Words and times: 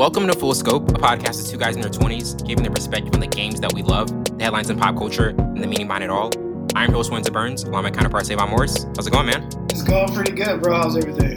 Welcome 0.00 0.26
to 0.28 0.32
Full 0.32 0.54
Scope, 0.54 0.88
a 0.88 0.92
podcast 0.94 1.44
of 1.44 1.50
two 1.50 1.58
guys 1.58 1.76
in 1.76 1.82
their 1.82 1.90
20s, 1.90 2.46
giving 2.46 2.62
their 2.62 2.72
perspective 2.72 3.12
on 3.12 3.20
the 3.20 3.26
games 3.26 3.60
that 3.60 3.70
we 3.74 3.82
love, 3.82 4.08
the 4.24 4.42
headlines 4.42 4.70
in 4.70 4.78
pop 4.78 4.96
culture, 4.96 5.28
and 5.36 5.62
the 5.62 5.66
meaning 5.66 5.88
behind 5.88 6.04
it 6.04 6.08
all. 6.08 6.30
I'm 6.74 6.88
your 6.88 6.96
host, 6.96 7.12
Windsor 7.12 7.30
Burns, 7.30 7.64
along 7.64 7.84
with 7.84 7.92
my 7.92 7.98
counterpart, 7.98 8.24
Savon 8.24 8.48
Morris. 8.48 8.84
How's 8.96 9.06
it 9.06 9.10
going, 9.10 9.26
man? 9.26 9.46
It's 9.68 9.82
going 9.82 10.10
pretty 10.14 10.32
good, 10.32 10.62
bro. 10.62 10.74
How's 10.74 10.96
everything? 10.96 11.32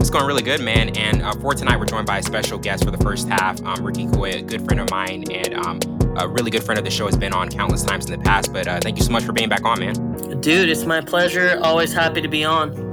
It's 0.00 0.08
going 0.08 0.24
really 0.24 0.42
good, 0.42 0.62
man. 0.62 0.96
And 0.96 1.20
uh, 1.20 1.34
for 1.34 1.52
tonight, 1.52 1.78
we're 1.78 1.84
joined 1.84 2.06
by 2.06 2.16
a 2.16 2.22
special 2.22 2.58
guest 2.58 2.82
for 2.82 2.90
the 2.90 3.04
first 3.04 3.28
half, 3.28 3.62
um, 3.62 3.84
Ricky 3.84 4.06
Koya, 4.06 4.38
a 4.38 4.42
good 4.42 4.64
friend 4.64 4.80
of 4.80 4.88
mine 4.88 5.30
and 5.30 5.52
um, 5.52 5.80
a 6.16 6.26
really 6.26 6.50
good 6.50 6.64
friend 6.64 6.78
of 6.78 6.84
the 6.86 6.90
show, 6.90 7.04
has 7.04 7.16
been 7.18 7.34
on 7.34 7.50
countless 7.50 7.84
times 7.84 8.08
in 8.08 8.18
the 8.18 8.24
past. 8.24 8.54
But 8.54 8.66
uh, 8.66 8.80
thank 8.80 8.96
you 8.96 9.04
so 9.04 9.12
much 9.12 9.24
for 9.24 9.32
being 9.32 9.50
back 9.50 9.66
on, 9.66 9.80
man. 9.80 10.40
Dude, 10.40 10.70
it's 10.70 10.86
my 10.86 11.02
pleasure. 11.02 11.60
Always 11.62 11.92
happy 11.92 12.22
to 12.22 12.28
be 12.28 12.42
on. 12.42 12.91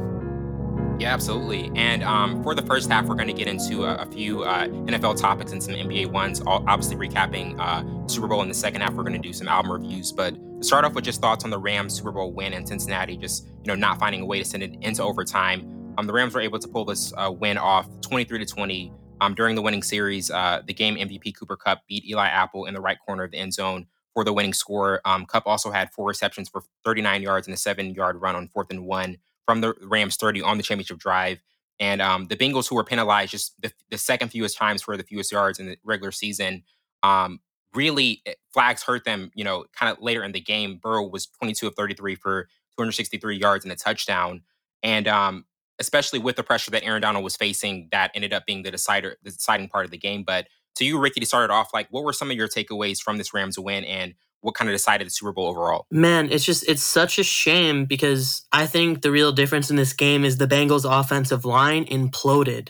Yeah, 0.99 1.13
absolutely. 1.13 1.71
And 1.75 2.03
um, 2.03 2.43
for 2.43 2.53
the 2.53 2.61
first 2.61 2.89
half, 2.91 3.05
we're 3.05 3.15
going 3.15 3.29
to 3.29 3.33
get 3.33 3.47
into 3.47 3.85
a, 3.85 3.95
a 3.95 4.05
few 4.05 4.43
uh, 4.43 4.67
NFL 4.67 5.17
topics 5.17 5.53
and 5.53 5.63
some 5.63 5.73
NBA 5.73 6.11
ones. 6.11 6.41
All, 6.41 6.61
obviously, 6.67 6.97
recapping 6.97 7.57
uh, 7.57 8.07
Super 8.09 8.27
Bowl 8.27 8.41
in 8.41 8.49
the 8.49 8.53
second 8.53 8.81
half, 8.81 8.93
we're 8.95 9.03
going 9.03 9.13
to 9.13 9.27
do 9.27 9.31
some 9.31 9.47
album 9.47 9.71
reviews. 9.71 10.11
But 10.11 10.35
to 10.35 10.63
start 10.63 10.83
off 10.83 10.95
with 10.95 11.05
just 11.05 11.21
thoughts 11.21 11.45
on 11.45 11.51
the 11.51 11.57
Rams 11.57 11.95
Super 11.95 12.11
Bowl 12.11 12.33
win 12.33 12.51
in 12.51 12.65
Cincinnati, 12.65 13.15
just 13.15 13.47
you 13.47 13.67
know 13.67 13.75
not 13.75 13.97
finding 13.97 14.19
a 14.21 14.25
way 14.25 14.39
to 14.39 14.45
send 14.45 14.61
it 14.61 14.75
into 14.81 15.01
overtime. 15.01 15.93
Um, 15.97 16.05
the 16.05 16.11
Rams 16.11 16.33
were 16.33 16.41
able 16.41 16.59
to 16.59 16.67
pull 16.67 16.83
this 16.83 17.13
uh, 17.15 17.31
win 17.31 17.57
off, 17.57 17.87
23 18.01 18.39
to 18.39 18.45
20. 18.45 18.91
Um, 19.21 19.33
during 19.35 19.55
the 19.55 19.61
winning 19.61 19.83
series, 19.83 20.29
uh, 20.29 20.63
the 20.67 20.73
game 20.73 20.95
MVP 20.97 21.33
Cooper 21.37 21.55
Kupp 21.55 21.79
beat 21.87 22.05
Eli 22.05 22.27
Apple 22.27 22.65
in 22.65 22.73
the 22.73 22.81
right 22.81 22.97
corner 23.05 23.23
of 23.23 23.31
the 23.31 23.37
end 23.37 23.53
zone 23.53 23.87
for 24.13 24.25
the 24.25 24.33
winning 24.33 24.53
score. 24.53 24.99
Um, 25.05 25.25
Kupp 25.25 25.43
also 25.45 25.71
had 25.71 25.91
four 25.91 26.07
receptions 26.07 26.49
for 26.49 26.61
39 26.83 27.21
yards 27.21 27.47
and 27.47 27.53
a 27.53 27.57
seven-yard 27.57 28.21
run 28.21 28.35
on 28.35 28.49
fourth 28.49 28.69
and 28.69 28.85
one 28.85 29.17
from 29.49 29.61
the 29.61 29.73
Rams 29.81 30.15
30 30.15 30.43
on 30.43 30.57
the 30.57 30.63
championship 30.63 30.99
drive. 30.99 31.41
And 31.79 32.03
um, 32.03 32.27
the 32.27 32.35
Bengals, 32.35 32.69
who 32.69 32.75
were 32.75 32.83
penalized 32.83 33.31
just 33.31 33.59
the, 33.59 33.71
the, 33.89 33.97
second 33.97 34.29
fewest 34.29 34.55
times 34.55 34.83
for 34.83 34.95
the 34.95 35.01
fewest 35.01 35.31
yards 35.31 35.57
in 35.57 35.65
the 35.65 35.77
regular 35.83 36.11
season, 36.11 36.61
um, 37.01 37.39
really 37.73 38.21
eh, 38.27 38.33
flags 38.53 38.83
hurt 38.83 39.05
them, 39.05 39.31
you 39.33 39.43
know, 39.43 39.65
kind 39.73 39.91
of 39.91 40.03
later 40.03 40.23
in 40.23 40.33
the 40.33 40.39
game. 40.39 40.79
Burrow 40.79 41.07
was 41.07 41.25
22 41.25 41.65
of 41.65 41.73
33 41.73 42.13
for 42.13 42.43
263 42.77 43.37
yards 43.37 43.65
and 43.65 43.71
a 43.71 43.75
touchdown. 43.75 44.43
And 44.83 45.07
um, 45.07 45.45
especially 45.79 46.19
with 46.19 46.35
the 46.35 46.43
pressure 46.43 46.69
that 46.69 46.83
Aaron 46.83 47.01
Donald 47.01 47.23
was 47.23 47.35
facing, 47.35 47.87
that 47.91 48.11
ended 48.13 48.33
up 48.33 48.45
being 48.45 48.61
the 48.61 48.69
decider, 48.69 49.17
the 49.23 49.31
deciding 49.31 49.67
part 49.67 49.83
of 49.83 49.89
the 49.89 49.97
game. 49.97 50.21
But 50.21 50.45
to 50.75 50.85
you, 50.85 50.99
Ricky, 50.99 51.21
to 51.21 51.25
start 51.25 51.45
it 51.45 51.51
off, 51.51 51.73
like 51.73 51.87
what 51.89 52.03
were 52.03 52.13
some 52.13 52.29
of 52.29 52.37
your 52.37 52.47
takeaways 52.47 53.01
from 53.01 53.17
this 53.17 53.33
Rams 53.33 53.57
win 53.57 53.83
and 53.83 54.13
what 54.41 54.55
kind 54.55 54.69
of 54.69 54.75
decided 54.75 55.07
the 55.07 55.11
Super 55.11 55.31
Bowl 55.31 55.47
overall? 55.47 55.85
Man, 55.91 56.31
it's 56.31 56.45
just 56.45 56.67
it's 56.67 56.83
such 56.83 57.19
a 57.19 57.23
shame 57.23 57.85
because 57.85 58.47
I 58.51 58.65
think 58.65 59.01
the 59.01 59.11
real 59.11 59.31
difference 59.31 59.69
in 59.69 59.75
this 59.75 59.93
game 59.93 60.23
is 60.23 60.37
the 60.37 60.47
Bengals 60.47 60.89
offensive 60.89 61.45
line 61.45 61.85
imploded. 61.85 62.69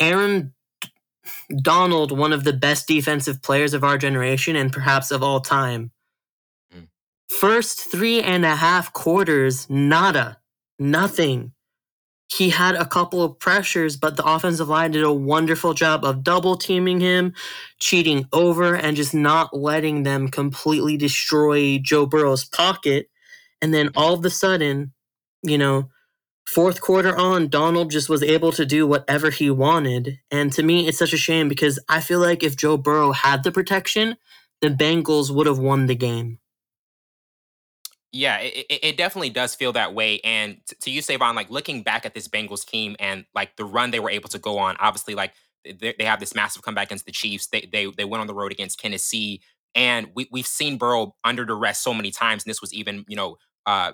Aaron 0.00 0.54
Donald, 1.62 2.16
one 2.16 2.32
of 2.32 2.44
the 2.44 2.52
best 2.52 2.88
defensive 2.88 3.42
players 3.42 3.74
of 3.74 3.84
our 3.84 3.98
generation 3.98 4.56
and 4.56 4.72
perhaps 4.72 5.10
of 5.10 5.22
all 5.22 5.40
time. 5.40 5.90
Mm. 6.74 6.88
First 7.28 7.90
three 7.90 8.20
and 8.20 8.44
a 8.44 8.56
half 8.56 8.92
quarters, 8.92 9.68
nada, 9.68 10.38
nothing 10.78 11.52
he 12.32 12.50
had 12.50 12.76
a 12.76 12.86
couple 12.86 13.22
of 13.22 13.38
pressures, 13.38 13.96
but 13.96 14.16
the 14.16 14.24
offensive 14.24 14.68
line 14.68 14.92
did 14.92 15.02
a 15.02 15.12
wonderful 15.12 15.74
job 15.74 16.04
of 16.04 16.22
double 16.22 16.56
teaming 16.56 17.00
him, 17.00 17.34
cheating 17.78 18.26
over, 18.32 18.74
and 18.74 18.96
just 18.96 19.14
not 19.14 19.56
letting 19.56 20.04
them 20.04 20.28
completely 20.28 20.96
destroy 20.96 21.78
Joe 21.78 22.06
Burrow's 22.06 22.44
pocket. 22.44 23.10
And 23.60 23.74
then 23.74 23.90
all 23.96 24.14
of 24.14 24.24
a 24.24 24.30
sudden, 24.30 24.92
you 25.42 25.58
know, 25.58 25.90
fourth 26.46 26.80
quarter 26.80 27.16
on, 27.16 27.48
Donald 27.48 27.90
just 27.90 28.08
was 28.08 28.22
able 28.22 28.52
to 28.52 28.64
do 28.64 28.86
whatever 28.86 29.30
he 29.30 29.50
wanted. 29.50 30.20
And 30.30 30.52
to 30.52 30.62
me, 30.62 30.86
it's 30.86 30.98
such 30.98 31.12
a 31.12 31.18
shame 31.18 31.48
because 31.48 31.80
I 31.88 32.00
feel 32.00 32.20
like 32.20 32.44
if 32.44 32.56
Joe 32.56 32.76
Burrow 32.76 33.10
had 33.10 33.42
the 33.42 33.50
protection, 33.52 34.16
the 34.60 34.68
Bengals 34.68 35.34
would 35.34 35.48
have 35.48 35.58
won 35.58 35.86
the 35.86 35.96
game. 35.96 36.38
Yeah, 38.12 38.38
it, 38.38 38.66
it 38.68 38.96
definitely 38.96 39.30
does 39.30 39.54
feel 39.54 39.72
that 39.74 39.94
way. 39.94 40.20
And 40.24 40.58
to 40.80 40.90
you, 40.90 41.00
Savon, 41.00 41.36
like 41.36 41.48
looking 41.48 41.82
back 41.82 42.04
at 42.04 42.12
this 42.12 42.26
Bengals 42.26 42.66
team 42.66 42.96
and 42.98 43.24
like 43.34 43.56
the 43.56 43.64
run 43.64 43.92
they 43.92 44.00
were 44.00 44.10
able 44.10 44.28
to 44.30 44.38
go 44.38 44.58
on, 44.58 44.76
obviously, 44.80 45.14
like 45.14 45.32
they, 45.64 45.94
they 45.96 46.04
have 46.04 46.18
this 46.18 46.34
massive 46.34 46.62
comeback 46.62 46.88
against 46.88 47.06
the 47.06 47.12
Chiefs. 47.12 47.46
They, 47.46 47.68
they 47.72 47.86
they 47.86 48.04
went 48.04 48.20
on 48.20 48.26
the 48.26 48.34
road 48.34 48.50
against 48.50 48.80
Tennessee, 48.80 49.42
and 49.76 50.08
we 50.14 50.28
we've 50.32 50.46
seen 50.46 50.76
Burrow 50.76 51.14
under 51.22 51.44
duress 51.44 51.80
so 51.80 51.94
many 51.94 52.10
times. 52.10 52.44
And 52.44 52.50
this 52.50 52.60
was 52.60 52.74
even 52.74 53.04
you 53.06 53.16
know 53.16 53.36
uh, 53.66 53.92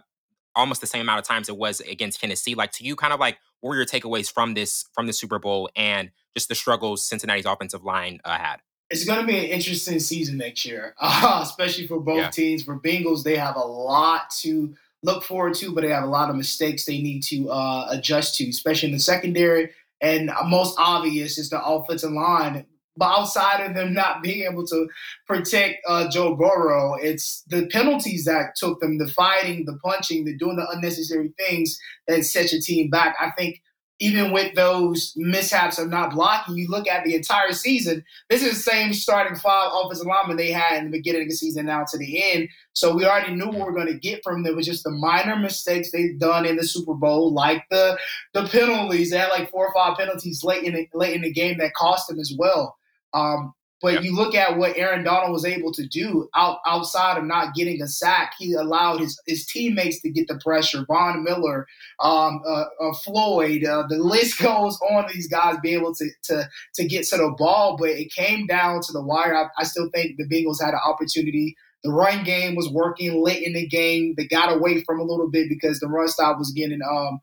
almost 0.54 0.80
the 0.80 0.86
same 0.86 1.02
amount 1.02 1.18
of 1.18 1.26
times 1.26 1.50
it 1.50 1.56
was 1.58 1.80
against 1.80 2.20
Tennessee. 2.20 2.54
Like 2.54 2.72
to 2.72 2.84
you, 2.84 2.96
kind 2.96 3.12
of 3.12 3.20
like 3.20 3.36
what 3.60 3.70
were 3.70 3.76
your 3.76 3.84
takeaways 3.84 4.32
from 4.32 4.54
this 4.54 4.86
from 4.94 5.06
the 5.06 5.12
Super 5.12 5.38
Bowl 5.38 5.68
and 5.76 6.10
just 6.34 6.48
the 6.48 6.54
struggles 6.54 7.06
Cincinnati's 7.06 7.46
offensive 7.46 7.84
line 7.84 8.20
uh, 8.24 8.38
had? 8.38 8.56
It's 8.90 9.04
going 9.04 9.20
to 9.20 9.26
be 9.26 9.38
an 9.38 9.44
interesting 9.44 9.98
season 9.98 10.38
next 10.38 10.64
year, 10.64 10.94
uh, 11.00 11.40
especially 11.42 11.86
for 11.86 12.00
both 12.00 12.18
yeah. 12.18 12.30
teams. 12.30 12.62
For 12.62 12.78
Bengals, 12.78 13.22
they 13.22 13.36
have 13.36 13.56
a 13.56 13.60
lot 13.60 14.30
to 14.42 14.74
look 15.02 15.22
forward 15.22 15.54
to, 15.54 15.72
but 15.72 15.82
they 15.82 15.90
have 15.90 16.04
a 16.04 16.08
lot 16.08 16.30
of 16.30 16.36
mistakes 16.36 16.84
they 16.84 17.00
need 17.00 17.22
to 17.24 17.50
uh, 17.50 17.86
adjust 17.90 18.36
to, 18.36 18.48
especially 18.48 18.88
in 18.88 18.94
the 18.94 19.00
secondary. 19.00 19.70
And 20.00 20.30
most 20.46 20.76
obvious 20.78 21.38
is 21.38 21.50
the 21.50 21.64
offensive 21.64 22.12
line. 22.12 22.66
But 22.98 23.18
outside 23.18 23.60
of 23.60 23.74
them 23.74 23.92
not 23.92 24.22
being 24.22 24.50
able 24.50 24.66
to 24.68 24.88
protect 25.26 25.80
uh, 25.86 26.08
Joe 26.08 26.34
Burrow, 26.34 26.94
it's 26.94 27.42
the 27.42 27.66
penalties 27.66 28.24
that 28.24 28.56
took 28.56 28.80
them, 28.80 28.96
the 28.98 29.08
fighting, 29.08 29.66
the 29.66 29.78
punching, 29.84 30.24
the 30.24 30.36
doing 30.36 30.56
the 30.56 30.68
unnecessary 30.70 31.32
things 31.38 31.78
that 32.08 32.24
set 32.24 32.52
your 32.52 32.60
team 32.62 32.88
back. 32.88 33.14
I 33.20 33.32
think 33.36 33.60
even 33.98 34.30
with 34.30 34.54
those 34.54 35.14
mishaps 35.16 35.78
of 35.78 35.88
not 35.88 36.12
blocking, 36.12 36.56
you 36.56 36.68
look 36.68 36.86
at 36.86 37.04
the 37.04 37.14
entire 37.14 37.52
season. 37.52 38.04
This 38.28 38.42
is 38.42 38.50
the 38.50 38.70
same 38.70 38.92
starting 38.92 39.36
five 39.36 39.70
offensive 39.72 40.06
linemen 40.06 40.36
they 40.36 40.50
had 40.50 40.78
in 40.78 40.84
the 40.84 40.98
beginning 40.98 41.22
of 41.22 41.28
the 41.28 41.34
season 41.34 41.66
now 41.66 41.84
to 41.88 41.98
the 41.98 42.32
end. 42.32 42.48
So 42.74 42.94
we 42.94 43.06
already 43.06 43.34
knew 43.34 43.46
what 43.46 43.54
we 43.54 43.62
are 43.62 43.72
going 43.72 43.86
to 43.86 43.98
get 43.98 44.22
from 44.22 44.42
them. 44.42 44.52
It 44.52 44.56
was 44.56 44.66
just 44.66 44.84
the 44.84 44.90
minor 44.90 45.36
mistakes 45.36 45.90
they've 45.90 46.18
done 46.18 46.44
in 46.44 46.56
the 46.56 46.64
Super 46.64 46.94
Bowl, 46.94 47.32
like 47.32 47.64
the 47.70 47.98
the 48.34 48.46
penalties. 48.48 49.10
They 49.10 49.18
had 49.18 49.30
like 49.30 49.50
four 49.50 49.66
or 49.66 49.74
five 49.74 49.96
penalties 49.96 50.44
late 50.44 50.64
in 50.64 50.74
the, 50.74 50.88
late 50.92 51.14
in 51.14 51.22
the 51.22 51.32
game 51.32 51.56
that 51.58 51.72
cost 51.74 52.08
them 52.08 52.18
as 52.18 52.34
well. 52.38 52.76
Um, 53.14 53.54
but 53.86 53.92
yep. 53.92 54.02
you 54.02 54.16
look 54.16 54.34
at 54.34 54.58
what 54.58 54.76
Aaron 54.76 55.04
Donald 55.04 55.30
was 55.30 55.44
able 55.44 55.70
to 55.70 55.86
do 55.86 56.28
out, 56.34 56.58
outside 56.66 57.18
of 57.18 57.24
not 57.24 57.54
getting 57.54 57.80
a 57.80 57.86
sack. 57.86 58.32
He 58.36 58.52
allowed 58.52 58.98
his, 58.98 59.16
his 59.28 59.46
teammates 59.46 60.00
to 60.00 60.10
get 60.10 60.26
the 60.26 60.40
pressure. 60.42 60.84
Von 60.88 61.22
Miller, 61.22 61.68
um, 62.00 62.42
uh, 62.44 62.64
uh, 62.80 62.92
Floyd, 63.04 63.62
uh, 63.62 63.84
the 63.88 63.98
list 63.98 64.38
goes 64.42 64.76
on. 64.90 65.06
These 65.14 65.28
guys 65.28 65.58
be 65.62 65.72
able 65.72 65.94
to, 65.94 66.10
to 66.24 66.48
to 66.74 66.84
get 66.84 67.06
to 67.06 67.16
the 67.16 67.32
ball, 67.38 67.76
but 67.76 67.90
it 67.90 68.12
came 68.12 68.48
down 68.48 68.80
to 68.82 68.92
the 68.92 69.00
wire. 69.00 69.36
I, 69.36 69.44
I 69.56 69.62
still 69.62 69.88
think 69.94 70.16
the 70.16 70.26
Bengals 70.26 70.60
had 70.60 70.74
an 70.74 70.80
opportunity. 70.84 71.54
The 71.84 71.92
run 71.92 72.24
game 72.24 72.56
was 72.56 72.68
working 72.68 73.22
late 73.22 73.44
in 73.44 73.52
the 73.52 73.68
game. 73.68 74.14
They 74.16 74.26
got 74.26 74.52
away 74.52 74.82
from 74.82 74.98
a 74.98 75.04
little 75.04 75.30
bit 75.30 75.48
because 75.48 75.78
the 75.78 75.86
run 75.86 76.08
stop 76.08 76.40
was 76.40 76.50
getting 76.50 76.80
um 76.82 77.20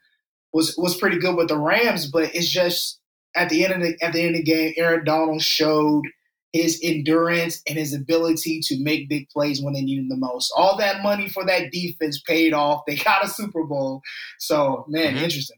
was 0.53 0.77
was 0.77 0.95
pretty 0.95 1.19
good 1.19 1.35
with 1.35 1.49
the 1.49 1.59
Rams. 1.59 2.09
But 2.09 2.33
it's 2.33 2.49
just 2.49 3.01
at 3.35 3.49
the 3.49 3.65
end 3.65 3.73
of 3.73 3.81
the 3.81 4.01
at 4.01 4.13
the 4.13 4.21
end 4.21 4.37
of 4.37 4.45
the 4.45 4.49
game, 4.49 4.73
Aaron 4.77 5.03
Donald 5.03 5.41
showed– 5.41 6.03
his 6.53 6.79
endurance 6.83 7.61
and 7.67 7.77
his 7.77 7.93
ability 7.93 8.61
to 8.61 8.81
make 8.81 9.09
big 9.09 9.27
plays 9.29 9.61
when 9.61 9.73
they 9.73 9.81
need 9.81 9.97
him 9.97 10.09
the 10.09 10.15
most. 10.15 10.53
All 10.55 10.77
that 10.77 11.01
money 11.01 11.27
for 11.27 11.43
that 11.45 11.71
defense 11.71 12.21
paid 12.21 12.53
off. 12.53 12.83
They 12.87 12.95
got 12.95 13.25
a 13.25 13.27
Super 13.27 13.63
Bowl. 13.63 14.01
So, 14.39 14.85
man, 14.87 15.15
mm-hmm. 15.15 15.23
interesting. 15.23 15.57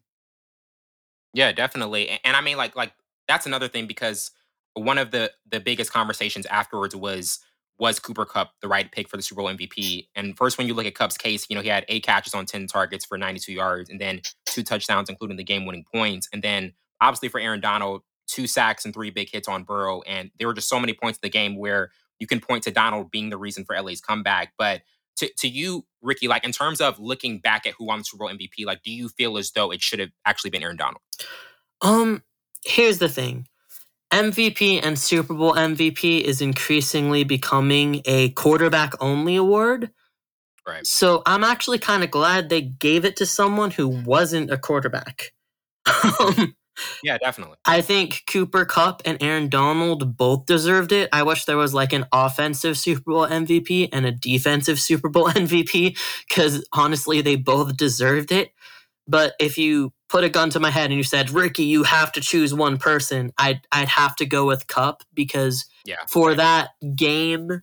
Yeah, 1.34 1.52
definitely. 1.52 2.10
And, 2.10 2.20
and 2.24 2.36
I 2.38 2.42
mean 2.42 2.58
like 2.58 2.76
like 2.76 2.94
that's 3.28 3.46
another 3.46 3.68
thing 3.68 3.88
because 3.88 4.32
one 4.74 4.98
of 4.98 5.12
the 5.12 5.32
the 5.52 5.60
biggest 5.60 5.92
conversations 5.92 6.46
afterwards 6.48 6.96
was 6.96 7.40
was 7.78 8.00
Cooper 8.00 8.26
Kupp 8.26 8.54
the 8.62 8.70
right 8.70 8.90
pick 8.90 9.10
for 9.10 9.18
the 9.18 9.24
Super 9.24 9.42
Bowl 9.42 9.52
MVP? 9.52 10.08
And 10.16 10.38
first, 10.38 10.58
when 10.58 10.66
you 10.66 10.74
look 10.74 10.86
at 10.86 10.96
Kupp's 10.96 11.18
case, 11.18 11.46
you 11.50 11.56
know, 11.58 11.62
he 11.62 11.68
had 11.68 11.86
eight 11.90 12.04
catches 12.04 12.34
on 12.34 12.46
10 12.46 12.68
targets 12.68 13.06
for 13.06 13.18
92 13.18 13.52
yards 13.52 13.90
and 13.90 14.00
then 14.00 14.22
two 14.46 14.64
touchdowns, 14.64 15.10
including 15.10 15.36
the 15.36 15.44
game 15.44 15.66
winning 15.66 15.84
points. 15.94 16.30
And 16.32 16.42
then 16.42 16.72
obviously 17.02 17.28
for 17.28 17.40
Aaron 17.40 17.60
Donald, 17.60 18.04
two 18.28 18.48
sacks 18.48 18.86
and 18.86 18.94
three 18.94 19.10
big 19.10 19.30
hits 19.30 19.48
on 19.48 19.64
Burrow. 19.64 20.02
And 20.04 20.32
there 20.38 20.48
were 20.48 20.54
just 20.54 20.70
so 20.70 20.80
many 20.80 20.94
points 20.94 21.18
in 21.18 21.22
the 21.24 21.30
game 21.30 21.56
where 21.58 21.92
you 22.20 22.28
can 22.28 22.40
point 22.40 22.64
to 22.64 22.72
Donald 22.72 23.12
being 23.12 23.30
the 23.30 23.38
reason 23.38 23.66
for 23.66 23.80
LA's 23.80 24.02
comeback. 24.02 24.54
But 24.58 24.82
to, 25.18 25.30
to 25.38 25.48
you, 25.48 25.86
Ricky, 26.02 26.28
like 26.28 26.44
in 26.44 26.52
terms 26.52 26.82
of 26.82 27.00
looking 27.00 27.40
back 27.40 27.66
at 27.66 27.74
who 27.78 27.86
won 27.86 28.00
the 28.00 28.06
Super 28.06 28.26
Bowl 28.26 28.30
MVP, 28.34 28.66
like 28.66 28.84
do 28.84 28.92
you 28.92 29.10
feel 29.10 29.38
as 29.38 29.52
though 29.52 29.72
it 29.72 29.82
should 29.82 30.00
have 30.00 30.12
actually 30.26 30.50
been 30.50 30.64
Aaron 30.64 30.78
Donald? 30.78 31.02
Um, 31.82 32.24
here's 32.66 33.00
the 33.00 33.10
thing. 33.10 33.48
MVP 34.12 34.82
and 34.84 34.98
Super 34.98 35.34
Bowl 35.34 35.54
MVP 35.54 36.22
is 36.22 36.42
increasingly 36.42 37.24
becoming 37.24 38.02
a 38.06 38.30
quarterback 38.32 38.94
only 39.02 39.36
award. 39.36 39.92
Right. 40.68 40.86
So 40.86 41.22
I'm 41.26 41.44
actually 41.44 41.80
kind 41.80 42.04
of 42.04 42.12
glad 42.12 42.50
they 42.50 42.62
gave 42.62 43.06
it 43.06 43.18
to 43.18 43.26
someone 43.26 43.72
who 43.72 43.88
wasn't 43.88 44.52
a 44.52 44.58
quarterback. 44.58 45.32
um, 46.20 46.56
yeah, 47.04 47.18
definitely. 47.18 47.58
I 47.66 47.82
think 47.82 48.24
Cooper 48.28 48.66
Kupp 48.66 49.02
and 49.06 49.22
Aaron 49.22 49.50
Donald 49.50 50.18
both 50.18 50.46
deserved 50.46 50.92
it. 50.92 51.10
I 51.14 51.24
wish 51.24 51.46
there 51.46 51.58
was 51.58 51.74
like 51.74 51.94
an 51.94 52.06
offensive 52.12 52.78
Super 52.78 53.02
Bowl 53.12 53.28
MVP 53.28 53.90
and 53.92 54.06
a 54.06 54.12
defensive 54.12 54.80
Super 54.80 55.10
Bowl 55.10 55.30
MVP 55.30 55.98
because 56.28 56.66
honestly, 56.74 57.22
they 57.22 57.36
both 57.36 57.76
deserved 57.78 58.32
it. 58.32 58.52
But 59.08 59.34
if 59.40 59.58
you 59.58 59.94
put 60.10 60.24
a 60.24 60.30
gun 60.30 60.50
to 60.52 60.60
my 60.60 60.72
head 60.72 60.86
and 60.90 60.96
you 60.96 61.04
said, 61.04 61.30
Ricky, 61.30 61.64
you 61.66 61.84
have 61.84 62.12
to 62.14 62.22
choose 62.22 62.54
one 62.54 62.78
person, 62.78 63.32
I'd 63.38 63.62
I'd 63.72 63.88
have 63.90 64.16
to 64.18 64.26
go 64.26 64.46
with 64.46 64.68
Kupp 64.68 65.04
because 65.14 65.66
Yeah. 65.86 65.98
for 66.10 66.34
that 66.36 66.70
game 66.96 67.62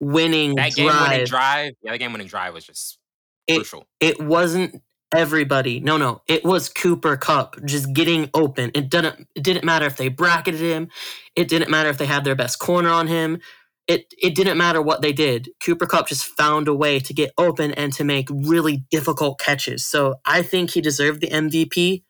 winning 0.00 0.54
That 0.56 0.74
game 0.74 0.88
drive, 0.88 1.10
winning 1.10 1.26
drive, 1.26 1.72
yeah, 1.82 1.92
that 1.92 1.98
game 1.98 2.12
winning 2.12 2.26
drive 2.28 2.54
was 2.54 2.64
just 2.64 2.98
It- 3.46 3.56
crucial. 3.56 3.86
it 4.00 4.20
wasn't 4.20 4.82
everybody. 5.12 5.80
No, 5.80 5.96
no, 5.96 6.22
it 6.26 6.44
was 6.44 6.68
Cooper 6.68 7.16
Kupp 7.16 7.56
just 7.64 7.92
getting 7.92 8.30
open. 8.34 8.70
It 8.74 8.90
didn't. 8.90 9.28
It 9.34 9.42
didn't 9.42 9.64
matter 9.64 9.86
if 9.86 9.96
they 9.96 10.08
bracketed 10.08 10.60
him. 10.60 10.88
It 11.36 11.48
didn't 11.48 11.70
matter 11.70 11.88
if 11.88 11.98
they 11.98 12.06
had 12.06 12.24
their 12.24 12.34
best 12.34 12.58
corner 12.58 12.90
on 12.90 13.06
him. 13.06 13.40
It 13.86 14.12
it 14.20 14.34
didn't 14.34 14.58
matter 14.58 14.80
what 14.80 15.02
they 15.02 15.12
did. 15.12 15.50
Cooper 15.64 15.86
Kupp 15.86 16.08
just 16.08 16.24
found 16.24 16.68
a 16.68 16.74
way 16.74 17.00
to 17.00 17.12
get 17.14 17.32
open 17.38 17.72
and 17.72 17.92
to 17.94 18.04
make 18.04 18.28
really 18.30 18.84
difficult 18.90 19.40
catches. 19.40 19.84
So 19.84 20.16
I 20.24 20.42
think 20.42 20.70
he 20.70 20.80
deserved 20.80 21.20
the 21.20 21.28
MVP 21.28 22.02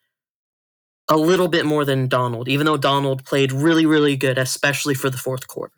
a 1.09 1.17
little 1.17 1.49
bit 1.49 1.67
more 1.67 1.85
than 1.85 2.07
Donald, 2.07 2.49
even 2.49 2.67
though 2.67 2.77
Donald 2.77 3.25
played 3.25 3.51
really, 3.51 3.85
really 3.85 4.17
good, 4.17 4.39
especially 4.39 4.95
for 4.95 5.11
the 5.11 5.17
fourth 5.17 5.49
quarter. 5.49 5.75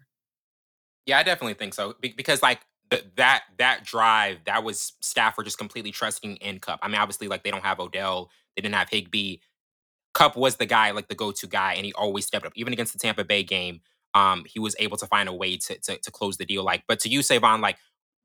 Yeah, 1.06 1.18
I 1.18 1.22
definitely 1.22 1.54
think 1.54 1.74
so 1.74 1.94
Be- 2.00 2.14
because 2.16 2.42
like 2.42 2.60
th- 2.92 3.06
that 3.16 3.42
that 3.58 3.84
drive 3.84 4.38
that 4.44 4.64
was 4.64 4.92
Stafford 5.00 5.44
just 5.44 5.58
completely 5.58 5.90
trusting 5.90 6.36
in 6.36 6.58
Kupp. 6.58 6.80
I 6.82 6.88
mean, 6.88 6.96
obviously, 6.96 7.28
like 7.28 7.42
they 7.42 7.50
don't 7.50 7.64
have 7.64 7.80
Odell, 7.80 8.30
they 8.56 8.62
didn't 8.62 8.74
have 8.74 8.88
Higbee. 8.88 9.38
Kupp 10.14 10.36
was 10.36 10.56
the 10.56 10.66
guy, 10.66 10.90
like 10.90 11.08
the 11.08 11.14
go-to 11.14 11.46
guy, 11.46 11.72
and 11.72 11.86
he 11.86 11.92
always 11.94 12.26
stepped 12.26 12.44
up. 12.44 12.52
Even 12.54 12.74
against 12.74 12.92
the 12.92 12.98
Tampa 12.98 13.24
Bay 13.24 13.42
game, 13.42 13.80
um, 14.12 14.44
he 14.46 14.58
was 14.58 14.76
able 14.78 14.98
to 14.98 15.06
find 15.06 15.28
a 15.28 15.32
way 15.32 15.56
to 15.56 15.78
to, 15.78 15.96
to 15.96 16.10
close 16.10 16.36
the 16.36 16.44
deal. 16.44 16.62
Like, 16.62 16.84
but 16.86 17.00
to 17.00 17.08
you, 17.08 17.22
Savon, 17.22 17.60
like, 17.60 17.78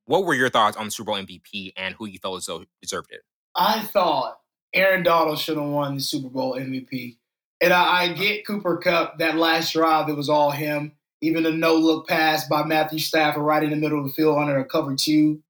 what 0.06 0.26
were 0.26 0.34
your 0.34 0.50
thoughts 0.50 0.76
on 0.76 0.86
the 0.86 0.92
Super 0.92 1.12
Bowl 1.12 1.22
MVP 1.22 1.74
and 1.78 1.96
who 1.96 2.06
you 2.06 2.20
felt 2.20 2.38
as 2.38 2.46
though 2.46 2.66
deserved 2.82 3.12
it? 3.12 3.22
I 3.56 3.82
thought 3.82 4.40
Aaron 4.74 5.04
Donald 5.04 5.40
should 5.40 5.58
have 5.58 5.68
won 5.68 5.96
the 5.96 6.02
Super 6.02 6.30
Bowl 6.30 6.56
MVP. 6.56 7.18
And 7.62 7.74
I, 7.74 8.04
I 8.04 8.14
get 8.14 8.46
Cooper 8.46 8.78
Kupp 8.78 9.18
that 9.20 9.38
last 9.38 9.74
drive 9.74 10.08
that 10.08 10.16
was 10.16 10.30
all 10.30 10.52
him. 10.52 10.94
Even 11.22 11.46
a 11.46 11.52
no 11.52 11.76
look 11.76 12.08
pass 12.08 12.48
by 12.48 12.64
Matthew 12.64 13.00
Stafford 13.00 13.44
right 13.44 13.64
in 13.64 13.72
the 13.72 13.76
middle 13.76 14.00
of 14.00 14.06
the 14.06 14.14
field 14.14 14.38
under 14.38 14.60
a 14.60 14.66
cover 14.66 14.96
two. 14.96 15.42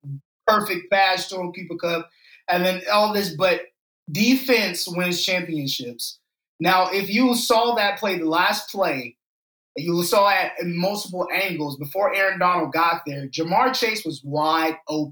Perfect 0.46 0.90
pass 0.92 1.28
Cooper 1.30 1.76
Kupp. 1.80 2.10
And 2.50 2.66
then 2.66 2.82
all 2.92 3.14
this, 3.14 3.36
but 3.36 3.62
defense 4.12 4.88
wins 4.88 5.26
championships. 5.26 6.20
Now, 6.60 6.90
if 6.92 7.10
you 7.10 7.36
saw 7.36 7.76
that 7.76 8.00
play, 8.00 8.18
the 8.18 8.26
last 8.26 8.72
play, 8.72 9.18
you 9.76 10.02
saw 10.04 10.34
in 10.60 10.78
multiple 10.78 11.28
angles 11.32 11.78
before 11.78 12.16
Aaron 12.16 12.40
Donald 12.40 12.72
got 12.72 13.02
there, 13.06 13.28
Ja'Marr 13.28 13.78
Chase 13.78 14.06
was 14.06 14.22
wide 14.24 14.78
open 14.88 15.12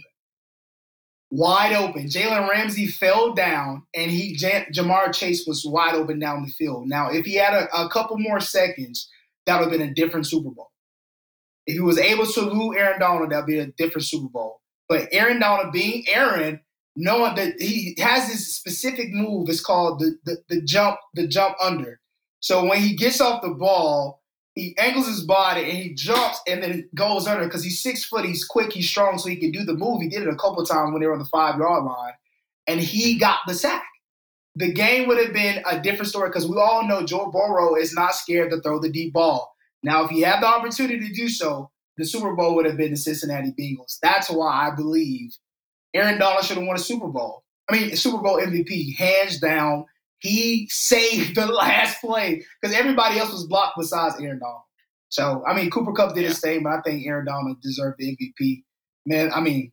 wide 1.31 1.73
open. 1.73 2.05
Jalen 2.05 2.49
Ramsey 2.49 2.87
fell 2.87 3.33
down, 3.33 3.83
and 3.93 4.09
he 4.09 4.37
Ja'Marr 4.37 5.13
Chase 5.13 5.45
was 5.45 5.65
wide 5.65 5.95
open 5.95 6.19
down 6.19 6.43
the 6.43 6.51
field. 6.51 6.87
Now, 6.87 7.09
if 7.11 7.25
he 7.25 7.35
had 7.35 7.53
a, 7.53 7.67
a 7.75 7.89
couple 7.89 8.17
more 8.17 8.39
seconds, 8.39 9.09
that 9.45 9.59
would 9.59 9.69
have 9.69 9.79
been 9.79 9.89
a 9.89 9.93
different 9.93 10.27
Super 10.27 10.49
Bowl. 10.49 10.71
If 11.67 11.73
he 11.75 11.79
was 11.79 11.97
able 11.97 12.25
to 12.25 12.41
lose 12.41 12.77
Aaron 12.77 12.99
Donald, 12.99 13.31
that'd 13.31 13.45
be 13.45 13.59
a 13.59 13.67
different 13.67 14.05
Super 14.05 14.29
Bowl. 14.29 14.61
But 14.87 15.07
Aaron 15.11 15.39
Donald 15.39 15.73
being 15.73 16.05
Aaron, 16.07 16.61
knowing 16.95 17.35
that 17.35 17.59
he 17.59 17.95
has 17.99 18.27
this 18.27 18.55
specific 18.55 19.11
move, 19.11 19.49
it's 19.49 19.61
called 19.61 19.99
the, 19.99 20.17
the, 20.25 20.37
the 20.49 20.61
jump, 20.61 20.97
the 21.13 21.27
jump 21.27 21.55
under. 21.61 21.99
So 22.39 22.63
when 22.65 22.79
he 22.79 22.95
gets 22.95 23.19
off 23.19 23.41
the 23.41 23.49
ball, 23.49 24.21
he 24.53 24.75
angles 24.77 25.07
his 25.07 25.23
body 25.23 25.63
and 25.63 25.77
he 25.77 25.93
jumps 25.93 26.39
and 26.47 26.63
then 26.63 26.89
goes 26.95 27.27
under 27.27 27.43
because 27.45 27.63
he's 27.63 27.81
six 27.81 28.05
foot, 28.05 28.25
he's 28.25 28.45
quick, 28.45 28.71
he's 28.71 28.89
strong, 28.89 29.17
so 29.17 29.27
he 29.27 29.35
can 29.35 29.51
do 29.51 29.63
the 29.65 29.73
move. 29.73 30.01
He 30.01 30.07
did 30.07 30.21
it 30.21 30.29
a 30.29 30.35
couple 30.35 30.63
times 30.65 30.91
when 30.91 31.01
they 31.01 31.07
were 31.07 31.13
on 31.13 31.19
the 31.19 31.25
five 31.25 31.57
yard 31.57 31.83
line, 31.83 32.13
and 32.67 32.79
he 32.79 33.17
got 33.17 33.39
the 33.47 33.53
sack. 33.53 33.83
The 34.55 34.71
game 34.71 35.07
would 35.07 35.17
have 35.23 35.33
been 35.33 35.61
a 35.69 35.79
different 35.79 36.07
story 36.09 36.29
because 36.29 36.47
we 36.47 36.57
all 36.57 36.87
know 36.87 37.05
Joe 37.05 37.29
Burrow 37.31 37.75
is 37.75 37.93
not 37.93 38.15
scared 38.15 38.51
to 38.51 38.61
throw 38.61 38.79
the 38.79 38.89
deep 38.89 39.13
ball. 39.13 39.53
Now, 39.83 40.05
if 40.05 40.09
he 40.11 40.21
had 40.21 40.41
the 40.41 40.47
opportunity 40.47 41.07
to 41.07 41.13
do 41.13 41.27
so, 41.29 41.69
the 41.97 42.05
Super 42.05 42.33
Bowl 42.35 42.55
would 42.55 42.65
have 42.65 42.77
been 42.77 42.91
the 42.91 42.97
Cincinnati 42.97 43.51
Bengals. 43.59 43.97
That's 44.01 44.29
why 44.29 44.67
I 44.69 44.75
believe 44.75 45.31
Aaron 45.93 46.19
Donald 46.19 46.45
should 46.45 46.57
have 46.57 46.65
won 46.65 46.75
a 46.75 46.79
Super 46.79 47.07
Bowl. 47.07 47.43
I 47.69 47.73
mean, 47.73 47.95
Super 47.95 48.17
Bowl 48.21 48.39
MVP, 48.39 48.95
hands 48.97 49.39
down. 49.39 49.85
He 50.19 50.67
saved 50.69 51.35
the 51.35 51.45
last 51.51 51.99
play 52.01 52.43
because 52.61 52.75
everybody 52.75 53.19
else 53.19 53.31
was 53.31 53.47
blocked 53.47 53.75
besides 53.77 54.15
Aaron 54.21 54.39
Donald. 54.39 54.61
So, 55.09 55.43
I 55.47 55.55
mean, 55.55 55.69
Cooper 55.69 55.93
Kupp 55.93 56.15
did 56.15 56.23
Yeah. 56.23 56.29
his 56.29 56.39
thing, 56.39 56.63
but 56.63 56.73
I 56.73 56.81
think 56.81 57.05
Aaron 57.05 57.25
Donald 57.25 57.61
deserved 57.61 57.97
the 57.99 58.15
MVP. 58.15 58.63
Man, 59.05 59.31
I 59.33 59.39
mean, 59.39 59.71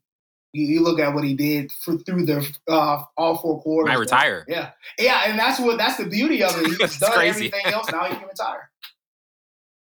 you, 0.52 0.66
you 0.66 0.82
look 0.82 0.98
at 1.00 1.14
what 1.14 1.24
he 1.24 1.34
did 1.34 1.72
for, 1.72 1.96
through 1.98 2.26
the 2.26 2.46
uh, 2.68 3.02
all 3.16 3.38
four 3.38 3.60
quarters. 3.62 3.90
Man. 3.90 3.98
retire. 3.98 4.44
Yeah, 4.48 4.70
yeah, 4.98 5.22
and 5.26 5.38
that's 5.38 5.58
what 5.60 5.78
that's 5.78 5.96
the 5.96 6.06
beauty 6.06 6.42
of 6.42 6.52
it. 6.56 6.66
He's 6.80 6.98
done 6.98 7.12
crazy. 7.12 7.46
everything 7.46 7.72
else. 7.72 7.90
Now 7.90 8.04
he 8.04 8.14
can 8.14 8.26
retire. 8.28 8.70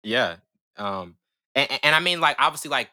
Yeah. 0.03 0.38
Um 0.77 1.15
and, 1.53 1.79
and- 1.83 1.95
I 1.95 2.00
mean 2.00 2.19
like 2.19 2.35
obviously 2.39 2.69
like 2.69 2.89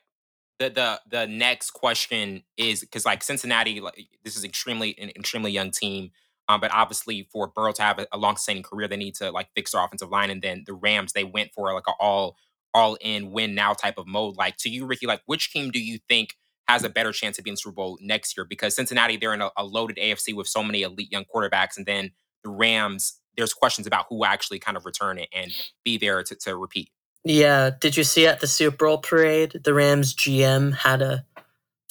the 0.59 0.71
the 0.71 1.01
the 1.11 1.27
next 1.27 1.71
question 1.73 2.43
is 2.57 2.81
because 2.81 3.05
like 3.05 3.23
Cincinnati 3.23 3.81
like 3.81 4.09
this 4.25 4.37
is 4.37 4.45
extremely 4.45 4.97
an 4.99 5.11
extremely 5.11 5.51
young 5.51 5.71
team. 5.71 6.11
Um, 6.49 6.61
but 6.61 6.73
obviously 6.75 7.29
for 7.33 7.49
Burrow 7.49 7.73
to 7.73 7.83
have 7.83 7.99
a, 7.99 8.07
a 8.13 8.19
long 8.19 8.37
sustaining 8.37 8.63
career, 8.65 8.89
they 8.89 8.97
need 8.97 9.15
to 9.17 9.31
like 9.31 9.49
fix 9.55 9.73
their 9.73 9.85
offensive 9.85 10.11
line. 10.11 10.29
And 10.29 10.43
then 10.43 10.65
the 10.67 10.75
Rams, 10.75 11.13
they 11.13 11.25
went 11.25 11.53
for 11.55 11.73
like 11.73 11.87
a 11.87 11.93
all 12.01 12.37
all 12.75 12.97
in 13.01 13.31
win 13.33 13.55
now 13.55 13.73
type 13.75 13.95
of 13.97 14.07
mode. 14.07 14.37
Like 14.37 14.57
to 14.59 14.69
you, 14.69 14.87
Ricky, 14.87 15.07
like 15.07 15.23
which 15.27 15.53
team 15.53 15.71
do 15.71 15.83
you 15.83 15.99
think 16.09 16.37
has 16.73 16.85
a 16.85 16.89
better 16.91 17.13
chance 17.13 17.37
to 17.37 17.43
be 17.43 17.51
in 17.51 17.55
the 17.55 17.59
Super 17.59 17.75
Bowl 17.75 17.99
next 18.01 18.37
year? 18.37 18.45
Because 18.45 18.75
Cincinnati, 18.75 19.17
they're 19.17 19.35
in 19.35 19.41
a, 19.43 19.51
a 19.57 19.65
loaded 19.65 19.97
AFC 19.97 20.35
with 20.35 20.47
so 20.49 20.63
many 20.63 20.83
elite 20.83 21.11
young 21.13 21.25
quarterbacks, 21.25 21.77
and 21.77 21.87
then 21.87 22.11
the 22.45 22.51
Rams, 22.51 23.19
there's 23.37 23.55
questions 23.55 23.87
about 23.87 24.07
who 24.09 24.25
actually 24.25 24.59
kind 24.59 24.77
of 24.77 24.85
return 24.85 25.19
it 25.19 25.29
and 25.33 25.53
be 25.85 25.97
there 25.99 26.23
to, 26.23 26.35
to 26.35 26.57
repeat. 26.57 26.91
Yeah, 27.25 27.71
did 27.81 27.97
you 27.97 28.05
see 28.05 28.27
at 28.27 28.41
the 28.41 28.47
Super 28.49 28.87
Bowl 28.87 28.99
parade, 28.99 29.61
the 29.65 29.73
Rams 29.73 30.13
GM 30.15 30.75
had 30.75 31.01
a 31.03 31.25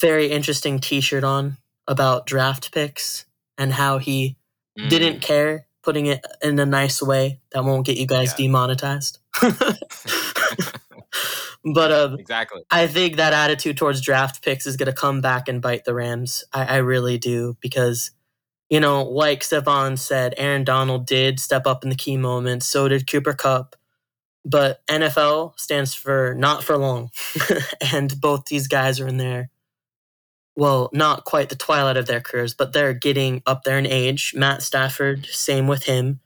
very 0.00 0.26
interesting 0.30 0.78
T-shirt 0.78 1.24
on 1.24 1.56
about 1.88 2.26
draft 2.26 2.72
picks 2.72 3.24
and 3.58 3.72
how 3.72 3.98
he 3.98 4.36
Mm. 4.78 4.88
didn't 4.88 5.20
care, 5.20 5.66
putting 5.82 6.06
it 6.06 6.24
in 6.42 6.58
a 6.58 6.64
nice 6.64 7.02
way 7.02 7.40
that 7.52 7.62
won't 7.62 7.84
get 7.84 7.98
you 7.98 8.06
guys 8.06 8.32
Yeah. 8.38 8.46
demonetized. 8.46 9.18
but 11.64 11.92
um, 11.92 12.18
exactly. 12.18 12.62
I 12.70 12.86
think 12.86 13.16
that 13.16 13.32
attitude 13.32 13.76
towards 13.76 14.00
draft 14.00 14.44
picks 14.44 14.66
is 14.66 14.76
going 14.76 14.86
to 14.86 14.92
come 14.92 15.20
back 15.20 15.48
and 15.48 15.62
bite 15.62 15.84
the 15.84 15.94
Rams. 15.94 16.44
I, 16.52 16.64
I 16.64 16.76
really 16.78 17.18
do 17.18 17.56
because, 17.60 18.10
you 18.68 18.80
know, 18.80 19.04
like 19.04 19.44
Stefan 19.44 19.96
said, 19.96 20.34
Aaron 20.36 20.64
Donald 20.64 21.06
did 21.06 21.38
step 21.38 21.66
up 21.66 21.84
in 21.84 21.90
the 21.90 21.96
key 21.96 22.16
moments. 22.16 22.66
So 22.66 22.88
did 22.88 23.10
Cooper 23.10 23.34
Kupp. 23.34 23.76
But 24.44 24.84
NFL 24.88 25.58
stands 25.58 25.94
for 25.94 26.34
not 26.36 26.64
for 26.64 26.76
long, 26.76 27.10
and 27.92 28.20
both 28.20 28.46
these 28.46 28.66
guys 28.66 28.98
are 28.98 29.06
in 29.06 29.16
their, 29.16 29.50
well, 30.56 30.90
not 30.92 31.24
quite 31.24 31.48
the 31.48 31.54
twilight 31.54 31.96
of 31.96 32.06
their 32.06 32.20
careers, 32.20 32.52
but 32.52 32.72
they're 32.72 32.92
getting 32.92 33.44
up 33.46 33.62
there 33.62 33.78
in 33.78 33.86
age. 33.86 34.34
Matt 34.34 34.62
Stafford, 34.62 35.26
same 35.26 35.68
with 35.68 35.84
him. 35.84 36.18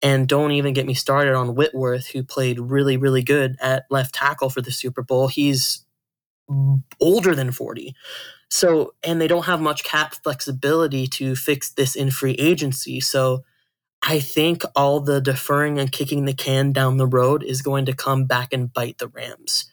And 0.00 0.28
don't 0.28 0.52
even 0.52 0.74
get 0.74 0.86
me 0.86 0.94
started 0.94 1.34
on 1.34 1.54
Whitworth, 1.54 2.08
who 2.08 2.22
played 2.22 2.60
really, 2.60 2.96
really 2.96 3.22
good 3.22 3.56
at 3.60 3.84
left 3.90 4.14
tackle 4.14 4.48
for 4.48 4.60
the 4.60 4.70
Super 4.70 5.02
Bowl. 5.02 5.28
He's 5.28 5.84
older 7.00 7.34
than 7.34 7.50
40. 7.50 7.94
So, 8.50 8.94
and 9.02 9.20
they 9.20 9.26
don't 9.28 9.44
have 9.44 9.60
much 9.60 9.84
cap 9.84 10.14
flexibility 10.22 11.06
to 11.08 11.36
fix 11.36 11.70
this 11.70 11.94
in 11.96 12.10
free 12.10 12.34
agency. 12.34 13.00
So, 13.00 13.44
I 14.02 14.20
think 14.20 14.62
all 14.76 15.00
the 15.00 15.20
deferring 15.20 15.78
and 15.78 15.90
kicking 15.90 16.24
the 16.24 16.32
can 16.32 16.72
down 16.72 16.96
the 16.96 17.06
road 17.06 17.42
is 17.42 17.62
going 17.62 17.86
to 17.86 17.92
come 17.92 18.26
back 18.26 18.52
and 18.52 18.72
bite 18.72 18.98
the 18.98 19.08
Rams. 19.08 19.70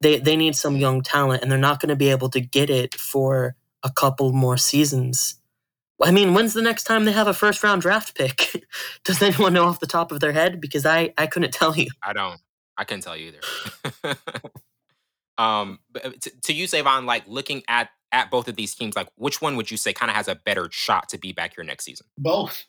They 0.00 0.18
they 0.18 0.36
need 0.36 0.56
some 0.56 0.76
young 0.76 1.02
talent 1.02 1.42
and 1.42 1.50
they're 1.50 1.58
not 1.58 1.80
going 1.80 1.90
to 1.90 1.96
be 1.96 2.10
able 2.10 2.28
to 2.30 2.40
get 2.40 2.70
it 2.70 2.94
for 2.94 3.54
a 3.82 3.90
couple 3.90 4.32
more 4.32 4.56
seasons. 4.56 5.36
I 6.02 6.10
mean, 6.12 6.32
when's 6.34 6.54
the 6.54 6.62
next 6.62 6.84
time 6.84 7.04
they 7.04 7.12
have 7.12 7.26
a 7.26 7.34
first 7.34 7.62
round 7.64 7.82
draft 7.82 8.16
pick? 8.16 8.64
Does 9.04 9.20
anyone 9.20 9.52
know 9.52 9.64
off 9.64 9.80
the 9.80 9.86
top 9.86 10.12
of 10.12 10.20
their 10.20 10.32
head? 10.32 10.60
Because 10.60 10.86
I, 10.86 11.12
I 11.18 11.26
couldn't 11.26 11.52
tell 11.52 11.76
you. 11.76 11.88
I 12.02 12.12
don't. 12.12 12.40
I 12.76 12.84
couldn't 12.84 13.02
tell 13.02 13.16
you 13.16 13.32
either. 13.32 14.14
um, 15.38 15.80
but 15.90 16.06
uh, 16.06 16.10
to, 16.20 16.40
to 16.44 16.52
you, 16.52 16.66
Savon, 16.66 17.06
like 17.06 17.24
looking 17.26 17.62
at 17.68 17.90
at 18.12 18.30
both 18.30 18.48
of 18.48 18.56
these 18.56 18.74
teams, 18.74 18.96
like 18.96 19.08
which 19.16 19.42
one 19.42 19.56
would 19.56 19.70
you 19.70 19.76
say 19.76 19.92
kind 19.92 20.08
of 20.10 20.16
has 20.16 20.28
a 20.28 20.34
better 20.34 20.68
shot 20.70 21.08
to 21.10 21.18
be 21.18 21.32
back 21.32 21.54
here 21.56 21.64
next 21.64 21.84
season? 21.84 22.06
Both, 22.16 22.64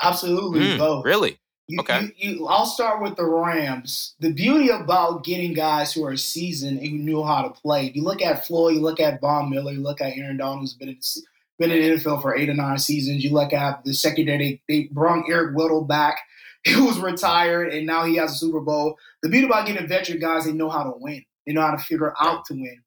absolutely 0.00 0.60
Mm, 0.60 0.78
both. 0.78 1.04
Really? 1.04 1.38
You, 1.66 1.80
Okay. 1.80 2.12
You, 2.16 2.30
you, 2.30 2.46
I'll 2.46 2.64
start 2.66 3.02
with 3.02 3.16
the 3.16 3.24
Rams. 3.24 4.14
The 4.20 4.32
beauty 4.32 4.68
about 4.70 5.24
getting 5.24 5.52
guys 5.52 5.92
who 5.92 6.04
are 6.04 6.16
seasoned 6.16 6.78
and 6.78 6.88
who 6.88 6.98
knew 6.98 7.24
how 7.24 7.42
to 7.42 7.50
play. 7.50 7.90
You 7.94 8.02
look 8.04 8.22
at 8.22 8.46
Floyd, 8.46 8.76
you 8.76 8.80
look 8.80 9.00
at 9.00 9.20
Von 9.20 9.50
Miller, 9.50 9.72
you 9.72 9.80
look 9.82 10.00
at 10.00 10.16
Aaron 10.16 10.36
Donald, 10.36 10.60
who's 10.60 10.74
been 10.74 10.90
in, 10.90 10.94
the- 11.00 11.22
been 11.58 11.70
in 11.70 11.80
the 11.80 11.96
NFL 11.96 12.22
for 12.22 12.36
eight 12.36 12.48
or 12.48 12.54
nine 12.54 12.78
seasons. 12.78 13.24
You 13.24 13.30
look 13.32 13.52
at 13.52 13.84
the 13.84 13.92
secondary, 13.92 14.62
they, 14.68 14.82
they 14.82 14.88
brought 14.92 15.28
Eric 15.28 15.56
Weddle 15.56 15.86
back, 15.86 16.18
He 16.64 16.80
was 16.80 16.98
retired, 16.98 17.72
and 17.72 17.86
now 17.86 18.04
he 18.04 18.16
has 18.16 18.32
a 18.32 18.36
Super 18.36 18.60
Bowl. 18.60 18.98
The 19.22 19.28
beauty 19.28 19.46
about 19.46 19.66
getting 19.66 19.86
veteran 19.86 20.18
guys, 20.18 20.44
they 20.44 20.52
know 20.52 20.68
how 20.68 20.84
to 20.84 20.92
win. 20.96 21.24
They 21.46 21.52
know 21.52 21.62
how 21.62 21.70
to 21.70 21.78
figure 21.78 22.12
out 22.20 22.44
to 22.46 22.54
win. 22.54 22.82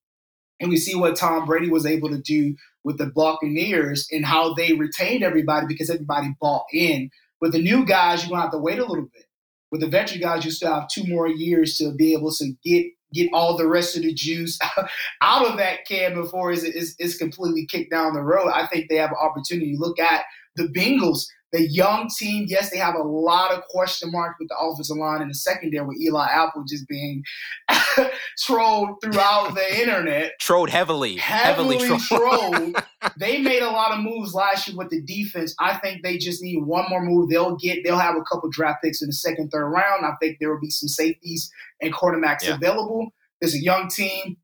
And 0.60 0.70
we 0.70 0.78
see 0.78 0.94
what 0.96 1.16
Tom 1.16 1.46
Brady 1.46 1.70
was 1.70 1.86
able 1.86 2.10
to 2.10 2.22
do 2.22 2.56
with 2.84 2.98
the 2.98 3.08
Buccaneers 3.08 4.08
and 4.12 4.26
how 4.26 4.54
they 4.54 4.74
retained 4.74 5.24
everybody 5.24 5.66
because 5.68 5.90
everybody 5.90 6.36
bought 6.40 6.66
in. 6.72 7.10
With 7.40 7.54
the 7.54 7.62
new 7.62 7.86
guys, 7.86 8.22
you're 8.22 8.30
gonna 8.30 8.44
have 8.44 8.52
to 8.52 8.60
wait 8.60 8.78
a 8.78 8.86
little 8.86 9.08
bit. 9.12 9.26
With 9.72 9.82
the 9.82 9.88
veteran 9.88 10.22
guys, 10.22 10.46
you 10.46 10.52
still 10.52 10.74
have 10.74 10.90
two 10.90 11.06
more 11.06 11.28
years 11.28 11.78
to 11.78 11.94
be 11.94 12.14
able 12.14 12.32
to 12.34 12.54
get 12.64 12.86
get 13.14 13.30
all 13.34 13.58
the 13.58 13.68
rest 13.68 13.96
of 13.96 14.04
the 14.04 14.14
juice 14.14 14.58
out 15.22 15.46
of 15.46 15.58
that 15.58 15.86
can 15.88 16.14
before 16.14 16.52
it's, 16.52 16.64
it's, 16.64 16.96
it's 17.00 17.18
completely 17.18 17.66
kicked 17.66 17.92
down 17.92 18.14
the 18.14 18.22
road. 18.22 18.50
I 18.50 18.68
think 18.68 18.90
they 18.90 18.96
have 18.96 19.12
an 19.12 19.18
opportunity. 19.22 19.74
To 19.74 19.80
look 19.80 20.00
at 20.00 20.24
the 20.56 20.68
Bengals 20.70 21.26
the 21.52 21.68
young 21.68 22.08
team, 22.08 22.46
yes, 22.48 22.70
they 22.70 22.78
have 22.78 22.96
a 22.96 23.04
lot 23.04 23.52
of 23.52 23.64
question 23.66 24.10
marks 24.12 24.40
with 24.40 24.48
the 24.48 24.58
offensive 24.58 24.96
line 24.96 25.22
and 25.22 25.30
the 25.30 25.36
secondary 25.36 25.86
with 25.86 26.00
Eli 26.00 26.26
Apple 26.26 26.64
just 26.64 26.88
being 26.88 27.24
trolled 28.40 29.02
throughout 29.02 29.54
the 29.54 29.80
internet. 29.82 30.40
Trolled 30.40 30.70
heavily. 30.70 31.18
Heavily, 31.18 31.78
heavily 31.78 32.00
trolled. 32.00 32.76
they 33.18 33.42
made 33.42 33.64
a 33.64 33.70
lot 33.70 33.92
of 33.92 34.00
moves 34.00 34.34
last 34.34 34.68
year 34.68 34.78
with 34.78 34.90
the 34.90 35.02
defense. 35.02 35.54
I 35.60 35.78
think 35.78 36.04
they 36.04 36.18
just 36.18 36.42
need 36.42 36.64
one 36.64 36.86
more 36.90 37.04
move. 37.04 37.30
They'll 37.30 37.58
get 37.58 37.84
they'll 37.84 37.98
have 37.98 38.16
a 38.16 38.24
couple 38.24 38.50
draft 38.50 38.84
picks 38.84 39.02
in 39.02 39.08
the 39.08 39.14
second, 39.14 39.50
third 39.50 39.68
round. 39.68 40.06
I 40.06 40.14
think 40.22 40.38
there 40.40 40.52
will 40.52 40.62
be 40.62 40.70
some 40.70 40.88
safeties 40.90 41.52
and 41.82 41.94
quarterbacks 41.94 42.44
yeah. 42.44 42.56
available. 42.56 43.14
There's 43.42 43.56
a 43.56 43.62
young 43.62 43.90
team. 43.90 44.38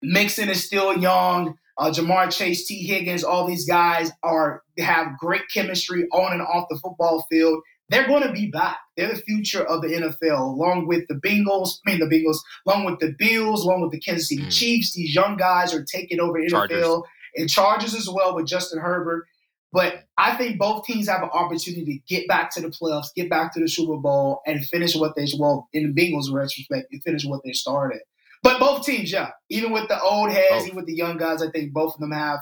Mixon 0.00 0.48
is 0.48 0.64
still 0.64 0.96
young 0.96 1.56
uh, 1.78 1.90
Ja'Marr 1.90 2.30
Chase, 2.30 2.66
T. 2.66 2.86
Higgins, 2.86 3.24
all 3.24 3.46
these 3.46 3.66
guys 3.66 4.10
are 4.22 4.62
have 4.78 5.18
great 5.18 5.42
chemistry 5.52 6.06
on 6.12 6.32
and 6.32 6.42
off 6.42 6.66
the 6.70 6.78
football 6.78 7.26
field. 7.30 7.62
They're 7.88 8.06
going 8.06 8.22
to 8.22 8.32
be 8.32 8.46
back. 8.50 8.78
They're 8.96 9.14
the 9.14 9.20
future 9.20 9.64
of 9.64 9.82
the 9.82 9.88
NFL, 9.88 10.38
along 10.38 10.86
with 10.86 11.06
the 11.08 11.14
Bengals. 11.14 11.78
I 11.86 11.90
mean, 11.90 12.00
the 12.00 12.06
Bengals, 12.06 12.38
along 12.66 12.84
with 12.84 13.00
the 13.00 13.14
Bills, 13.18 13.64
along 13.64 13.82
with 13.82 13.90
the 13.90 14.00
Kansas 14.00 14.28
City 14.28 14.42
mm. 14.42 14.52
Chiefs. 14.52 14.94
These 14.94 15.14
young 15.14 15.36
guys 15.36 15.74
are 15.74 15.84
taking 15.84 16.20
over 16.20 16.38
NFL 16.38 16.48
Chargers. 16.50 17.00
and 17.36 17.50
Chargers 17.50 17.94
as 17.94 18.08
well 18.08 18.34
with 18.34 18.46
Justin 18.46 18.80
Herbert. 18.80 19.26
But 19.72 20.04
I 20.18 20.36
think 20.36 20.58
both 20.58 20.84
teams 20.84 21.08
have 21.08 21.22
an 21.22 21.30
opportunity 21.30 21.84
to 21.84 22.14
get 22.14 22.28
back 22.28 22.50
to 22.54 22.60
the 22.60 22.68
playoffs, 22.68 23.14
get 23.16 23.30
back 23.30 23.54
to 23.54 23.60
the 23.60 23.68
Super 23.68 23.96
Bowl, 23.96 24.42
and 24.46 24.64
finish 24.66 24.94
what 24.94 25.16
they 25.16 25.26
well 25.38 25.68
in 25.72 25.92
the 25.94 26.00
Bengals' 26.00 26.32
retrospect, 26.32 26.94
finish 27.04 27.24
what 27.24 27.40
they 27.44 27.52
started. 27.52 28.00
But 28.42 28.58
both 28.58 28.84
teams, 28.84 29.12
yeah. 29.12 29.30
Even 29.50 29.72
with 29.72 29.88
the 29.88 30.00
old 30.00 30.30
heads, 30.30 30.50
both. 30.50 30.64
even 30.64 30.76
with 30.76 30.86
the 30.86 30.94
young 30.94 31.16
guys, 31.16 31.42
I 31.42 31.50
think 31.50 31.72
both 31.72 31.94
of 31.94 32.00
them 32.00 32.12
have 32.12 32.40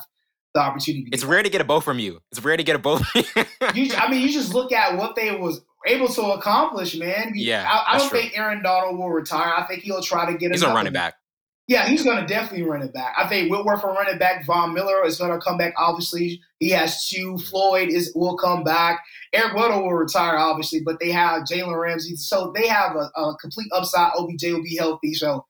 the 0.54 0.61
opportunity. 0.61 1.09
it's 1.12 1.25
rare 1.25 1.42
to 1.42 1.49
get 1.50 1.61
a 1.61 1.64
both 1.64 1.85
from 1.85 1.99
you. 1.99 2.21
It's 2.33 2.42
rare 2.42 2.57
to 2.57 2.62
get 2.62 2.76
a 2.76 2.78
both. 2.78 3.02
you, 3.14 3.25
I 3.97 4.11
mean, 4.11 4.23
you 4.23 4.33
just 4.33 4.54
look 4.54 4.73
at 4.73 4.97
what 4.97 5.14
they 5.14 5.37
was 5.37 5.61
able 5.87 6.09
to 6.09 6.23
accomplish, 6.33 6.97
man. 6.97 7.33
Yeah, 7.35 7.66
I, 7.69 7.95
I 7.95 7.99
don't 7.99 8.09
true. 8.09 8.21
think 8.21 8.38
Aaron 8.38 8.62
Donald 8.62 8.99
will 8.99 9.11
retire. 9.11 9.52
I 9.57 9.64
think 9.64 9.83
he'll 9.83 10.02
try 10.02 10.30
to 10.30 10.37
get. 10.37 10.52
He's 10.52 10.62
gonna 10.62 10.75
run 10.75 10.92
back. 10.92 11.14
Yeah, 11.71 11.87
he's 11.87 12.02
going 12.02 12.21
to 12.21 12.26
definitely 12.26 12.66
run 12.66 12.83
it 12.83 12.92
back. 12.92 13.14
I 13.16 13.28
think 13.28 13.49
Whitworth 13.49 13.85
will 13.85 13.92
run 13.92 14.09
it 14.09 14.19
back. 14.19 14.45
Von 14.45 14.75
Miller 14.75 15.04
is 15.04 15.19
going 15.19 15.30
to 15.30 15.38
come 15.38 15.57
back. 15.57 15.73
Obviously, 15.76 16.40
he 16.59 16.71
has 16.71 17.07
two. 17.07 17.38
Floyd 17.38 17.90
is 17.90 18.12
will 18.16 18.37
come 18.37 18.64
back. 18.64 19.04
Eric 19.33 19.52
Weddle 19.52 19.85
will 19.85 19.95
retire, 19.95 20.37
obviously, 20.37 20.80
but 20.85 20.99
they 20.99 21.12
have 21.12 21.45
Jalen 21.45 21.80
Ramsey, 21.80 22.16
so 22.16 22.52
they 22.57 22.66
have 22.66 22.97
a, 22.97 23.09
a 23.16 23.37
complete 23.40 23.71
upside. 23.73 24.11
OBJ 24.16 24.47
will 24.47 24.64
be 24.64 24.76
healthy, 24.76 25.14
so 25.14 25.47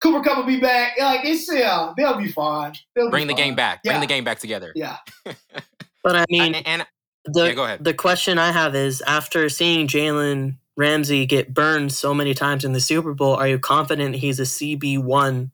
Cooper 0.00 0.22
Kupp 0.22 0.38
will 0.38 0.44
be 0.44 0.60
back. 0.60 0.98
Like 0.98 1.24
it's 1.24 1.50
yeah, 1.52 1.92
they'll 1.96 2.18
be 2.18 2.30
fine. 2.30 2.74
They'll 2.94 3.10
Bring 3.10 3.26
be 3.26 3.34
the 3.34 3.36
fine. 3.36 3.48
game 3.48 3.54
back. 3.54 3.80
Yeah. 3.84 3.92
Bring 3.92 4.00
the 4.00 4.06
game 4.06 4.24
back 4.24 4.38
together. 4.38 4.72
Yeah. 4.74 4.98
but 5.24 6.16
I 6.16 6.24
mean, 6.28 6.54
and, 6.54 6.66
and 6.66 6.86
the 7.24 7.46
yeah, 7.46 7.52
go 7.54 7.64
ahead. 7.64 7.84
the 7.84 7.94
question 7.94 8.38
I 8.38 8.52
have 8.52 8.74
is 8.74 9.00
after 9.02 9.48
seeing 9.48 9.86
Jalen 9.86 10.56
Ramsey 10.76 11.26
get 11.26 11.54
burned 11.54 11.92
so 11.92 12.12
many 12.12 12.34
times 12.34 12.64
in 12.64 12.72
the 12.72 12.80
Super 12.80 13.14
Bowl, 13.14 13.34
are 13.34 13.48
you 13.48 13.58
confident 13.58 14.16
he's 14.16 14.40
a 14.40 14.44
CB 14.44 15.02
one 15.02 15.52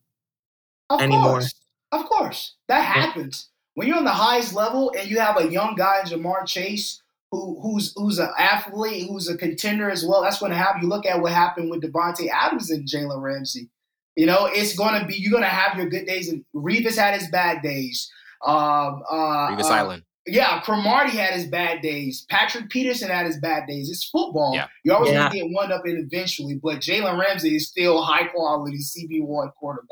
anymore? 0.99 1.41
Course. 1.41 1.55
Of 1.93 2.05
course, 2.05 2.55
that 2.69 2.85
happens 2.85 3.49
when 3.75 3.89
you're 3.89 3.97
on 3.97 4.05
the 4.05 4.11
highest 4.11 4.55
level 4.55 4.93
and 4.99 5.09
you 5.09 5.19
have 5.19 5.41
a 5.41 5.51
young 5.51 5.75
guy 5.75 6.03
Ja'Marr 6.05 6.47
Chase 6.47 7.03
who 7.31 7.59
who's 7.61 7.93
who's 7.97 8.19
an 8.19 8.31
athlete, 8.39 9.09
who's 9.09 9.29
a 9.29 9.37
contender 9.37 9.91
as 9.91 10.05
well. 10.05 10.23
That's 10.23 10.39
going 10.39 10.51
to 10.51 10.59
happen. 10.59 10.83
You 10.83 10.89
look 10.89 11.07
at 11.07 11.21
what 11.21 11.33
happened 11.33 11.71
with 11.71 11.83
Davante 11.83 12.29
Adams 12.29 12.71
and 12.71 12.87
Jalen 12.87 13.23
Ramsey. 13.23 13.69
You 14.17 14.27
know, 14.27 14.47
it's 14.47 14.75
going 14.75 15.01
to 15.01 15.07
be 15.07 15.15
you're 15.17 15.31
going 15.31 15.43
to 15.43 15.49
have 15.49 15.77
your 15.77 15.89
good 15.89 16.07
days. 16.07 16.29
And 16.29 16.45
Revis 16.55 16.97
had 16.97 17.19
his 17.19 17.31
bad 17.31 17.63
days. 17.63 18.11
Um, 18.45 19.03
uh, 19.11 19.49
Revis 19.51 19.65
uh, 19.65 19.75
Island. 19.75 20.03
Yeah, 20.27 20.61
Cromartie 20.61 21.17
had 21.17 21.33
his 21.35 21.47
bad 21.47 21.81
days. 21.81 22.27
Patrick 22.29 22.69
Peterson 22.69 23.09
had 23.09 23.27
his 23.27 23.39
bad 23.39 23.67
days. 23.67 23.91
It's 23.91 24.05
football. 24.05 24.53
Yeah. 24.55 24.69
You're 24.85 24.97
always 24.97 25.13
yeah. 25.13 25.29
going 25.29 25.33
to 25.33 25.39
get 25.39 25.51
one 25.51 25.73
up 25.73 25.87
in 25.87 25.97
eventually. 25.97 26.57
But 26.63 26.77
Jalen 26.77 27.19
Ramsey 27.19 27.57
is 27.57 27.69
still 27.69 28.03
high 28.03 28.25
quality 28.25 28.79
CB1 28.79 29.55
quarterback. 29.55 29.89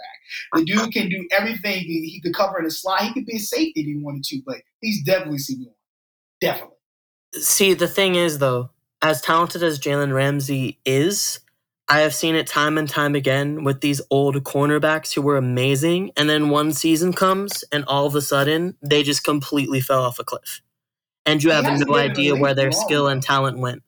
The 0.52 0.64
dude 0.64 0.92
can 0.92 1.08
do 1.08 1.26
everything. 1.32 1.80
He, 1.80 2.10
he 2.10 2.20
could 2.20 2.34
cover 2.34 2.58
in 2.60 2.66
a 2.66 2.70
slot. 2.70 3.00
He 3.00 3.12
could 3.12 3.26
be 3.26 3.36
a 3.36 3.40
safety 3.40 3.80
if 3.80 3.86
he 3.86 3.96
wanted 3.96 4.24
to, 4.24 4.42
but 4.46 4.56
he's 4.80 5.02
definitely 5.02 5.38
CB1. 5.38 5.72
Definitely. 6.40 6.76
See, 7.32 7.74
the 7.74 7.88
thing 7.88 8.14
is, 8.14 8.38
though, 8.38 8.70
as 9.02 9.20
talented 9.20 9.62
as 9.62 9.80
Jalen 9.80 10.12
Ramsey 10.12 10.78
is, 10.84 11.40
I 11.88 12.00
have 12.00 12.14
seen 12.14 12.34
it 12.34 12.46
time 12.46 12.76
and 12.76 12.88
time 12.88 13.14
again 13.14 13.64
with 13.64 13.80
these 13.80 14.02
old 14.10 14.36
cornerbacks 14.44 15.14
who 15.14 15.22
were 15.22 15.38
amazing, 15.38 16.12
and 16.16 16.28
then 16.28 16.50
one 16.50 16.72
season 16.72 17.14
comes, 17.14 17.64
and 17.72 17.84
all 17.86 18.04
of 18.04 18.14
a 18.14 18.20
sudden 18.20 18.76
they 18.82 19.02
just 19.02 19.24
completely 19.24 19.80
fell 19.80 20.02
off 20.02 20.18
a 20.18 20.24
cliff, 20.24 20.60
and 21.24 21.42
you 21.42 21.50
have 21.50 21.64
no 21.64 21.96
idea 21.96 22.36
where 22.36 22.54
their 22.54 22.72
skill 22.72 23.08
and 23.08 23.22
talent 23.22 23.58
went. 23.58 23.82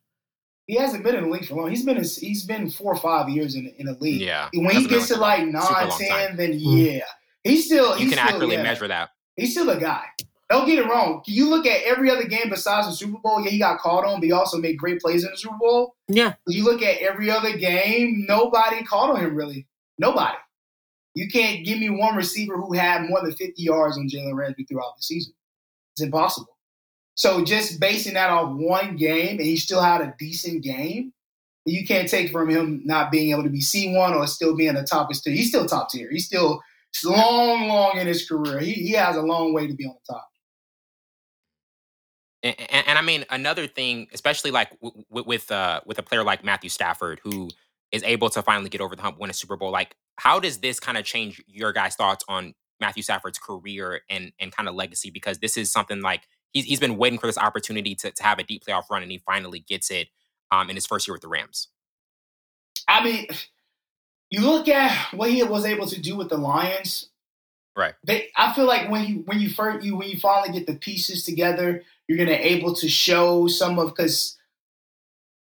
He 0.67 0.77
hasn't 0.77 1.05
been 1.05 1.17
in 1.17 1.25
the 1.25 1.31
league 1.31 1.47
for 1.47 1.57
long. 1.57 1.69
He's 1.69 1.85
been 1.85 1.97
in, 1.97 2.05
he's 2.05 2.45
been 2.45 2.71
four 2.71 2.93
or 2.93 2.99
five 2.99 3.29
years 3.29 3.55
in 3.55 3.67
in 3.79 3.87
the 3.87 3.99
league. 4.01 4.21
Yeah. 4.21 4.49
When 4.55 4.75
he 4.75 4.87
gets 4.87 5.09
to 5.09 5.17
like 5.17 5.45
nine, 5.45 5.91
ten, 5.99 6.37
then 6.37 6.53
hmm. 6.53 6.77
yeah, 6.79 7.01
he's 7.45 7.67
still. 7.67 7.99
You 7.99 8.07
he's 8.07 8.15
can 8.15 8.25
still, 8.25 8.35
accurately 8.35 8.57
yeah, 8.57 8.63
measure 8.63 8.89
that. 8.89 9.11
He's 9.37 9.53
still 9.53 9.69
a 9.69 9.79
guy. 9.79 10.05
Don't 10.51 10.67
get 10.67 10.81
it 10.81 10.89
wrong. 10.89 11.23
You 11.27 11.49
look 11.49 11.65
at 11.65 11.85
every 11.85 12.11
other 12.11 12.25
game 12.25 12.51
besides 12.51 12.89
the 12.89 12.93
Super 12.93 13.19
Bowl. 13.23 13.41
Yeah, 13.41 13.51
he 13.51 13.59
got 13.59 13.79
called 13.79 14.05
on, 14.05 14.19
but 14.19 14.27
he 14.27 14.33
also 14.33 14.59
made 14.59 14.77
great 14.77 15.01
plays 15.01 15.25
in 15.25 15.31
the 15.31 15.37
Super 15.37 15.57
Bowl. 15.57 15.95
Yeah. 16.09 16.35
You 16.49 16.65
look 16.65 16.83
at 16.83 16.99
every 16.99 17.31
other 17.31 17.57
game, 17.57 18.27
nobody 18.29 18.83
called 18.83 19.17
on 19.17 19.25
him 19.25 19.37
really. 19.37 19.69
Nobody. 19.97 20.37
You 21.15 21.29
can't 21.29 21.65
give 21.65 21.79
me 21.79 21.89
one 21.89 22.17
receiver 22.17 22.57
who 22.57 22.73
had 22.73 23.09
more 23.09 23.23
than 23.23 23.33
50 23.33 23.63
yards 23.63 23.97
on 23.97 24.09
Jalen 24.09 24.35
Ramsey 24.35 24.65
throughout 24.65 24.97
the 24.97 25.03
season. 25.03 25.35
It's 25.95 26.03
impossible. 26.03 26.57
So 27.15 27.45
just 27.45 27.79
basing 27.79 28.15
that 28.15 28.31
off 28.31 28.57
one 28.57 28.97
game, 28.97 29.39
and 29.39 29.47
he 29.47 29.57
still 29.57 29.83
had 29.83 30.01
a 30.01 30.15
decent 30.19 30.65
game, 30.65 31.13
you 31.65 31.87
can't 31.87 32.09
take 32.09 32.33
from 32.33 32.49
him 32.49 32.83
not 32.85 33.13
being 33.13 33.31
able 33.31 33.43
to 33.45 33.51
be 33.51 33.61
C1 33.61 34.17
or 34.17 34.27
still 34.27 34.57
being 34.57 34.75
the 34.75 34.83
top 34.83 35.11
tier. 35.13 35.35
He's 35.35 35.49
still 35.49 35.67
top 35.67 35.91
tier. 35.91 36.11
He's 36.11 36.27
still 36.27 36.61
long, 37.05 37.69
long 37.69 37.99
in 37.99 38.07
his 38.07 38.27
career. 38.27 38.59
He, 38.61 38.73
he 38.73 38.93
has 38.93 39.17
a 39.17 39.23
long 39.23 39.53
way 39.53 39.67
to 39.67 39.75
be 39.75 39.85
on 39.85 39.95
the 39.95 40.15
top. 40.15 40.30
And, 42.43 42.57
and, 42.87 42.99
I 42.99 43.03
mean 43.03 43.25
another 43.29 43.67
thing, 43.67 44.09
especially 44.15 44.51
like 44.51 44.71
w- 44.81 45.05
w- 45.11 45.27
with 45.27 45.51
uh, 45.53 45.81
with 45.85 45.99
a 45.99 46.03
player 46.03 46.25
like 46.25 46.43
Matthew 46.43 46.71
Stafford, 46.71 47.21
who 47.23 47.51
is 47.93 48.03
able 48.03 48.31
to 48.31 48.43
finally 48.43 48.71
get 48.71 48.81
over 48.81 48.97
the 48.97 49.03
hump, 49.03 49.19
win 49.19 49.31
a 49.31 49.35
Super 49.35 49.57
Bowl. 49.57 49.71
Like, 49.71 49.97
how 50.17 50.41
does 50.41 50.59
this 50.59 50.81
kind 50.81 50.97
of 50.97 51.05
change 51.05 51.43
your 51.47 51.73
guys' 51.73 51.97
thoughts 51.97 52.25
on 52.29 52.55
Matthew 52.81 53.03
Stafford's 53.03 53.39
career 53.39 54.01
and 54.09 54.33
and 54.39 54.53
kind 54.53 54.69
of 54.69 54.75
legacy? 54.75 55.11
Because 55.11 55.39
this 55.39 55.57
is 55.57 55.71
something 55.71 56.01
like 56.01 56.23
he's 56.53 56.65
he's 56.65 56.81
been 56.81 56.97
waiting 56.97 57.19
for 57.19 57.27
this 57.27 57.39
opportunity 57.39 57.95
to 57.97 58.11
to 58.11 58.23
have 58.23 58.39
a 58.39 58.43
deep 58.43 58.65
playoff 58.65 58.85
run, 58.91 59.03
and 59.03 59.11
he 59.11 59.19
finally 59.19 59.61
gets 59.61 59.91
it 59.91 60.09
um, 60.51 60.71
in 60.71 60.77
his 60.77 60.87
first 60.87 61.07
year 61.07 61.15
with 61.15 61.23
the 61.23 61.29
Rams. 61.29 61.69
I 62.89 63.05
mean, 63.05 63.27
you 64.31 64.41
look 64.41 64.69
at 64.69 65.13
what 65.15 65.31
he 65.31 65.43
was 65.43 65.65
able 65.65 65.87
to 65.87 66.01
do 66.01 66.17
with 66.17 66.29
the 66.29 66.39
Lions. 66.39 67.11
Right. 67.77 67.95
They, 68.05 68.29
I 68.37 68.53
feel 68.53 68.67
like 68.67 68.91
when 68.91 69.07
you 69.07 69.15
when 69.27 69.41
you 69.41 69.49
first 69.49 69.85
you 69.85 69.97
when 69.97 70.09
you 70.09 70.19
finally 70.19 70.53
get 70.53 70.67
the 70.67 70.75
pieces 70.75 71.25
together, 71.25 71.83
you're 72.09 72.19
gonna 72.19 72.37
able 72.39 72.75
to 72.75 72.89
show 72.89 73.47
some 73.47 73.79
of 73.79 73.95
because 73.95 74.37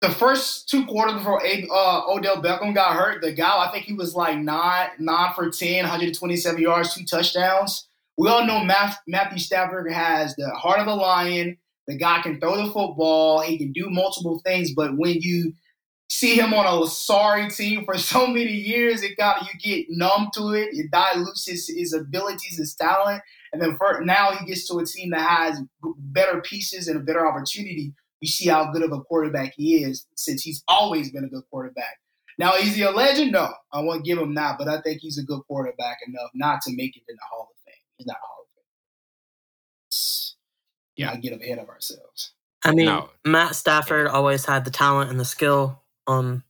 the 0.01 0.11
first 0.11 0.69
two 0.69 0.87
quarters 0.87 1.15
before 1.15 1.45
uh, 1.45 2.03
Odell 2.09 2.43
Beckham 2.43 2.75
got 2.75 2.97
hurt, 2.97 3.23
the 3.23 3.33
guy 3.33 3.65
I 3.65 3.71
think 3.71 3.85
he 3.85 3.93
was 3.93 4.15
like 4.15 4.39
nine 4.39 4.89
nine 4.99 5.33
for 5.35 5.51
10, 5.51 5.83
127 5.83 6.61
yards, 6.61 6.95
two 6.95 7.05
touchdowns. 7.05 7.87
We 8.17 8.29
all 8.29 8.47
know 8.47 8.65
Matthew 8.65 9.39
Stafford 9.39 9.91
has 9.91 10.35
the 10.37 10.51
heart 10.51 10.81
of 10.81 10.89
a 10.89 10.95
lion. 10.95 11.57
The 11.87 11.97
guy 11.97 12.21
can 12.23 12.39
throw 12.39 12.57
the 12.57 12.73
football. 12.73 13.41
He 13.41 13.57
can 13.57 13.73
do 13.73 13.89
multiple 13.89 14.41
things, 14.45 14.73
but 14.75 14.97
when 14.97 15.21
you 15.21 15.55
see 16.11 16.35
him 16.35 16.53
on 16.53 16.83
a 16.83 16.87
sorry 16.89 17.49
team 17.49 17.85
for 17.85 17.97
so 17.97 18.27
many 18.27 18.53
years, 18.53 19.03
it 19.03 19.17
got 19.17 19.43
you 19.43 19.59
get 19.61 19.87
numb 19.89 20.29
to 20.35 20.51
it. 20.51 20.71
It 20.73 20.91
dilutes 20.91 21.47
his, 21.47 21.69
his 21.69 21.95
abilities, 21.95 22.59
his 22.59 22.75
talent, 22.75 23.23
and 23.53 23.63
then 23.63 23.77
for, 23.79 24.03
now 24.05 24.33
he 24.33 24.45
gets 24.45 24.69
to 24.69 24.79
a 24.79 24.85
team 24.85 25.11
that 25.11 25.21
has 25.21 25.61
better 25.99 26.43
pieces 26.43 26.89
and 26.89 26.97
a 26.97 27.01
better 27.01 27.27
opportunity. 27.27 27.95
You 28.21 28.29
see 28.29 28.49
how 28.49 28.71
good 28.71 28.83
of 28.83 28.93
a 28.93 29.01
quarterback 29.01 29.55
he 29.57 29.83
is, 29.83 30.07
since 30.17 30.43
he's 30.43 30.63
always 30.69 31.11
been 31.11 31.25
a 31.25 31.29
good 31.29 31.45
quarterback. 31.51 31.99
Now, 32.39 32.55
is 32.55 32.75
he 32.75 32.83
a 32.83 32.91
legend? 32.91 33.33
No, 33.33 33.53
I 33.73 33.81
won't 33.81 34.05
give 34.05 34.19
him 34.19 34.35
that, 34.35 34.57
but 34.59 34.69
I 34.69 34.81
think 34.81 35.01
he's 35.01 35.19
a 35.19 35.23
good 35.23 35.41
quarterback 35.47 35.99
enough 36.07 36.31
not 36.35 36.61
to 36.63 36.73
make 36.75 36.97
it 36.97 37.03
in 37.09 37.17
the 37.17 37.23
Hall 37.31 37.51
of 37.51 37.57
Fame. 37.65 37.75
He's 37.97 38.07
not 38.07 38.17
a 38.17 38.27
Hall 38.27 38.43
of 38.43 38.49
Fame. 39.93 40.37
Yeah, 40.97 41.13
I 41.13 41.17
get 41.17 41.41
ahead 41.41 41.59
of 41.59 41.69
ourselves. 41.69 42.33
I 42.63 42.73
mean, 42.73 42.87
no. 42.87 43.11
Matt 43.25 43.55
Stafford 43.55 44.07
always 44.07 44.45
had 44.45 44.65
the 44.65 44.71
talent 44.71 45.11
and 45.11 45.19
the 45.19 45.25
skill 45.25 45.81
um, 46.11 46.43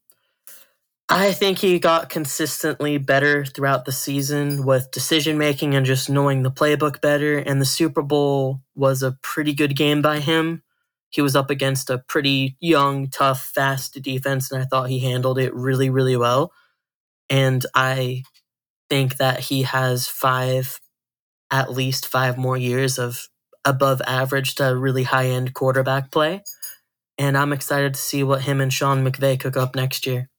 I 1.09 1.33
think 1.33 1.59
he 1.59 1.81
got 1.81 2.09
consistently 2.09 2.97
better 2.97 3.45
throughout 3.45 3.85
the 3.85 3.93
season 3.93 4.65
with 4.65 4.93
decision 4.93 5.39
making 5.39 5.75
and 5.75 5.85
just 5.85 6.09
knowing 6.09 6.43
the 6.43 6.53
playbook 6.53 7.01
better. 7.01 7.39
And 7.39 7.61
the 7.61 7.67
Super 7.67 8.03
Bowl 8.03 8.61
was 8.77 9.03
a 9.03 9.19
pretty 9.21 9.53
good 9.53 9.77
game 9.77 10.03
by 10.03 10.21
him. 10.21 10.63
He 11.11 11.21
was 11.21 11.35
up 11.35 11.51
against 11.51 11.91
a 11.91 11.99
pretty 11.99 12.57
young, 12.61 13.09
tough, 13.09 13.43
fast 13.45 14.01
defense, 14.01 14.53
and 14.53 14.63
I 14.63 14.67
thought 14.67 14.89
he 14.89 15.01
handled 15.01 15.39
it 15.39 15.53
really, 15.53 15.91
really 15.91 16.17
well. 16.17 16.53
And 17.29 17.67
I 17.75 18.23
think 18.89 19.17
that 19.17 19.41
he 19.41 19.63
has 19.63 20.07
five, 20.07 20.81
at 21.51 21.73
least 21.73 22.07
five 22.07 22.39
more 22.39 22.57
years 22.57 22.99
of 22.99 23.29
above 23.65 24.01
average 24.07 24.55
to 24.57 24.77
really 24.77 25.03
high 25.03 25.27
end 25.27 25.55
quarterback 25.55 26.13
play. 26.13 26.45
And 27.21 27.37
I'm 27.37 27.53
excited 27.53 27.93
to 27.93 28.01
see 28.01 28.23
what 28.23 28.41
him 28.41 28.63
and 28.63 28.73
Sean 28.73 29.05
McVay 29.05 29.39
cook 29.39 29.55
up 29.55 29.75
next 29.75 30.07
year. 30.07 30.31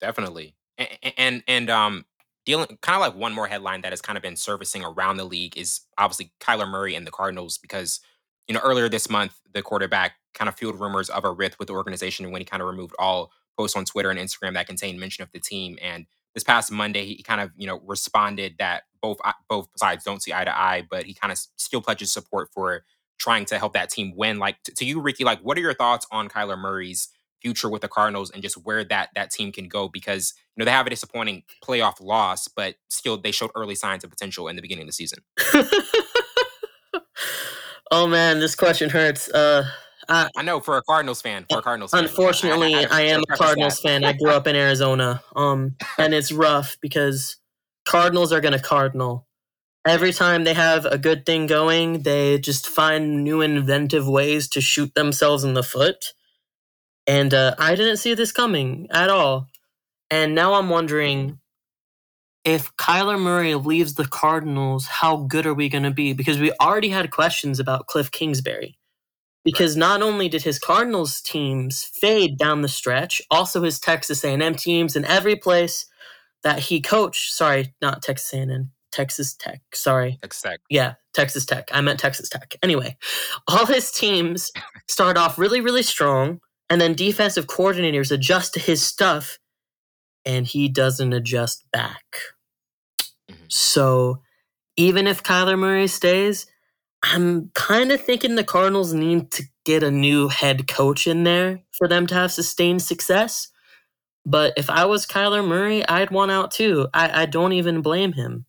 Definitely. 0.00 0.56
And 0.76 0.88
and, 1.16 1.42
and 1.46 1.70
um 1.70 2.04
dealing 2.44 2.78
kind 2.82 2.96
of 2.96 3.00
like 3.00 3.14
one 3.14 3.32
more 3.32 3.46
headline 3.46 3.82
that 3.82 3.92
has 3.92 4.02
kind 4.02 4.16
of 4.16 4.22
been 4.22 4.34
servicing 4.34 4.84
around 4.84 5.18
the 5.18 5.24
league 5.24 5.56
is 5.56 5.82
obviously 5.96 6.32
Kyler 6.40 6.68
Murray 6.68 6.96
and 6.96 7.06
the 7.06 7.12
Cardinals 7.12 7.58
because 7.58 8.00
you 8.48 8.54
know 8.54 8.60
earlier 8.64 8.88
this 8.88 9.08
month 9.08 9.38
the 9.54 9.62
quarterback 9.62 10.14
kind 10.34 10.48
of 10.48 10.56
fueled 10.56 10.80
rumors 10.80 11.08
of 11.08 11.24
a 11.24 11.30
rift 11.30 11.60
with 11.60 11.68
the 11.68 11.74
organization 11.74 12.32
when 12.32 12.40
he 12.40 12.44
kind 12.44 12.60
of 12.60 12.68
removed 12.68 12.96
all 12.98 13.30
posts 13.56 13.76
on 13.76 13.84
Twitter 13.84 14.10
and 14.10 14.18
Instagram 14.18 14.54
that 14.54 14.66
contained 14.66 14.98
mention 14.98 15.22
of 15.22 15.30
the 15.32 15.38
team 15.38 15.78
and 15.80 16.06
this 16.34 16.42
past 16.42 16.72
Monday 16.72 17.04
he 17.04 17.22
kind 17.22 17.40
of 17.40 17.52
you 17.56 17.68
know 17.68 17.80
responded 17.86 18.56
that 18.58 18.82
both 19.00 19.18
uh, 19.24 19.32
both 19.48 19.68
sides 19.76 20.02
don't 20.02 20.24
see 20.24 20.32
eye 20.32 20.44
to 20.44 20.58
eye 20.60 20.84
but 20.90 21.04
he 21.04 21.14
kind 21.14 21.30
of 21.30 21.38
still 21.56 21.80
pledges 21.80 22.10
support 22.10 22.48
for 22.52 22.82
trying 23.20 23.44
to 23.44 23.58
help 23.58 23.74
that 23.74 23.90
team 23.90 24.12
win 24.16 24.38
like 24.38 24.60
to, 24.64 24.72
to 24.72 24.84
you 24.84 25.00
Ricky 25.00 25.22
like 25.22 25.38
what 25.40 25.56
are 25.56 25.60
your 25.60 25.74
thoughts 25.74 26.06
on 26.10 26.28
Kyler 26.28 26.58
Murray's 26.58 27.08
future 27.40 27.68
with 27.68 27.82
the 27.82 27.88
Cardinals 27.88 28.30
and 28.30 28.42
just 28.42 28.56
where 28.64 28.84
that 28.84 29.10
that 29.14 29.30
team 29.30 29.52
can 29.52 29.68
go 29.68 29.88
because 29.88 30.34
you 30.54 30.60
know 30.60 30.64
they 30.64 30.70
have 30.70 30.86
a 30.86 30.90
disappointing 30.90 31.42
playoff 31.64 32.00
loss, 32.00 32.48
but 32.48 32.76
still 32.88 33.16
they 33.16 33.30
showed 33.30 33.50
early 33.54 33.74
signs 33.74 34.04
of 34.04 34.10
potential 34.10 34.48
in 34.48 34.56
the 34.56 34.62
beginning 34.62 34.82
of 34.82 34.88
the 34.88 34.92
season. 34.92 35.18
oh 37.90 38.06
man, 38.06 38.40
this 38.40 38.54
question 38.54 38.90
hurts. 38.90 39.30
Uh, 39.30 39.64
I, 40.08 40.28
I, 40.36 40.42
know 40.42 40.60
for 40.60 40.76
a 40.76 40.82
Cardinals 40.82 41.22
fan, 41.22 41.46
for 41.48 41.60
a 41.60 41.62
Cardinals 41.62 41.92
unfortunately, 41.92 42.72
fan, 42.74 42.88
I, 42.90 42.96
I, 42.96 42.98
I, 42.98 43.02
am 43.02 43.22
a 43.30 43.36
Cardinals 43.36 43.80
fan. 43.80 44.04
I 44.04 44.12
grew 44.12 44.30
up 44.30 44.46
in 44.46 44.56
Arizona, 44.56 45.22
um, 45.36 45.76
and 45.98 46.14
it's 46.14 46.32
rough 46.32 46.76
because 46.80 47.36
Cardinals 47.86 48.32
are 48.32 48.40
going 48.40 48.52
to 48.52 48.58
cardinal. 48.58 49.26
Every 49.86 50.12
time 50.12 50.44
they 50.44 50.54
have 50.54 50.84
a 50.86 50.98
good 50.98 51.24
thing 51.24 51.46
going, 51.46 52.02
they 52.02 52.38
just 52.38 52.68
find 52.68 53.24
new 53.24 53.40
inventive 53.40 54.06
ways 54.06 54.48
to 54.48 54.60
shoot 54.60 54.94
themselves 54.94 55.44
in 55.44 55.54
the 55.54 55.62
foot 55.62 56.12
and 57.10 57.34
uh, 57.34 57.56
I 57.58 57.74
didn't 57.74 57.96
see 57.96 58.14
this 58.14 58.30
coming 58.30 58.86
at 58.92 59.10
all. 59.10 59.48
And 60.12 60.34
now 60.34 60.54
I'm 60.54 60.68
wondering 60.68 61.40
if 62.44 62.74
Kyler 62.76 63.20
Murray 63.20 63.56
leaves 63.56 63.94
the 63.94 64.06
Cardinals, 64.06 64.86
how 64.86 65.16
good 65.16 65.44
are 65.44 65.54
we 65.54 65.68
going 65.68 65.82
to 65.82 65.90
be? 65.90 66.12
Because 66.12 66.38
we 66.38 66.52
already 66.60 66.90
had 66.90 67.10
questions 67.10 67.58
about 67.58 67.88
Cliff 67.88 68.12
Kingsbury. 68.12 68.78
Because 69.44 69.76
not 69.76 70.02
only 70.02 70.28
did 70.28 70.42
his 70.42 70.60
Cardinals 70.60 71.20
teams 71.20 71.82
fade 71.82 72.38
down 72.38 72.62
the 72.62 72.68
stretch, 72.68 73.22
also 73.28 73.62
his 73.62 73.80
Texas 73.80 74.22
A&M 74.22 74.54
teams 74.54 74.94
and 74.94 75.04
every 75.06 75.34
place 75.34 75.86
that 76.44 76.60
he 76.60 76.80
coached. 76.80 77.32
Sorry, 77.32 77.74
not 77.82 78.02
Texas 78.02 78.32
A&M, 78.34 78.70
Texas 78.92 79.34
Tech. 79.34 79.60
Sorry, 79.74 80.18
Texas 80.22 80.42
Tech. 80.42 80.60
Yeah, 80.68 80.94
Texas 81.12 81.44
Tech. 81.44 81.68
I 81.72 81.80
meant 81.80 82.00
Texas 82.00 82.28
Tech. 82.28 82.56
Anyway, 82.62 82.96
all 83.48 83.66
his 83.66 83.90
teams 83.90 84.50
start 84.88 85.16
off 85.16 85.38
really, 85.38 85.60
really 85.60 85.82
strong 85.82 86.40
and 86.68 86.80
then 86.80 86.94
defensive 86.94 87.46
coordinators 87.46 88.12
adjust 88.12 88.54
to 88.54 88.60
his 88.60 88.82
stuff 88.82 89.38
and 90.24 90.46
he 90.46 90.68
doesn't 90.68 91.12
adjust 91.12 91.64
back. 91.72 92.04
Mm-hmm. 93.30 93.44
So 93.48 94.22
even 94.76 95.06
if 95.06 95.22
Kyler 95.22 95.58
Murray 95.58 95.88
stays, 95.88 96.46
I'm 97.02 97.50
kind 97.54 97.92
of 97.92 98.00
thinking 98.00 98.34
the 98.34 98.44
Cardinals 98.44 98.92
need 98.92 99.30
to 99.32 99.44
get 99.64 99.82
a 99.82 99.90
new 99.90 100.28
head 100.28 100.68
coach 100.68 101.06
in 101.06 101.24
there 101.24 101.62
for 101.72 101.88
them 101.88 102.06
to 102.08 102.14
have 102.14 102.32
sustained 102.32 102.82
success. 102.82 103.48
But 104.26 104.52
if 104.56 104.68
I 104.68 104.84
was 104.84 105.06
Kyler 105.06 105.46
Murray, 105.46 105.86
I'd 105.86 106.10
want 106.10 106.30
out 106.30 106.50
too. 106.50 106.88
I, 106.92 107.22
I 107.22 107.26
don't 107.26 107.52
even 107.52 107.80
blame 107.80 108.12
him. 108.12 108.44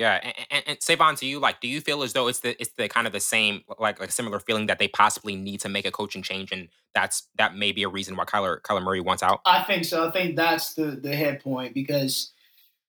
Yeah, 0.00 0.18
and, 0.22 0.34
and, 0.50 0.64
and 0.66 0.82
Savon, 0.82 1.14
to 1.16 1.26
you, 1.26 1.38
like, 1.40 1.60
do 1.60 1.68
you 1.68 1.82
feel 1.82 2.02
as 2.02 2.14
though 2.14 2.26
it's 2.28 2.38
the 2.38 2.58
it's 2.58 2.70
the 2.78 2.88
kind 2.88 3.06
of 3.06 3.12
the 3.12 3.20
same, 3.20 3.64
like, 3.78 4.00
like 4.00 4.08
a 4.08 4.10
similar 4.10 4.40
feeling 4.40 4.64
that 4.68 4.78
they 4.78 4.88
possibly 4.88 5.36
need 5.36 5.60
to 5.60 5.68
make 5.68 5.84
a 5.84 5.90
coaching 5.90 6.22
change, 6.22 6.52
and 6.52 6.68
that's 6.94 7.28
that 7.36 7.54
may 7.54 7.70
be 7.70 7.82
a 7.82 7.88
reason 7.90 8.16
why 8.16 8.24
Kyler 8.24 8.62
Kyler 8.62 8.82
Murray 8.82 9.02
wants 9.02 9.22
out? 9.22 9.42
I 9.44 9.62
think 9.64 9.84
so. 9.84 10.08
I 10.08 10.10
think 10.10 10.36
that's 10.36 10.72
the 10.72 10.92
the 10.92 11.14
head 11.14 11.44
point 11.44 11.74
because 11.74 12.32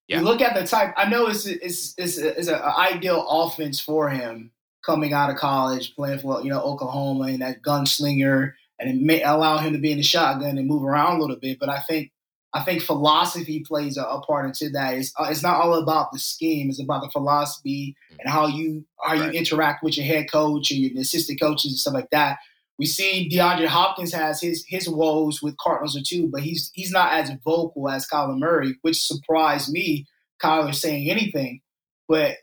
yeah. 0.08 0.20
you 0.20 0.24
look 0.24 0.40
at 0.40 0.56
the 0.56 0.66
type. 0.66 0.94
I 0.96 1.10
know 1.10 1.28
it's 1.28 1.46
it's 1.46 1.96
it's, 1.98 2.18
it's 2.18 2.48
an 2.48 2.62
ideal 2.62 3.28
offense 3.28 3.82
for 3.82 4.10
him 4.10 4.50
coming 4.82 5.12
out 5.12 5.30
of 5.30 5.36
college, 5.36 5.94
playing 5.98 6.20
for 6.20 6.42
you 6.42 6.50
know 6.50 6.62
Oklahoma 6.62 7.26
and 7.26 7.42
that 7.42 7.62
gunslinger, 7.62 8.54
and 8.80 8.90
it 8.90 9.06
may 9.06 9.22
allow 9.22 9.58
him 9.58 9.74
to 9.74 9.80
be 9.80 9.92
in 9.92 9.98
the 9.98 10.04
shotgun 10.04 10.58
and 10.58 10.66
move 10.66 10.86
around 10.86 11.18
a 11.18 11.20
little 11.20 11.36
bit. 11.36 11.60
But 11.60 11.68
I 11.68 11.82
think 11.82 12.14
I 12.54 12.64
think 12.64 12.82
philosophy 12.82 13.64
plays 13.66 13.98
a, 13.98 14.04
a 14.04 14.22
part 14.22 14.46
into 14.46 14.70
that. 14.72 14.96
It's, 14.96 15.14
uh, 15.18 15.28
it's 15.30 15.44
not 15.44 15.62
all 15.62 15.74
about 15.76 16.12
the 16.12 16.20
scheme; 16.20 16.70
it's 16.70 16.82
about 16.82 17.02
the 17.02 17.10
philosophy 17.10 17.96
and 18.20 18.30
how 18.30 18.48
you 18.48 18.86
how 19.02 19.16
right. 19.16 19.34
you 19.34 19.40
interact 19.40 19.84
with 19.84 19.98
your 19.98 20.06
head 20.06 20.30
coach 20.30 20.72
and 20.72 20.80
your 20.82 21.02
assistant 21.02 21.40
coaches 21.40 21.72
and 21.72 21.80
stuff 21.80 21.94
like 21.94 22.10
that. 22.12 22.40
We 22.78 22.86
see 22.88 23.30
DeAndre 23.32 23.68
Hopkins 23.68 24.14
has 24.14 24.42
his 24.42 24.66
his 24.68 24.90
woes 24.90 25.42
with 25.42 25.58
Cardinals 25.58 25.96
or 25.96 26.02
two, 26.02 26.28
but 26.28 26.42
he's 26.42 26.72
he's 26.74 26.92
not 26.92 27.14
as 27.14 27.32
vocal 27.44 27.90
as 27.90 28.08
Kyler 28.08 28.38
Murray, 28.38 28.76
which 28.82 29.02
surprised 29.02 29.72
me. 29.72 30.08
Kyler 30.42 30.74
saying 30.74 31.10
anything, 31.10 31.62
but 32.10 32.38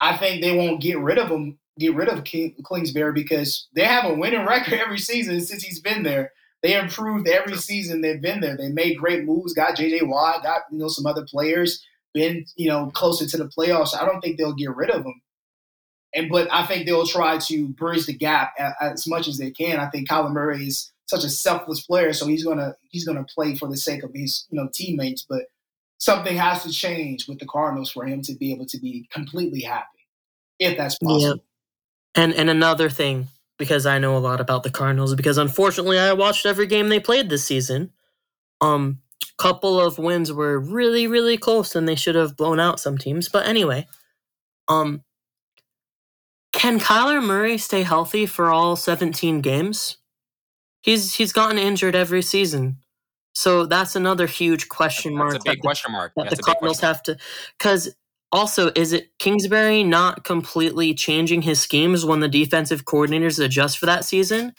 I 0.00 0.16
think 0.18 0.42
they 0.42 0.56
won't 0.56 0.82
get 0.82 0.98
rid 0.98 1.18
of 1.18 1.28
him, 1.28 1.58
get 1.78 1.94
rid 1.94 2.08
of 2.08 2.24
King, 2.24 2.54
Kingsbury 2.70 3.14
because 3.14 3.66
they 3.74 3.84
have 3.84 4.04
a 4.04 4.14
winning 4.14 4.44
record 4.46 4.74
every 4.74 4.98
season 4.98 5.40
since 5.40 5.62
he's 5.62 5.80
been 5.80 6.02
there 6.02 6.32
they 6.62 6.78
improved 6.78 7.28
every 7.28 7.56
season 7.56 8.00
they've 8.00 8.20
been 8.20 8.40
there. 8.40 8.56
They 8.56 8.68
made 8.68 8.98
great 8.98 9.24
moves, 9.24 9.54
got 9.54 9.76
JJ 9.76 10.08
Watt, 10.08 10.42
got 10.42 10.62
you 10.70 10.78
know 10.78 10.88
some 10.88 11.06
other 11.06 11.24
players, 11.24 11.84
been 12.14 12.44
you 12.56 12.68
know 12.68 12.90
closer 12.94 13.26
to 13.26 13.36
the 13.36 13.48
playoffs. 13.48 13.96
I 13.96 14.04
don't 14.04 14.20
think 14.20 14.38
they'll 14.38 14.54
get 14.54 14.74
rid 14.74 14.90
of 14.90 15.04
them. 15.04 15.20
And 16.14 16.30
but 16.30 16.48
I 16.50 16.64
think 16.64 16.86
they'll 16.86 17.06
try 17.06 17.38
to 17.38 17.68
bridge 17.68 18.06
the 18.06 18.14
gap 18.14 18.54
as 18.80 19.06
much 19.06 19.28
as 19.28 19.38
they 19.38 19.50
can. 19.50 19.78
I 19.78 19.88
think 19.90 20.08
Kyler 20.08 20.32
Murray 20.32 20.66
is 20.66 20.90
such 21.06 21.24
a 21.24 21.30
selfless 21.30 21.82
player, 21.82 22.12
so 22.12 22.26
he's 22.26 22.44
gonna 22.44 22.74
he's 22.90 23.06
gonna 23.06 23.26
play 23.34 23.54
for 23.54 23.68
the 23.68 23.76
sake 23.76 24.02
of 24.02 24.10
his 24.14 24.46
you 24.50 24.60
know 24.60 24.68
teammates. 24.72 25.24
But 25.28 25.44
something 25.98 26.36
has 26.36 26.62
to 26.64 26.70
change 26.70 27.28
with 27.28 27.38
the 27.38 27.46
Cardinals 27.46 27.90
for 27.90 28.04
him 28.04 28.22
to 28.22 28.34
be 28.34 28.52
able 28.52 28.66
to 28.66 28.78
be 28.78 29.06
completely 29.12 29.60
happy, 29.60 30.08
if 30.58 30.76
that's 30.76 30.98
possible. 30.98 31.20
Yeah. 31.20 32.22
And 32.22 32.34
and 32.34 32.50
another 32.50 32.88
thing, 32.90 33.28
because 33.58 33.86
I 33.86 33.98
know 33.98 34.16
a 34.16 34.18
lot 34.18 34.40
about 34.40 34.62
the 34.62 34.70
Cardinals 34.70 35.14
because 35.14 35.38
unfortunately 35.38 35.98
I 35.98 36.12
watched 36.12 36.46
every 36.46 36.66
game 36.66 36.88
they 36.88 37.00
played 37.00 37.28
this 37.28 37.44
season. 37.44 37.92
Um 38.60 39.00
couple 39.36 39.78
of 39.80 39.98
wins 39.98 40.32
were 40.32 40.58
really 40.58 41.06
really 41.06 41.36
close 41.36 41.76
and 41.76 41.88
they 41.88 41.94
should 41.94 42.16
have 42.16 42.36
blown 42.36 42.58
out 42.58 42.80
some 42.80 42.98
teams, 42.98 43.28
but 43.28 43.46
anyway, 43.46 43.86
um 44.68 45.02
can 46.52 46.80
Kyler 46.80 47.24
Murray 47.24 47.58
stay 47.58 47.82
healthy 47.82 48.26
for 48.26 48.50
all 48.50 48.74
17 48.74 49.40
games? 49.42 49.98
He's 50.82 51.14
he's 51.14 51.32
gotten 51.32 51.58
injured 51.58 51.94
every 51.94 52.22
season. 52.22 52.78
So 53.34 53.66
that's 53.66 53.94
another 53.94 54.26
huge 54.26 54.68
question 54.68 55.14
mark. 55.14 55.32
That's 55.32 55.44
a 55.44 55.50
big 55.50 55.58
that 55.58 55.62
question 55.62 55.92
mark. 55.92 56.12
That 56.16 56.24
that's 56.24 56.38
the 56.38 56.42
Cardinals 56.42 56.80
have 56.80 57.02
to 57.04 57.16
cuz 57.58 57.94
also, 58.30 58.70
is 58.74 58.92
it 58.92 59.10
Kingsbury 59.18 59.82
not 59.82 60.24
completely 60.24 60.92
changing 60.94 61.42
his 61.42 61.60
schemes 61.60 62.04
when 62.04 62.20
the 62.20 62.28
defensive 62.28 62.84
coordinators 62.84 63.42
adjust 63.42 63.78
for 63.78 63.86
that 63.86 64.04
season? 64.04 64.52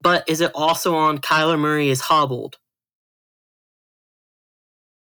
But 0.00 0.28
is 0.28 0.40
it 0.40 0.52
also 0.54 0.94
on 0.94 1.18
Kyler 1.18 1.58
Murray 1.58 1.88
is 1.88 2.00
hobbled? 2.00 2.58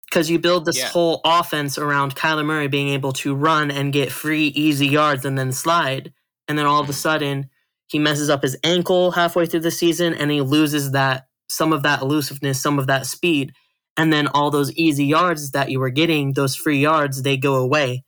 Because 0.09 0.29
you 0.29 0.39
build 0.39 0.63
this 0.63 0.79
yeah. 0.79 0.87
whole 0.87 1.19
offense 1.25 1.77
around 1.77 2.15
Kyler 2.15 2.45
Murray 2.45 2.67
being 2.67 2.89
able 2.89 3.11
to 3.13 3.35
run 3.35 3.69
and 3.69 3.91
get 3.91 4.11
free, 4.11 4.47
easy 4.47 4.87
yards 4.87 5.25
and 5.25 5.37
then 5.37 5.51
slide. 5.51 6.13
And 6.47 6.57
then 6.57 6.65
all 6.65 6.79
of 6.79 6.87
a 6.87 6.91
mm-hmm. 6.91 6.97
sudden, 6.97 7.49
he 7.87 7.99
messes 7.99 8.29
up 8.29 8.41
his 8.41 8.57
ankle 8.63 9.11
halfway 9.11 9.45
through 9.45 9.59
the 9.61 9.71
season 9.71 10.13
and 10.13 10.31
he 10.31 10.41
loses 10.41 10.91
that 10.91 11.27
some 11.49 11.73
of 11.73 11.83
that 11.83 12.01
elusiveness, 12.01 12.61
some 12.61 12.79
of 12.79 12.87
that 12.87 13.05
speed 13.05 13.53
and 13.97 14.13
then 14.13 14.27
all 14.27 14.51
those 14.51 14.71
easy 14.73 15.05
yards 15.05 15.51
that 15.51 15.71
you 15.71 15.79
were 15.79 15.89
getting, 15.89 16.33
those 16.33 16.55
free 16.55 16.79
yards, 16.79 17.23
they 17.23 17.35
go 17.35 17.55
away. 17.55 18.03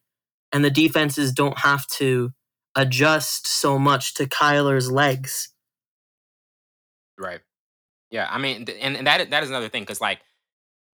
And 0.52 0.64
the 0.64 0.70
defenses 0.70 1.32
don't 1.32 1.60
have 1.60 1.86
to 1.88 2.32
adjust 2.76 3.48
so 3.48 3.80
much 3.80 4.14
to 4.16 4.26
Kyler's 4.26 4.92
legs. 4.92 5.50
Right. 7.18 7.42
Yeah. 8.12 8.28
I 8.30 8.38
mean, 8.38 8.68
and, 8.82 8.98
and 8.98 9.08
that 9.08 9.30
that 9.32 9.44
is 9.44 9.50
another 9.50 9.70
thing 9.70 9.84
because 9.84 10.02
like 10.02 10.20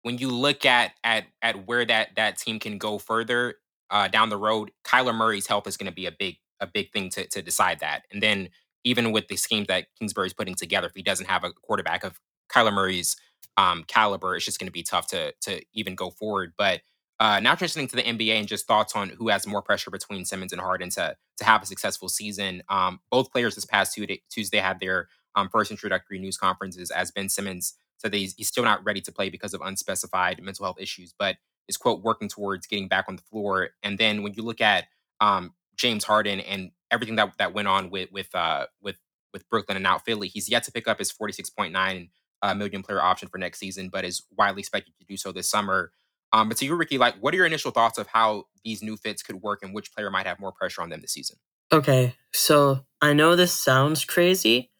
when 0.03 0.17
you 0.17 0.29
look 0.29 0.65
at 0.65 0.91
at 1.03 1.25
at 1.41 1.67
where 1.67 1.85
that 1.85 2.15
that 2.15 2.37
team 2.37 2.59
can 2.59 2.77
go 2.77 2.97
further 2.97 3.55
uh, 3.89 4.07
down 4.07 4.29
the 4.29 4.37
road, 4.37 4.71
Kyler 4.83 5.13
Murray's 5.13 5.47
health 5.47 5.67
is 5.67 5.77
going 5.77 5.89
to 5.89 5.95
be 5.95 6.05
a 6.05 6.11
big 6.11 6.37
a 6.59 6.67
big 6.67 6.91
thing 6.91 7.09
to 7.11 7.27
to 7.27 7.41
decide 7.41 7.79
that. 7.81 8.03
And 8.11 8.21
then 8.21 8.49
even 8.83 9.11
with 9.11 9.27
the 9.27 9.37
schemes 9.37 9.67
that 9.67 9.87
Kingsbury's 9.99 10.33
putting 10.33 10.55
together, 10.55 10.87
if 10.87 10.93
he 10.95 11.03
doesn't 11.03 11.27
have 11.27 11.43
a 11.43 11.51
quarterback 11.51 12.03
of 12.03 12.19
Kyler 12.51 12.73
Murray's 12.73 13.15
um, 13.57 13.83
caliber, 13.87 14.35
it's 14.35 14.45
just 14.45 14.59
going 14.59 14.67
to 14.67 14.71
be 14.71 14.83
tough 14.83 15.07
to 15.07 15.33
to 15.41 15.61
even 15.73 15.95
go 15.95 16.09
forward. 16.09 16.53
But 16.57 16.81
uh, 17.19 17.39
now 17.39 17.55
transitioning 17.55 17.89
to 17.89 17.95
the 17.95 18.03
NBA 18.03 18.39
and 18.39 18.47
just 18.47 18.67
thoughts 18.67 18.95
on 18.95 19.09
who 19.09 19.29
has 19.29 19.47
more 19.47 19.61
pressure 19.61 19.91
between 19.91 20.25
Simmons 20.25 20.51
and 20.51 20.61
Harden 20.61 20.89
to 20.91 21.15
to 21.37 21.45
have 21.45 21.63
a 21.63 21.65
successful 21.65 22.09
season. 22.09 22.63
Um, 22.69 22.99
both 23.11 23.31
players 23.31 23.55
this 23.55 23.65
past 23.65 23.97
Tuesday 24.29 24.57
had 24.57 24.79
their 24.79 25.07
um, 25.35 25.49
first 25.49 25.71
introductory 25.71 26.19
news 26.19 26.37
conferences 26.37 26.91
as 26.91 27.11
Ben 27.11 27.29
Simmons 27.29 27.75
said 27.97 28.11
that 28.11 28.17
he's, 28.17 28.35
he's 28.35 28.47
still 28.47 28.63
not 28.63 28.83
ready 28.83 29.01
to 29.01 29.11
play 29.11 29.29
because 29.29 29.53
of 29.53 29.61
unspecified 29.61 30.41
mental 30.43 30.65
health 30.65 30.79
issues, 30.79 31.13
but 31.17 31.37
is 31.67 31.77
quote 31.77 32.03
working 32.03 32.27
towards 32.27 32.67
getting 32.67 32.87
back 32.87 33.05
on 33.07 33.15
the 33.15 33.21
floor. 33.23 33.69
And 33.81 33.97
then 33.97 34.23
when 34.23 34.33
you 34.33 34.43
look 34.43 34.61
at 34.61 34.85
um, 35.21 35.53
James 35.75 36.03
Harden 36.03 36.39
and 36.41 36.71
everything 36.91 37.15
that 37.15 37.37
that 37.37 37.53
went 37.53 37.67
on 37.67 37.89
with 37.89 38.11
with 38.11 38.33
uh, 38.35 38.67
with 38.81 38.97
with 39.31 39.47
Brooklyn 39.49 39.77
and 39.77 39.83
now 39.83 39.97
Philly, 39.97 40.27
he's 40.27 40.49
yet 40.49 40.63
to 40.63 40.71
pick 40.71 40.87
up 40.87 40.99
his 40.99 41.11
forty 41.11 41.33
six 41.33 41.49
point 41.49 41.71
nine 41.73 42.09
uh, 42.43 42.53
million 42.53 42.83
player 42.83 43.01
option 43.01 43.29
for 43.29 43.39
next 43.39 43.57
season, 43.59 43.89
but 43.89 44.05
is 44.05 44.21
widely 44.37 44.59
expected 44.59 44.93
to 44.99 45.05
do 45.05 45.17
so 45.17 45.31
this 45.31 45.49
summer. 45.49 45.91
Um, 46.33 46.49
but 46.49 46.57
to 46.57 46.65
you, 46.65 46.75
Ricky, 46.75 46.97
like, 46.97 47.15
what 47.21 47.33
are 47.33 47.37
your 47.37 47.45
initial 47.45 47.71
thoughts 47.71 47.97
of 47.97 48.07
how 48.07 48.45
these 48.63 48.83
new 48.83 48.97
fits 48.97 49.23
could 49.23 49.37
work 49.37 49.59
and 49.63 49.73
which 49.73 49.93
player 49.93 50.11
might 50.11 50.27
have 50.27 50.39
more 50.39 50.51
pressure 50.51 50.81
on 50.81 50.89
them 50.89 51.01
this 51.01 51.13
season? 51.13 51.37
Okay, 51.71 52.15
so 52.33 52.85
I 53.01 53.13
know 53.13 53.35
this 53.35 53.53
sounds 53.53 54.03
crazy, 54.03 54.71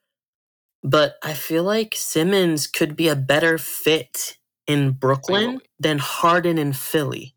but 0.84 1.15
I 1.23 1.34
feel 1.34 1.63
like 1.63 1.95
Simmons 1.95 2.67
could 2.67 2.95
be 2.95 3.08
a 3.08 3.15
better 3.15 3.58
fit 3.58 4.38
in 4.67 4.91
Brooklyn 4.91 5.62
than 5.80 5.99
Harden 5.99 6.58
in 6.58 6.73
Philly. 6.73 7.36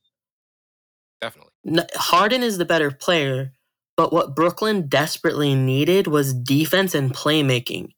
Definitely. 1.20 1.52
Harden 1.94 2.42
is 2.42 2.58
the 2.58 2.64
better 2.64 2.90
player, 2.90 3.52
but 3.96 4.12
what 4.12 4.34
Brooklyn 4.34 4.88
desperately 4.88 5.54
needed 5.54 6.06
was 6.06 6.34
defense 6.34 6.94
and 6.94 7.12
playmaking. 7.12 7.92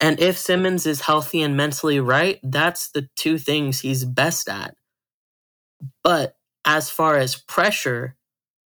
And 0.00 0.20
if 0.20 0.36
Simmons 0.36 0.86
is 0.86 1.02
healthy 1.02 1.42
and 1.42 1.56
mentally 1.56 2.00
right, 2.00 2.38
that's 2.42 2.90
the 2.90 3.08
two 3.16 3.38
things 3.38 3.80
he's 3.80 4.04
best 4.04 4.48
at. 4.48 4.74
But 6.02 6.36
as 6.64 6.90
far 6.90 7.16
as 7.16 7.36
pressure, 7.36 8.16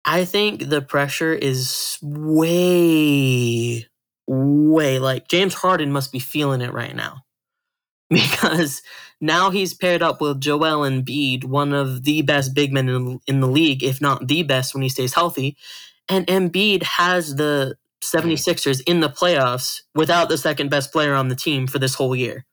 I 0.05 0.25
think 0.25 0.69
the 0.69 0.81
pressure 0.81 1.33
is 1.33 1.97
way, 2.01 3.87
way 4.27 4.99
like 4.99 5.27
James 5.29 5.53
Harden 5.53 5.91
must 5.91 6.11
be 6.11 6.19
feeling 6.19 6.61
it 6.61 6.73
right 6.73 6.95
now. 6.95 7.23
Because 8.09 8.83
now 9.21 9.49
he's 9.49 9.73
paired 9.73 10.03
up 10.03 10.21
with 10.21 10.39
Joel 10.39 10.87
Embiid, 10.87 11.45
one 11.45 11.73
of 11.73 12.03
the 12.03 12.21
best 12.21 12.53
big 12.53 12.71
men 12.71 12.87
in, 12.89 13.19
in 13.25 13.39
the 13.39 13.47
league, 13.47 13.83
if 13.83 14.01
not 14.01 14.27
the 14.27 14.43
best 14.43 14.75
when 14.75 14.83
he 14.83 14.89
stays 14.89 15.15
healthy. 15.15 15.57
And 16.09 16.27
Embiid 16.27 16.83
has 16.83 17.37
the 17.37 17.75
76ers 18.03 18.81
in 18.85 18.99
the 18.99 19.09
playoffs 19.09 19.81
without 19.95 20.29
the 20.29 20.37
second 20.37 20.69
best 20.69 20.91
player 20.91 21.13
on 21.13 21.27
the 21.27 21.35
team 21.35 21.67
for 21.67 21.79
this 21.79 21.95
whole 21.95 22.15
year. 22.15 22.45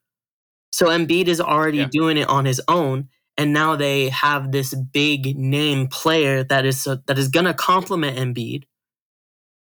So 0.72 0.86
Embiid 0.86 1.26
is 1.26 1.40
already 1.40 1.78
yeah. 1.78 1.88
doing 1.90 2.16
it 2.16 2.28
on 2.28 2.44
his 2.44 2.60
own 2.68 3.08
and 3.40 3.54
now 3.54 3.74
they 3.74 4.10
have 4.10 4.52
this 4.52 4.74
big 4.74 5.38
name 5.38 5.88
player 5.88 6.44
that 6.44 6.66
is 6.66 6.86
uh, 6.86 6.96
that 7.06 7.18
is 7.18 7.28
going 7.28 7.46
to 7.46 7.54
complement 7.54 8.18
Embiid. 8.18 8.64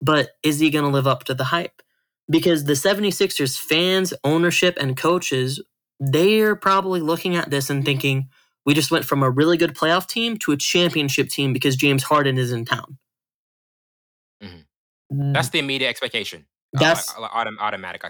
But 0.00 0.30
is 0.42 0.58
he 0.58 0.70
going 0.70 0.84
to 0.84 0.90
live 0.90 1.06
up 1.06 1.22
to 1.24 1.34
the 1.34 1.44
hype? 1.44 1.80
Because 2.28 2.64
the 2.64 2.72
76ers 2.72 3.56
fans, 3.56 4.12
ownership 4.24 4.76
and 4.80 4.96
coaches, 4.96 5.62
they're 6.00 6.56
probably 6.56 7.00
looking 7.00 7.36
at 7.36 7.50
this 7.50 7.70
and 7.70 7.84
thinking, 7.84 8.28
we 8.66 8.74
just 8.74 8.90
went 8.90 9.04
from 9.04 9.22
a 9.22 9.30
really 9.30 9.56
good 9.56 9.76
playoff 9.76 10.08
team 10.08 10.36
to 10.38 10.50
a 10.50 10.56
championship 10.56 11.28
team 11.28 11.52
because 11.52 11.76
James 11.76 12.02
Harden 12.02 12.36
is 12.36 12.50
in 12.50 12.64
town. 12.64 12.98
Mm-hmm. 15.12 15.32
That's 15.32 15.48
the 15.50 15.58
immediate 15.58 15.88
expectation. 15.88 16.46
Uh, 16.76 16.80
That's 16.80 17.10
uh, 17.16 17.28
autom- 17.28 17.58
automatic 17.60 18.04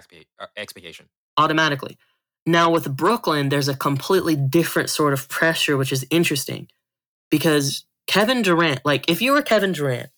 expectation. 0.57 1.07
Automatically. 1.37 1.97
Now, 2.45 2.71
with 2.71 2.95
Brooklyn, 2.95 3.49
there's 3.49 3.67
a 3.67 3.75
completely 3.75 4.35
different 4.35 4.89
sort 4.89 5.13
of 5.13 5.29
pressure, 5.29 5.77
which 5.77 5.91
is 5.91 6.05
interesting 6.09 6.67
because 7.29 7.85
Kevin 8.07 8.41
Durant, 8.41 8.81
like, 8.85 9.09
if 9.09 9.21
you 9.21 9.33
were 9.33 9.41
Kevin 9.41 9.71
Durant, 9.71 10.09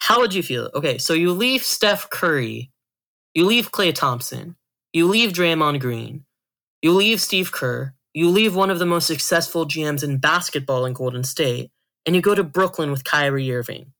how 0.00 0.20
would 0.20 0.34
you 0.34 0.42
feel? 0.42 0.70
Okay, 0.74 0.98
so 0.98 1.14
you 1.14 1.32
leave 1.32 1.62
Steph 1.62 2.10
Curry, 2.10 2.70
you 3.34 3.46
leave 3.46 3.72
Klay 3.72 3.94
Thompson, 3.94 4.56
you 4.92 5.06
leave 5.06 5.32
Draymond 5.32 5.80
Green, 5.80 6.24
you 6.82 6.92
leave 6.92 7.20
Steve 7.20 7.52
Kerr, 7.52 7.94
you 8.12 8.30
leave 8.30 8.54
one 8.54 8.70
of 8.70 8.78
the 8.78 8.86
most 8.86 9.06
successful 9.06 9.66
GMs 9.66 10.02
in 10.02 10.18
basketball 10.18 10.84
in 10.84 10.92
Golden 10.94 11.24
State, 11.24 11.70
and 12.04 12.14
you 12.16 12.22
go 12.22 12.34
to 12.34 12.44
Brooklyn 12.44 12.90
with 12.90 13.04
Kyrie 13.04 13.52
Irving. 13.54 13.92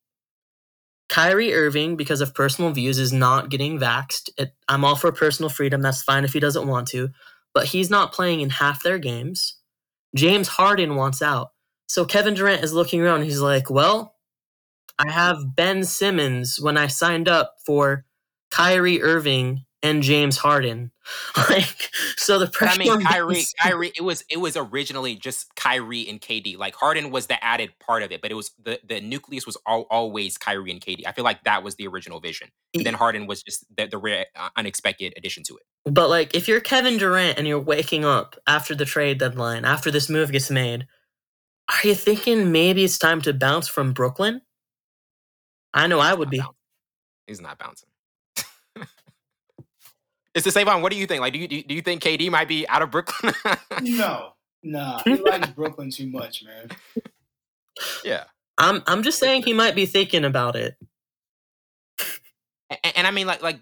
Kyrie 1.09 1.55
Irving, 1.55 1.97
because 1.97 2.21
of 2.21 2.35
personal 2.35 2.73
views, 2.73 2.99
is 2.99 3.13
not 3.13 3.49
getting 3.49 3.79
vaxxed. 3.79 4.31
It, 4.37 4.55
I'm 4.69 4.85
all 4.85 4.97
for 4.97 5.13
personal 5.13 5.49
freedom. 5.49 5.81
That's 5.83 6.03
fine 6.03 6.25
if 6.25 6.33
he 6.33 6.41
doesn't 6.41 6.67
want 6.67 6.89
to, 6.89 7.11
but 7.55 7.67
he's 7.67 7.91
not 7.91 8.13
playing 8.13 8.41
in 8.41 8.51
half 8.51 8.83
their 8.83 8.99
games. 8.99 9.59
James 10.15 10.49
Harden 10.49 10.97
wants 10.97 11.23
out. 11.23 11.51
So 11.89 12.05
Kevin 12.05 12.35
Durant 12.35 12.65
is 12.65 12.73
looking 12.73 13.01
around. 13.01 13.23
He's 13.23 13.41
like, 13.41 13.71
well, 13.71 14.15
I 14.99 15.11
have 15.11 15.55
Ben 15.55 15.85
Simmons 15.85 16.59
when 16.61 16.77
I 16.77 16.87
signed 16.87 17.29
up 17.29 17.55
for 17.65 18.05
Kyrie 18.51 19.03
Irving 19.03 19.66
and 19.83 20.03
James 20.03 20.39
Harden. 20.39 20.91
like 21.49 21.91
so 22.17 22.39
the 22.39 22.49
pressure. 22.49 22.83
I 22.83 22.85
mean, 22.85 23.01
Kyrie, 23.03 23.45
Kyrie. 23.63 23.93
It 23.97 24.03
was 24.03 24.25
it 24.29 24.39
was 24.39 24.57
originally 24.57 25.15
just 25.15 25.55
Kyrie 25.55 26.09
and 26.09 26.21
KD. 26.21 26.59
Like 26.59 26.75
Harden 26.75 27.11
was 27.11 27.27
the 27.27 27.43
added 27.43 27.71
part 27.79 28.03
of 28.03 28.11
it, 28.11 28.21
but 28.21 28.31
it 28.31 28.35
was 28.35 28.51
the 28.63 28.81
the 28.87 29.01
nucleus 29.01 29.47
was 29.47 29.57
all, 29.67 29.83
always 29.91 30.37
Kyrie 30.39 30.71
and 30.71 30.81
KD. 30.81 31.03
I 31.07 31.13
feel 31.13 31.25
like 31.25 31.45
that 31.45 31.63
was 31.63 31.77
the 31.77 31.87
original 31.87 32.21
vision. 32.21 32.49
And 32.75 32.85
then 32.85 32.95
Harden 32.95 33.27
was 33.27 33.43
just 33.43 33.65
the, 33.77 33.87
the 33.87 33.99
rare, 33.99 34.27
uh, 34.35 34.49
unexpected 34.57 35.15
addition 35.17 35.43
to 35.45 35.57
it. 35.57 35.63
But 35.91 36.11
like, 36.11 36.35
if 36.35 36.49
you're 36.49 36.61
Kevin 36.61 36.99
Durant 36.99 37.39
and 37.39 37.47
you're 37.47 37.61
waking 37.61 38.05
up 38.05 38.37
after 38.47 38.75
the 38.75 38.85
trade 38.85 39.19
deadline, 39.19 39.65
after 39.65 39.91
this 39.91 40.11
move 40.11 40.33
gets 40.33 40.51
made, 40.51 40.87
are 41.69 41.89
you 41.89 41.95
thinking 41.95 42.53
maybe 42.53 42.85
it's 42.85 42.99
time 42.99 43.23
to 43.23 43.33
bounce 43.33 43.69
from 43.69 43.93
Brooklyn? 43.93 44.43
I 45.73 45.87
know 45.87 46.01
I 46.01 46.15
would 46.15 46.31
be. 46.31 46.39
Bouncing. 46.39 46.55
He's 47.27 47.41
not 47.41 47.59
bouncing. 47.59 47.89
It's 50.37 50.45
the 50.45 50.51
same 50.51 50.69
on. 50.69 50.83
What 50.83 50.93
do 50.93 50.99
you 50.99 51.07
think? 51.07 51.23
Like, 51.23 51.33
do 51.33 51.39
you 51.39 51.49
do 51.49 51.75
you 51.75 51.81
think 51.81 52.03
KD 52.03 52.31
might 52.31 52.47
be 52.47 52.69
out 52.69 52.83
of 52.83 52.91
Brooklyn? 52.91 53.33
no, 53.81 54.33
nah. 54.63 55.01
He 55.03 55.15
likes 55.15 55.49
Brooklyn 55.49 55.91
too 55.91 56.09
much, 56.09 56.45
man. 56.45 56.69
Yeah, 58.05 58.25
I'm 58.59 58.83
I'm 58.87 59.03
just 59.03 59.19
saying 59.19 59.45
he 59.45 59.55
might 59.55 59.75
be 59.75 59.87
thinking 59.87 60.27
about 60.27 60.55
it. 60.55 60.77
And, 62.69 62.97
and 62.97 63.07
I 63.07 63.13
mean, 63.13 63.27
like 63.27 63.43
like, 63.43 63.61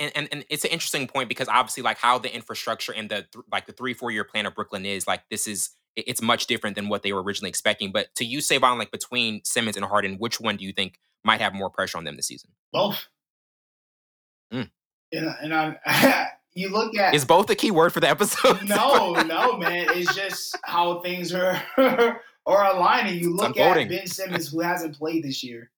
and, 0.00 0.10
and, 0.16 0.28
and 0.32 0.44
it's 0.50 0.64
an 0.64 0.72
interesting 0.72 1.06
point 1.06 1.28
because 1.28 1.46
obviously, 1.46 1.84
like 1.84 1.98
how 1.98 2.18
the 2.18 2.34
infrastructure 2.34 2.92
and 2.92 3.08
the 3.08 3.24
like 3.52 3.66
the 3.66 3.72
three 3.72 3.94
four 3.94 4.10
year 4.10 4.24
plan 4.24 4.46
of 4.46 4.54
Brooklyn 4.56 4.84
is 4.84 5.06
like 5.06 5.22
this 5.30 5.46
is 5.46 5.70
it's 5.94 6.20
much 6.20 6.48
different 6.48 6.74
than 6.74 6.88
what 6.88 7.04
they 7.04 7.12
were 7.12 7.22
originally 7.22 7.50
expecting. 7.50 7.92
But 7.92 8.12
to 8.16 8.24
you, 8.24 8.40
Savon, 8.40 8.78
like 8.78 8.90
between 8.90 9.44
Simmons 9.44 9.76
and 9.76 9.86
Harden, 9.86 10.16
which 10.16 10.40
one 10.40 10.56
do 10.56 10.64
you 10.64 10.72
think 10.72 10.98
might 11.22 11.40
have 11.40 11.54
more 11.54 11.70
pressure 11.70 11.98
on 11.98 12.02
them 12.04 12.16
this 12.16 12.26
season? 12.26 12.50
Both. 12.72 13.06
Mm 14.52 14.70
and, 15.12 15.34
and 15.42 15.54
I, 15.86 16.28
you 16.54 16.70
look 16.70 16.96
at 16.96 17.14
is 17.14 17.24
both 17.24 17.50
a 17.50 17.54
key 17.54 17.70
word 17.70 17.92
for 17.92 18.00
the 18.00 18.08
episode. 18.08 18.62
no, 18.64 19.12
no, 19.12 19.56
man. 19.58 19.86
It's 19.90 20.14
just 20.14 20.56
how 20.64 21.00
things 21.00 21.34
are 21.34 21.60
are 22.46 22.74
aligning. 22.74 23.20
You 23.20 23.34
look 23.34 23.58
at 23.58 23.88
Ben 23.88 24.06
Simmons, 24.06 24.48
who 24.48 24.60
hasn't 24.60 24.96
played 24.96 25.24
this 25.24 25.44
year, 25.44 25.70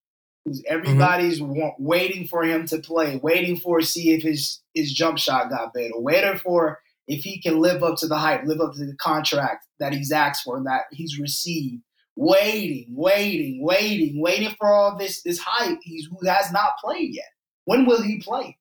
who's 0.45 0.63
mm-hmm. 0.63 0.75
everybody's 0.75 1.41
mm-hmm. 1.41 1.83
waiting 1.83 2.27
for 2.29 2.45
him 2.45 2.67
to 2.67 2.79
play, 2.79 3.17
waiting 3.17 3.57
for 3.57 3.81
see 3.83 4.13
if 4.13 4.23
his 4.23 4.61
his 4.75 4.93
jump 4.93 5.19
shot 5.19 5.51
got 5.51 5.73
better, 5.75 5.99
waiting 5.99 6.39
for 6.39 6.79
if 7.09 7.25
he 7.25 7.41
can 7.41 7.59
live 7.59 7.83
up 7.83 7.97
to 7.99 8.07
the 8.07 8.17
hype, 8.17 8.45
live 8.45 8.61
up 8.61 8.75
to 8.75 8.85
the 8.85 8.97
contract 8.97 9.67
that 9.81 9.93
he's 9.93 10.13
asked 10.13 10.45
for, 10.45 10.63
that 10.65 10.83
he's 10.93 11.19
received. 11.19 11.83
Waiting, 12.17 12.87
waiting, 12.91 13.63
waiting, 13.63 14.21
waiting 14.21 14.55
for 14.59 14.67
all 14.67 14.97
this 14.97 15.23
this 15.23 15.39
hype. 15.39 15.79
He's 15.83 16.07
who 16.07 16.27
has 16.27 16.53
not 16.53 16.79
played 16.81 17.15
yet. 17.15 17.31
When 17.65 17.87
will 17.87 18.03
he 18.03 18.21
play? 18.21 18.58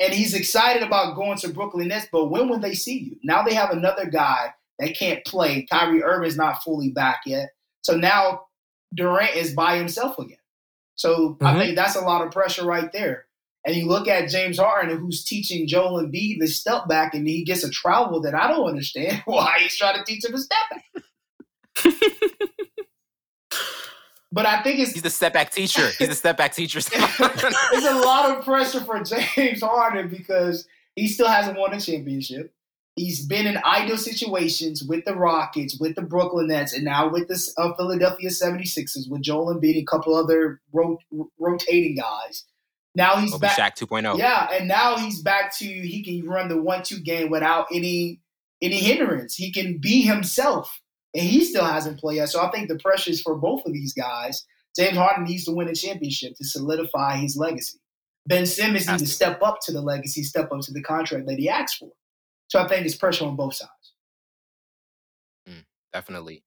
And 0.00 0.12
he's 0.12 0.34
excited 0.34 0.82
about 0.82 1.16
going 1.16 1.38
to 1.38 1.48
Brooklyn 1.48 1.88
Nets. 1.88 2.08
But 2.10 2.26
when 2.26 2.48
will 2.48 2.58
they 2.58 2.74
see 2.74 2.98
you? 2.98 3.16
Now 3.22 3.42
they 3.42 3.54
have 3.54 3.70
another 3.70 4.06
guy 4.06 4.54
that 4.78 4.96
can't 4.96 5.24
play. 5.24 5.66
Kyrie 5.70 6.02
Irving's 6.02 6.36
not 6.36 6.62
fully 6.62 6.90
back 6.90 7.20
yet, 7.26 7.50
so 7.82 7.96
now 7.96 8.46
Durant 8.94 9.36
is 9.36 9.54
by 9.54 9.76
himself 9.76 10.18
again. 10.18 10.38
So 10.96 11.30
mm-hmm. 11.30 11.46
I 11.46 11.58
think 11.58 11.76
that's 11.76 11.96
a 11.96 12.04
lot 12.04 12.24
of 12.24 12.32
pressure 12.32 12.64
right 12.64 12.90
there. 12.92 13.26
And 13.66 13.74
you 13.74 13.86
look 13.86 14.08
at 14.08 14.28
James 14.28 14.58
Harden, 14.58 14.98
who's 14.98 15.24
teaching 15.24 15.66
Joel 15.66 16.02
Embiid 16.02 16.38
the 16.38 16.46
step 16.46 16.86
back, 16.86 17.14
and 17.14 17.26
he 17.26 17.44
gets 17.44 17.64
a 17.64 17.70
travel 17.70 18.20
that 18.20 18.34
I 18.34 18.48
don't 18.48 18.68
understand 18.68 19.22
why 19.24 19.58
he's 19.60 19.76
trying 19.76 19.96
to 19.96 20.04
teach 20.04 20.24
him 20.24 20.34
a 20.34 20.38
step 20.38 20.58
back. 20.70 21.04
But 24.34 24.46
I 24.46 24.62
think 24.64 24.80
it's 24.80 24.90
he's 24.90 25.02
the 25.02 25.10
step 25.10 25.32
back 25.32 25.52
teacher. 25.52 25.86
He's 25.96 26.08
the 26.08 26.14
step 26.16 26.36
back 26.36 26.52
teacher. 26.52 26.78
it's 26.92 27.86
a 27.86 27.98
lot 28.00 28.36
of 28.36 28.44
pressure 28.44 28.80
for 28.80 29.00
James 29.00 29.62
Harden 29.62 30.08
because 30.08 30.66
he 30.96 31.06
still 31.06 31.28
hasn't 31.28 31.56
won 31.56 31.72
a 31.72 31.80
championship. 31.80 32.52
He's 32.96 33.24
been 33.24 33.46
in 33.46 33.58
ideal 33.64 33.96
situations 33.96 34.82
with 34.82 35.04
the 35.04 35.14
Rockets, 35.14 35.78
with 35.78 35.94
the 35.94 36.02
Brooklyn 36.02 36.48
Nets, 36.48 36.72
and 36.72 36.84
now 36.84 37.08
with 37.08 37.28
the 37.28 37.52
uh, 37.58 37.74
Philadelphia 37.74 38.28
76ers, 38.28 39.08
with 39.08 39.22
Joel 39.22 39.54
Embiid 39.54 39.74
and 39.74 39.82
a 39.82 39.84
couple 39.84 40.16
other 40.16 40.60
ro- 40.72 40.98
rotating 41.38 41.94
guys. 41.94 42.44
Now 42.96 43.16
he's 43.16 43.36
back. 43.38 43.56
Shaq 43.56 43.86
2.0. 43.86 44.18
Yeah, 44.18 44.48
and 44.52 44.66
now 44.66 44.96
he's 44.96 45.22
back 45.22 45.56
to 45.58 45.64
he 45.64 46.02
can 46.02 46.28
run 46.28 46.48
the 46.48 46.60
one-two 46.60 46.98
game 47.00 47.30
without 47.30 47.66
any 47.72 48.20
any 48.60 48.80
hindrance. 48.80 49.36
He 49.36 49.52
can 49.52 49.78
be 49.78 50.02
himself, 50.02 50.80
and 51.14 51.24
he 51.24 51.44
still 51.44 51.64
hasn't 51.64 52.00
played 52.00 52.16
yet. 52.16 52.28
So 52.28 52.42
I 52.42 52.50
think 52.50 52.68
the 52.68 52.78
pressure 52.78 53.10
is 53.10 53.22
for 53.22 53.36
both 53.36 53.64
of 53.66 53.72
these 53.72 53.92
guys. 53.92 54.44
James 54.76 54.96
Harden 54.96 55.24
needs 55.24 55.44
to 55.44 55.52
win 55.52 55.68
a 55.68 55.74
championship 55.74 56.34
to 56.36 56.44
solidify 56.44 57.16
his 57.16 57.36
legacy. 57.36 57.78
Ben 58.26 58.46
Simmons 58.46 58.88
needs 58.88 59.02
to 59.02 59.08
step 59.08 59.40
up 59.42 59.58
to 59.62 59.72
the 59.72 59.80
legacy, 59.80 60.22
step 60.22 60.50
up 60.50 60.60
to 60.62 60.72
the 60.72 60.82
contract 60.82 61.26
that 61.26 61.38
he 61.38 61.48
asked 61.48 61.78
for. 61.78 61.90
So 62.48 62.58
I 62.58 62.66
think 62.66 62.84
it's 62.84 62.96
pressure 62.96 63.26
on 63.26 63.36
both 63.36 63.54
sides. 63.54 63.70
Mm, 65.48 65.64
definitely. 65.92 66.42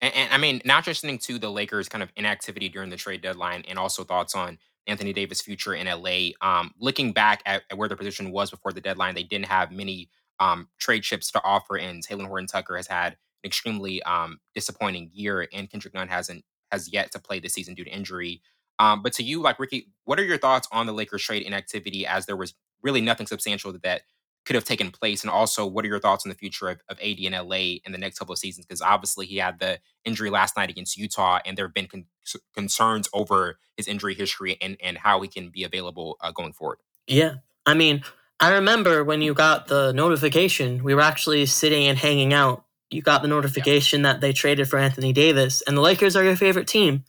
And, 0.00 0.14
and, 0.14 0.32
I 0.32 0.38
mean, 0.38 0.60
not 0.64 0.84
just 0.84 1.02
listening 1.02 1.18
to 1.20 1.38
the 1.38 1.50
Lakers' 1.50 1.88
kind 1.88 2.02
of 2.02 2.10
inactivity 2.16 2.68
during 2.68 2.90
the 2.90 2.96
trade 2.96 3.22
deadline, 3.22 3.64
and 3.68 3.78
also 3.78 4.04
thoughts 4.04 4.34
on 4.34 4.58
Anthony 4.86 5.12
Davis' 5.12 5.40
future 5.40 5.74
in 5.74 5.86
LA. 5.86 6.30
Um, 6.40 6.72
looking 6.78 7.12
back 7.12 7.42
at, 7.46 7.62
at, 7.70 7.78
where 7.78 7.88
their 7.88 7.96
position 7.96 8.32
was 8.32 8.50
before 8.50 8.72
the 8.72 8.80
deadline, 8.80 9.14
they 9.14 9.22
didn't 9.22 9.46
have 9.46 9.70
many 9.70 10.10
um, 10.40 10.68
trade 10.78 11.02
chips 11.02 11.30
to 11.32 11.42
offer, 11.44 11.76
and 11.76 12.04
Talen 12.06 12.26
Horton 12.26 12.46
Tucker 12.46 12.76
has 12.76 12.86
had 12.86 13.16
extremely 13.44 14.02
um, 14.02 14.38
disappointing 14.54 15.10
year, 15.12 15.46
and 15.52 15.70
Kendrick 15.70 15.94
Nunn 15.94 16.08
hasn't 16.08 16.44
has 16.70 16.92
yet 16.92 17.10
to 17.12 17.18
play 17.18 17.40
this 17.40 17.52
season 17.52 17.74
due 17.74 17.84
to 17.84 17.90
injury. 17.90 18.42
Um, 18.78 19.02
but 19.02 19.12
to 19.14 19.22
you, 19.22 19.42
like 19.42 19.58
Ricky, 19.58 19.88
what 20.04 20.18
are 20.18 20.24
your 20.24 20.38
thoughts 20.38 20.68
on 20.72 20.86
the 20.86 20.92
Lakers 20.92 21.22
trade 21.22 21.42
inactivity 21.42 22.06
as 22.06 22.26
there 22.26 22.36
was 22.36 22.54
really 22.82 23.00
nothing 23.00 23.26
substantial 23.26 23.72
that, 23.82 24.02
could 24.46 24.54
have 24.54 24.64
taken 24.64 24.90
place? 24.90 25.22
And 25.22 25.30
also, 25.30 25.66
what 25.66 25.84
are 25.84 25.88
your 25.88 26.00
thoughts 26.00 26.24
on 26.24 26.30
the 26.30 26.34
future 26.34 26.68
of, 26.68 26.80
of 26.88 26.98
AD 26.98 27.18
in 27.18 27.32
LA 27.32 27.76
in 27.84 27.92
the 27.92 27.98
next 27.98 28.18
couple 28.18 28.32
of 28.32 28.38
seasons? 28.38 28.66
Because 28.66 28.80
obviously, 28.80 29.26
he 29.26 29.36
had 29.36 29.58
the 29.58 29.78
injury 30.04 30.30
last 30.30 30.56
night 30.56 30.70
against 30.70 30.96
Utah, 30.96 31.40
and 31.44 31.56
there 31.56 31.66
have 31.66 31.74
been 31.74 31.86
con- 31.86 32.06
concerns 32.54 33.08
over 33.12 33.58
his 33.76 33.86
injury 33.86 34.14
history 34.14 34.56
and, 34.60 34.76
and 34.82 34.98
how 34.98 35.20
he 35.20 35.28
can 35.28 35.50
be 35.50 35.64
available 35.64 36.16
uh, 36.20 36.32
going 36.32 36.52
forward. 36.52 36.78
Yeah. 37.06 37.34
I 37.66 37.74
mean, 37.74 38.02
I 38.40 38.54
remember 38.54 39.04
when 39.04 39.20
you 39.20 39.34
got 39.34 39.66
the 39.66 39.92
notification, 39.92 40.82
we 40.82 40.94
were 40.94 41.02
actually 41.02 41.44
sitting 41.46 41.86
and 41.86 41.98
hanging 41.98 42.32
out. 42.32 42.64
You 42.90 43.02
got 43.02 43.22
the 43.22 43.28
notification 43.28 44.00
yeah. 44.00 44.12
that 44.12 44.20
they 44.20 44.32
traded 44.32 44.68
for 44.68 44.78
Anthony 44.78 45.12
Davis, 45.12 45.62
and 45.62 45.76
the 45.76 45.80
Lakers 45.80 46.16
are 46.16 46.24
your 46.24 46.36
favorite 46.36 46.66
team. 46.66 47.04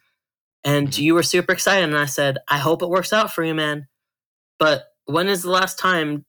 And 0.63 0.89
mm-hmm. 0.89 1.01
you 1.01 1.13
were 1.15 1.23
super 1.23 1.51
excited. 1.53 1.89
And 1.89 1.97
I 1.97 2.05
said, 2.05 2.37
I 2.47 2.57
hope 2.57 2.81
it 2.81 2.89
works 2.89 3.13
out 3.13 3.33
for 3.33 3.43
you, 3.43 3.55
man. 3.55 3.87
But 4.59 4.85
when 5.05 5.27
is 5.27 5.41
the 5.41 5.49
last 5.49 5.79
time 5.79 6.25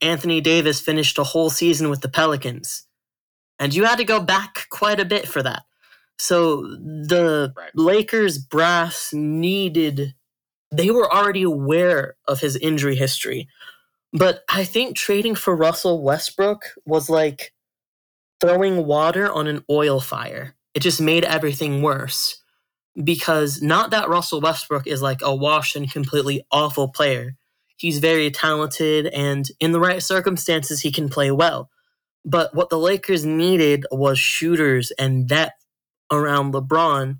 Anthony 0.00 0.40
Davis 0.40 0.80
finished 0.80 1.18
a 1.18 1.24
whole 1.24 1.50
season 1.50 1.90
with 1.90 2.00
the 2.00 2.08
Pelicans? 2.08 2.86
And 3.58 3.74
you 3.74 3.84
had 3.84 3.98
to 3.98 4.04
go 4.04 4.20
back 4.20 4.66
quite 4.70 5.00
a 5.00 5.04
bit 5.04 5.26
for 5.26 5.42
that. 5.42 5.62
So 6.18 6.62
the 6.62 7.52
right. 7.56 7.70
Lakers 7.74 8.38
brass 8.38 9.12
needed, 9.12 10.14
they 10.70 10.90
were 10.90 11.12
already 11.12 11.42
aware 11.42 12.16
of 12.26 12.40
his 12.40 12.56
injury 12.56 12.94
history. 12.94 13.48
But 14.12 14.44
I 14.48 14.64
think 14.64 14.96
trading 14.96 15.34
for 15.34 15.56
Russell 15.56 16.02
Westbrook 16.02 16.66
was 16.84 17.10
like 17.10 17.52
throwing 18.40 18.86
water 18.86 19.30
on 19.30 19.46
an 19.46 19.64
oil 19.70 20.00
fire. 20.00 20.54
It 20.74 20.80
just 20.80 21.00
made 21.00 21.24
everything 21.24 21.82
worse 21.82 22.42
because 23.02 23.62
not 23.62 23.90
that 23.90 24.08
Russell 24.08 24.40
Westbrook 24.40 24.86
is 24.86 25.02
like 25.02 25.20
a 25.22 25.34
washed 25.34 25.76
and 25.76 25.90
completely 25.90 26.44
awful 26.50 26.88
player. 26.88 27.36
He's 27.76 27.98
very 27.98 28.30
talented 28.30 29.06
and 29.06 29.48
in 29.60 29.72
the 29.72 29.80
right 29.80 30.02
circumstances 30.02 30.80
he 30.80 30.92
can 30.92 31.08
play 31.08 31.30
well. 31.30 31.70
But 32.24 32.54
what 32.54 32.70
the 32.70 32.78
Lakers 32.78 33.24
needed 33.24 33.84
was 33.90 34.18
shooters 34.18 34.90
and 34.92 35.28
depth 35.28 35.64
around 36.10 36.54
LeBron 36.54 37.18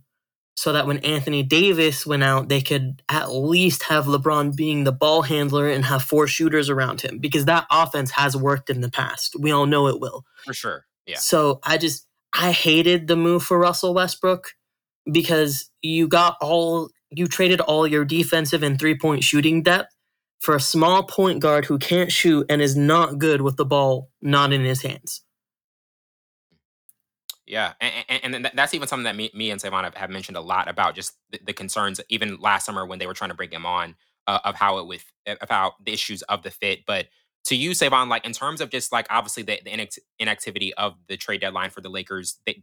so 0.57 0.73
that 0.73 0.87
when 0.87 0.99
Anthony 0.99 1.43
Davis 1.43 2.07
went 2.07 2.23
out, 2.23 2.49
they 2.49 2.61
could 2.61 3.03
at 3.09 3.33
least 3.33 3.83
have 3.85 4.07
LeBron 4.07 4.55
being 4.55 4.85
the 4.85 4.93
ball 4.93 5.23
handler 5.23 5.69
and 5.69 5.85
have 5.85 6.03
four 6.03 6.27
shooters 6.27 6.71
around 6.71 7.01
him 7.01 7.19
because 7.19 7.47
that 7.47 7.67
offense 7.71 8.13
has 8.13 8.37
worked 8.37 8.71
in 8.71 8.81
the 8.81 8.91
past. 8.91 9.35
We 9.39 9.51
all 9.51 9.67
know 9.67 9.89
it 9.89 10.01
will. 10.01 10.25
For 10.45 10.55
sure. 10.55 10.87
Yeah. 11.07 11.19
So 11.19 11.61
I 11.63 11.77
just 11.79 12.07
I 12.33 12.53
hated 12.53 13.07
the 13.07 13.17
move 13.17 13.43
for 13.43 13.59
Russell 13.59 13.95
Westbrook 13.95 14.53
because 15.11 15.71
you 15.83 16.09
got 16.09 16.37
all 16.41 16.91
you 17.11 17.27
traded 17.27 17.61
all 17.61 17.87
your 17.87 18.05
defensive 18.05 18.63
and 18.63 18.79
three 18.79 18.97
point 18.97 19.23
shooting 19.25 19.63
depth 19.63 19.95
for 20.41 20.55
a 20.55 20.61
small 20.61 21.03
point 21.03 21.41
guard 21.41 21.65
who 21.65 21.79
can't 21.79 22.13
shoot 22.13 22.47
and 22.49 22.61
is 22.61 22.77
not 22.77 23.19
good 23.19 23.41
with 23.41 23.57
the 23.57 23.65
ball 23.65 24.11
not 24.21 24.53
in 24.53 24.65
his 24.65 24.83
hands. 24.83 25.23
Yeah, 27.47 27.75
and, 27.81 28.05
and, 28.09 28.35
and 28.35 28.51
that's 28.55 28.73
even 28.73 28.89
something 28.89 29.05
that 29.05 29.17
me, 29.17 29.31
me 29.35 29.51
and 29.51 29.61
Savon 29.61 29.85
have, 29.85 29.95
have 29.95 30.09
mentioned 30.09 30.37
a 30.37 30.41
lot 30.41 30.67
about 30.67 30.95
just 30.95 31.13
the, 31.31 31.39
the, 31.45 31.53
concerns, 31.53 32.01
even 32.09 32.39
last 32.41 32.65
summer 32.65 32.87
when 32.87 32.99
they 32.99 33.07
were 33.07 33.13
trying 33.13 33.31
to 33.31 33.37
bring 33.37 33.51
him 33.51 33.67
on, 33.67 33.97
uh, 34.27 34.39
of 34.45 34.55
how 34.55 34.79
it 34.79 34.87
with 34.87 35.05
about 35.43 35.75
the 35.85 35.93
issues 35.93 36.23
of 36.23 36.43
the 36.43 36.51
fit. 36.51 36.81
But 36.87 37.07
to 37.47 37.55
you, 37.55 37.75
Savon, 37.75 38.09
like 38.09 38.25
in 38.25 38.33
terms 38.33 38.61
of 38.61 38.71
just 38.71 38.93
like 38.93 39.07
obviously 39.11 39.43
the, 39.43 39.61
the 39.65 39.89
inactivity 40.19 40.75
of 40.75 40.95
the 41.09 41.17
trade 41.17 41.41
deadline 41.41 41.71
for 41.71 41.81
the 41.81 41.91
Lakers, 41.91 42.39
they, 42.47 42.63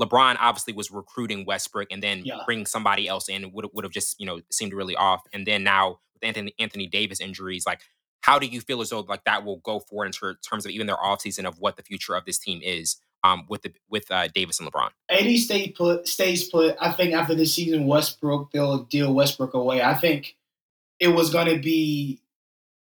LeBron 0.00 0.36
obviously 0.40 0.72
was 0.72 0.90
recruiting 0.90 1.44
Westbrook, 1.44 1.88
and 1.90 2.02
then 2.02 2.22
yeah. 2.24 2.38
bringing 2.46 2.66
somebody 2.66 3.08
else 3.08 3.28
in 3.28 3.52
would 3.52 3.66
would 3.72 3.84
have 3.84 3.92
just 3.92 4.18
you 4.18 4.26
know 4.26 4.40
seemed 4.50 4.72
really 4.72 4.96
off. 4.96 5.22
And 5.32 5.46
then 5.46 5.62
now 5.62 6.00
with 6.14 6.24
Anthony 6.24 6.54
Anthony 6.58 6.86
Davis 6.86 7.20
injuries, 7.20 7.66
like 7.66 7.80
how 8.22 8.38
do 8.38 8.46
you 8.46 8.60
feel 8.60 8.80
as 8.80 8.90
though 8.90 9.00
like 9.00 9.24
that 9.24 9.44
will 9.44 9.58
go 9.58 9.80
forward 9.80 10.06
in 10.06 10.12
ter- 10.12 10.36
terms 10.36 10.64
of 10.64 10.72
even 10.72 10.86
their 10.86 10.96
offseason 10.96 11.44
of 11.44 11.58
what 11.60 11.76
the 11.76 11.82
future 11.82 12.14
of 12.14 12.24
this 12.24 12.38
team 12.38 12.60
is 12.62 12.96
um, 13.22 13.44
with 13.48 13.62
the 13.62 13.72
with 13.90 14.10
uh, 14.10 14.28
Davis 14.28 14.60
and 14.60 14.72
LeBron? 14.72 14.90
AD 15.10 15.38
stay 15.38 15.68
put 15.70 16.08
stays 16.08 16.48
put. 16.48 16.76
I 16.80 16.92
think 16.92 17.12
after 17.12 17.34
this 17.34 17.54
season, 17.54 17.86
Westbrook 17.86 18.50
they'll 18.52 18.84
deal 18.84 19.12
Westbrook 19.12 19.52
away. 19.52 19.82
I 19.82 19.94
think 19.94 20.36
it 20.98 21.08
was 21.08 21.30
going 21.30 21.48
to 21.48 21.60
be 21.60 22.22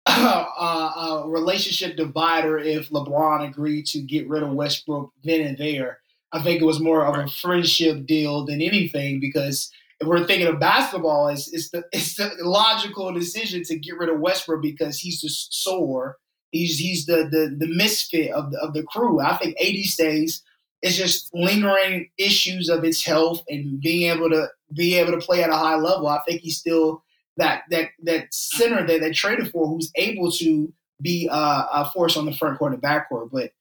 a, 0.09 0.49
uh, 0.59 1.23
a 1.25 1.29
relationship 1.29 1.97
divider 1.97 2.59
if 2.59 2.89
LeBron 2.91 3.49
agreed 3.49 3.87
to 3.87 4.01
get 4.01 4.29
rid 4.29 4.43
of 4.43 4.53
Westbrook 4.53 5.13
then 5.25 5.43
and 5.43 5.59
there 5.59 5.99
I 6.33 6.43
think 6.43 6.61
it 6.61 6.67
was 6.67 6.81
more 6.81 7.07
of 7.07 7.17
a 7.17 7.29
friendship 7.29 8.07
deal 8.07 8.45
than 8.45 8.61
anything 8.61 9.21
because 9.21 9.71
if 10.01 10.07
we're 10.07 10.27
thinking 10.27 10.47
of 10.47 10.61
basketball, 10.61 11.29
it's, 11.29 11.53
it's 11.53 11.71
the 11.71 11.85
it's 11.93 12.17
the 12.17 12.31
logical 12.41 13.13
decision 13.13 13.63
to 13.65 13.79
get 13.79 13.97
rid 13.97 14.09
of 14.09 14.21
Westbrook 14.21 14.63
because 14.63 14.99
he's 14.99 15.21
just 15.21 15.63
sore. 15.63 16.19
He's 16.53 16.79
he's 16.79 17.07
the 17.07 17.29
the, 17.31 17.57
the 17.59 17.75
misfit 17.75 18.31
of 18.31 18.51
the, 18.53 18.59
of 18.61 18.75
the 18.75 18.83
crew. 18.85 19.21
I 19.21 19.37
think 19.37 19.57
AD 19.61 19.85
stays. 19.85 20.43
It's 20.81 20.97
just 20.97 21.35
lingering 21.35 22.09
issues 22.19 22.69
of 22.69 22.85
his 22.85 23.03
health 23.03 23.43
and 23.49 23.81
being 23.81 24.11
able 24.11 24.31
to 24.31 24.47
be 24.75 24.95
able 24.95 25.13
to 25.13 25.27
play 25.27 25.43
at 25.43 25.51
a 25.51 25.57
high 25.57 25.75
level. 25.75 26.07
I 26.07 26.21
think 26.21 26.43
he's 26.43 26.59
still 26.59 27.03
that 27.39 27.63
that 27.71 27.89
that 28.03 28.33
center 28.33 28.87
that 28.87 29.01
they 29.01 29.11
traded 29.13 29.51
for, 29.51 29.67
who's 29.67 29.91
able 29.97 30.31
to 30.33 30.73
be 31.01 31.29
uh, 31.31 31.67
a 31.73 31.91
force 31.91 32.17
on 32.17 32.27
the 32.27 32.33
front 32.33 32.59
court 32.59 32.73
and 32.73 32.83
back 32.83 33.09
court. 33.09 33.31
But 33.33 33.53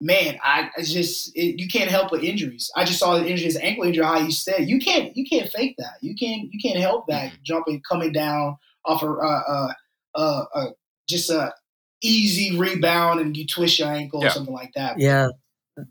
man, 0.00 0.38
I, 0.42 0.68
I 0.76 0.82
just 0.82 1.34
it, 1.36 1.60
you 1.60 1.68
can't 1.68 1.90
help 1.90 2.10
but 2.10 2.24
injuries. 2.24 2.70
I 2.76 2.84
just 2.84 2.98
saw 2.98 3.16
the 3.16 3.26
injuries, 3.26 3.56
ankle 3.56 3.84
injury. 3.84 4.04
How 4.04 4.18
you 4.18 4.32
said 4.32 4.68
you 4.68 4.78
can't 4.78 5.16
you 5.16 5.24
can't 5.24 5.50
fake 5.50 5.76
that. 5.78 5.94
You 6.02 6.14
can't 6.14 6.52
you 6.52 6.60
can't 6.60 6.78
help 6.78 7.06
that 7.06 7.32
mm-hmm. 7.32 7.42
jumping 7.42 7.82
coming 7.88 8.12
down 8.12 8.56
off 8.84 9.02
a 9.02 9.06
uh, 9.06 9.42
uh, 9.48 9.72
uh, 10.14 10.44
uh, 10.54 10.70
just 11.08 11.30
a 11.30 11.54
easy 12.02 12.56
rebound 12.56 13.20
and 13.20 13.36
you 13.36 13.46
twist 13.46 13.78
your 13.78 13.88
ankle 13.88 14.20
yeah. 14.20 14.26
or 14.26 14.30
something 14.30 14.54
like 14.54 14.72
that. 14.74 14.98
Yeah, 14.98 15.28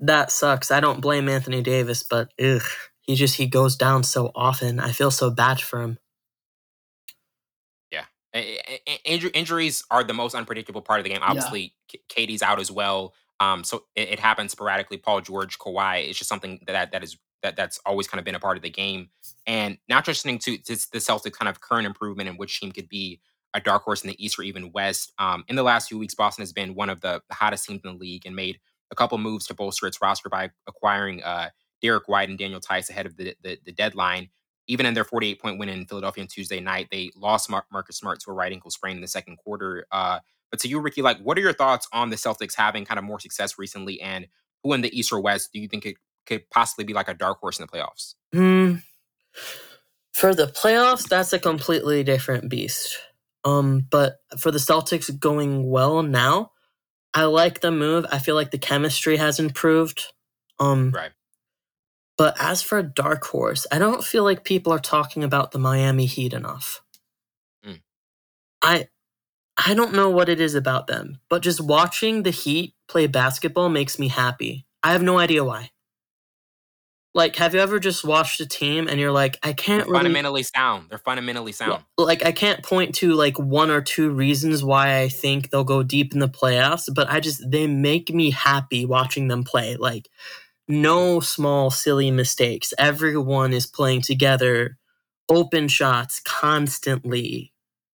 that 0.02 0.32
sucks. 0.32 0.70
I 0.70 0.82
don't 0.82 1.00
blame 1.00 1.30
Anthony 1.30 1.62
Davis, 1.62 2.04
but 2.04 2.30
ugh, 2.44 2.62
he 3.02 3.16
just 3.16 3.38
he 3.38 3.48
goes 3.48 3.78
down 3.78 4.04
so 4.04 4.32
often. 4.36 4.80
I 4.82 4.92
feel 4.92 5.12
so 5.12 5.30
bad 5.30 5.62
for 5.62 5.82
him. 5.82 5.98
Injuries 8.34 9.84
are 9.92 10.04
the 10.04 10.14
most 10.14 10.36
unpredictable 10.36 10.82
part 10.82 11.00
of 11.00 11.04
the 11.04 11.10
game. 11.10 11.20
Obviously, 11.22 11.74
yeah. 11.94 12.00
KD's 12.10 12.42
out 12.42 12.60
as 12.60 12.72
well. 12.72 13.14
Um, 13.40 13.64
so 13.64 13.86
it, 13.96 14.10
it, 14.10 14.20
happens 14.20 14.52
sporadically. 14.52 14.98
Paul 14.98 15.22
George, 15.22 15.58
Kawhi, 15.58 16.08
it's 16.08 16.18
just 16.18 16.30
something 16.30 16.60
that 16.68 16.92
that 16.92 17.04
is 17.04 17.18
that 17.42 17.56
that's 17.56 17.80
always 17.86 18.08
kind 18.08 18.20
of 18.20 18.26
been 18.26 18.36
a 18.36 18.40
part 18.40 18.56
of 18.56 18.64
the 18.64 18.70
game. 18.70 19.10
And 19.48 19.80
not 19.90 20.06
just 20.06 20.20
listening 20.20 20.40
to, 20.40 20.58
to 20.60 20.76
the 20.92 21.00
Celtics 21.00 21.34
kind 21.34 21.50
of 21.50 21.60
current 21.60 21.88
improvement 21.88 22.30
in 22.30 22.38
which 22.38 22.60
team 22.60 22.72
could 22.72 22.88
be 22.88 23.20
a 23.54 23.60
dark 23.60 23.84
horse 23.84 24.04
in 24.04 24.10
the 24.10 24.24
East 24.24 24.40
or 24.40 24.44
even 24.44 24.72
West. 24.72 25.12
Um, 25.18 25.44
in 25.48 25.56
the 25.56 25.64
last 25.64 25.90
few 25.90 25.98
weeks, 25.98 26.16
Boston 26.16 26.44
has 26.44 26.54
been 26.54 26.76
one 26.76 26.90
of 26.90 27.02
the, 27.02 27.22
hottest 27.32 27.66
teams 27.66 27.82
in 27.84 27.94
the 27.94 27.98
league 27.98 28.26
and 28.26 28.36
made 28.36 28.60
a 28.92 28.96
couple 28.96 29.18
moves 29.18 29.48
to 29.48 29.54
bolster 29.54 29.88
its 29.88 30.02
roster 30.02 30.30
by 30.30 30.52
acquiring 30.68 31.24
uh, 31.24 31.50
Derrick 31.82 32.08
White 32.08 32.30
and 32.30 32.38
Daniel 32.38 32.60
Theis 32.60 32.90
ahead 32.90 33.06
of 33.06 33.18
the, 33.18 33.36
the, 33.42 33.58
the 33.66 33.72
deadline. 33.72 34.30
Even 34.68 34.86
in 34.86 34.94
their 34.94 35.04
48 35.04 35.42
point 35.42 35.60
win 35.60 35.70
in 35.70 35.86
Philadelphia 35.86 36.24
on 36.24 36.28
Tuesday 36.28 36.60
night, 36.60 36.88
they 36.92 37.12
lost 37.16 37.50
Mar- 37.50 37.66
Marcus 37.72 37.98
Smart 37.98 38.20
to 38.22 38.32
a 38.32 38.34
right 38.34 38.52
ankle 38.52 38.72
sprain 38.72 38.96
in 38.96 39.02
the 39.02 39.08
second 39.08 39.38
quarter. 39.38 39.86
Uh, 39.92 40.20
but 40.50 40.60
to 40.62 40.68
you, 40.68 40.80
Ricky, 40.80 41.02
like, 41.02 41.18
what 41.20 41.38
are 41.38 41.42
your 41.42 41.54
thoughts 41.54 41.88
on 41.92 42.10
the 42.10 42.16
Celtics 42.16 42.56
having 42.56 42.86
kind 42.86 42.98
of 42.98 43.04
more 43.04 43.20
success 43.20 43.58
recently, 43.58 44.00
and 44.02 44.28
who 44.64 44.74
in 44.74 44.82
the 44.82 44.98
East 44.98 45.12
or 45.12 45.20
West 45.20 45.52
do 45.54 45.60
you 45.60 45.68
think 45.68 45.86
it 45.86 45.96
could 46.26 46.50
possibly 46.50 46.84
be 46.84 46.94
like 46.94 47.08
a 47.08 47.14
dark 47.14 47.40
horse 47.40 47.60
in 47.60 47.66
the 47.66 47.72
playoffs? 47.72 48.16
Hmm. 48.34 48.76
For 50.14 50.36
the 50.36 50.48
playoffs, 50.48 51.08
that's 51.08 51.34
a 51.34 51.40
completely 51.40 52.04
different 52.04 52.50
beast. 52.50 53.00
Um, 53.44 53.88
but 53.90 54.18
for 54.38 54.52
the 54.52 54.60
Celtics 54.60 55.18
going 55.20 55.70
well 55.70 56.04
now, 56.04 56.52
I 57.14 57.24
like 57.26 57.62
the 57.62 57.72
move. 57.72 58.06
I 58.12 58.20
feel 58.20 58.36
like 58.36 58.52
the 58.52 58.58
chemistry 58.58 59.18
has 59.18 59.40
improved. 59.40 60.06
Um, 60.60 60.92
right. 60.92 61.12
But 62.22 62.40
as 62.40 62.62
for 62.62 62.78
a 62.78 62.84
dark 62.84 63.24
horse, 63.24 63.66
I 63.72 63.80
don't 63.80 64.04
feel 64.04 64.24
like 64.24 64.44
people 64.44 64.72
are 64.72 64.78
talking 64.78 65.24
about 65.24 65.54
the 65.54 65.58
Miami 65.58 66.06
Heat 66.06 66.34
enough. 66.34 66.84
Mm. 67.66 67.82
I 68.62 68.90
I 69.58 69.74
don't 69.74 69.96
know 69.96 70.12
what 70.12 70.30
it 70.30 70.40
is 70.40 70.54
about 70.54 70.86
them, 70.86 71.18
but 71.32 71.42
just 71.42 71.60
watching 71.60 72.22
the 72.22 72.30
Heat 72.30 72.76
play 72.88 73.08
basketball 73.08 73.70
makes 73.70 73.98
me 73.98 74.08
happy. 74.08 74.68
I 74.84 74.92
have 74.92 75.02
no 75.02 75.18
idea 75.18 75.44
why. 75.44 75.72
Like, 77.16 77.38
have 77.38 77.56
you 77.56 77.60
ever 77.60 77.80
just 77.80 78.04
watched 78.04 78.40
a 78.40 78.46
team 78.46 78.88
and 78.88 79.00
you're 79.00 79.12
like, 79.12 79.40
I 79.42 79.54
can't 79.54 79.88
really, 79.88 79.98
fundamentally 79.98 80.44
sound. 80.44 80.92
They're 80.92 81.00
fundamentally 81.00 81.54
sound. 81.54 81.86
Like, 81.98 82.24
I 82.24 82.34
can't 82.34 82.62
point 82.64 82.94
to 82.98 83.14
like 83.14 83.40
one 83.40 83.72
or 83.72 83.82
two 83.82 84.12
reasons 84.12 84.64
why 84.64 85.00
I 85.00 85.10
think 85.10 85.50
they'll 85.50 85.64
go 85.64 85.82
deep 85.82 86.14
in 86.14 86.20
the 86.20 86.30
playoffs, 86.30 86.88
but 86.94 87.10
I 87.10 87.20
just 87.20 87.50
they 87.50 87.66
make 87.66 88.14
me 88.14 88.30
happy 88.30 88.86
watching 88.86 89.28
them 89.28 89.44
play. 89.44 89.76
Like, 89.76 90.08
no 90.68 91.20
small 91.20 91.72
silly 91.72 92.12
mistakes. 92.12 92.74
Everyone 92.78 93.54
is 93.54 93.66
playing 93.66 94.02
together, 94.02 94.78
open 95.30 95.68
shots 95.68 96.22
constantly, 96.24 97.54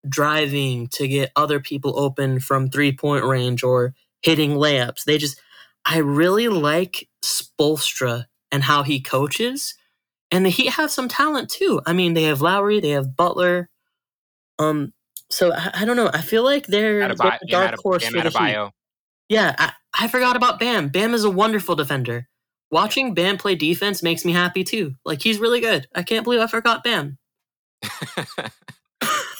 driving 0.09 0.89
to 0.89 1.09
get 1.09 1.33
other 1.37 1.61
people 1.61 1.99
open 1.99 2.41
from 2.41 2.69
three 2.69 2.93
point 2.93 3.25
range 3.25 3.63
or 3.63 3.95
hitting 4.23 4.53
layups. 4.53 5.05
They 5.05 5.19
just, 5.19 5.41
I 5.85 5.99
really 5.99 6.49
like 6.49 7.09
Spoelstra 7.23 8.27
and 8.53 8.63
how 8.65 8.83
he 8.83 9.01
coaches. 9.01 9.75
And 10.31 10.45
the 10.45 10.51
Heat 10.51 10.71
have 10.71 10.91
some 10.91 11.09
talent 11.09 11.49
too. 11.51 11.81
I 11.87 11.93
mean, 11.93 12.15
they 12.15 12.25
have 12.25 12.41
Lowry, 12.43 12.81
they 12.81 12.91
have 12.91 13.17
Butler. 13.17 13.69
Um, 14.59 14.93
so 15.31 15.53
I, 15.53 15.71
I 15.75 15.85
don't 15.85 15.97
know. 15.97 16.11
I 16.13 16.21
feel 16.21 16.45
like 16.45 16.67
they're 16.67 17.03
a 17.13 17.15
dark 17.51 17.71
horse 17.83 18.05
for 18.07 18.21
the 18.23 18.31
Heat. 18.31 18.39
Yeah, 19.29 19.55
I, 19.59 19.73
I 19.99 20.09
forgot 20.09 20.37
about 20.37 20.59
Bam. 20.61 20.89
Bam 20.89 21.15
is 21.15 21.25
a 21.25 21.31
wonderful 21.31 21.75
defender. 21.77 22.29
Watching 22.71 23.15
Bam 23.15 23.39
play 23.39 23.55
defense 23.55 24.03
makes 24.03 24.25
me 24.25 24.33
happy 24.33 24.65
too. 24.65 24.97
Like 25.05 25.23
he's 25.23 25.39
really 25.39 25.61
good. 25.61 25.87
I 25.95 26.03
can't 26.03 26.25
believe 26.25 26.41
I 26.41 26.47
forgot 26.47 26.83
Bam. 26.83 27.19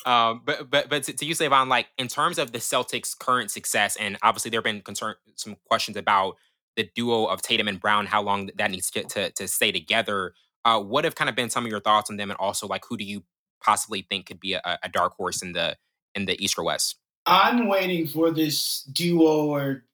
um, 0.07 0.43
but 0.45 0.71
but 0.71 0.89
but 0.89 1.03
to, 1.05 1.13
to 1.13 1.25
you, 1.25 1.35
Savon, 1.35 1.69
like 1.69 1.89
in 1.99 2.09
terms 2.09 2.39
of 2.39 2.53
the 2.53 2.59
Celtics' 2.59 3.19
current 3.19 3.51
success, 3.51 3.97
and 3.97 4.17
obviously 4.23 4.51
there 4.51 4.59
have 4.59 4.65
been 4.65 4.81
concern, 4.81 5.15
some 5.35 5.57
questions 5.65 5.97
about 5.97 6.37
the 6.77 6.89
duo 6.95 7.27
of 7.27 7.43
Tatum 7.43 7.69
and 7.69 7.81
Brown, 7.81 8.07
how 8.07 8.23
long 8.23 8.51
that 8.57 8.71
needs 8.71 8.91
to 8.93 9.03
to, 9.05 9.31
to 9.31 9.49
stay 9.49 9.73
together. 9.73 10.35
Uh, 10.65 10.81
what 10.81 11.05
have 11.05 11.15
kind 11.15 11.31
of 11.31 11.37
been 11.37 11.51
some 11.51 11.65
of 11.65 11.71
your 11.71 11.81
thoughts 11.81 12.11
on 12.11 12.17
them, 12.17 12.31
and 12.31 12.39
also 12.39 12.67
like 12.67 12.85
who 12.89 12.97
do 12.97 13.05
you 13.05 13.25
possibly 13.61 14.03
think 14.03 14.27
could 14.27 14.41
be 14.41 14.53
a, 14.55 14.79
a 14.83 14.89
dark 14.89 15.15
horse 15.15 15.43
in 15.43 15.53
the 15.53 15.77
in 16.15 16.27
the 16.27 16.43
East 16.43 16.59
or 16.59 16.65
West? 16.65 16.97
I'm 17.27 17.67
waiting 17.67 18.07
for 18.07 18.31
this 18.31 18.83
duo 18.93 19.47
or 19.47 19.85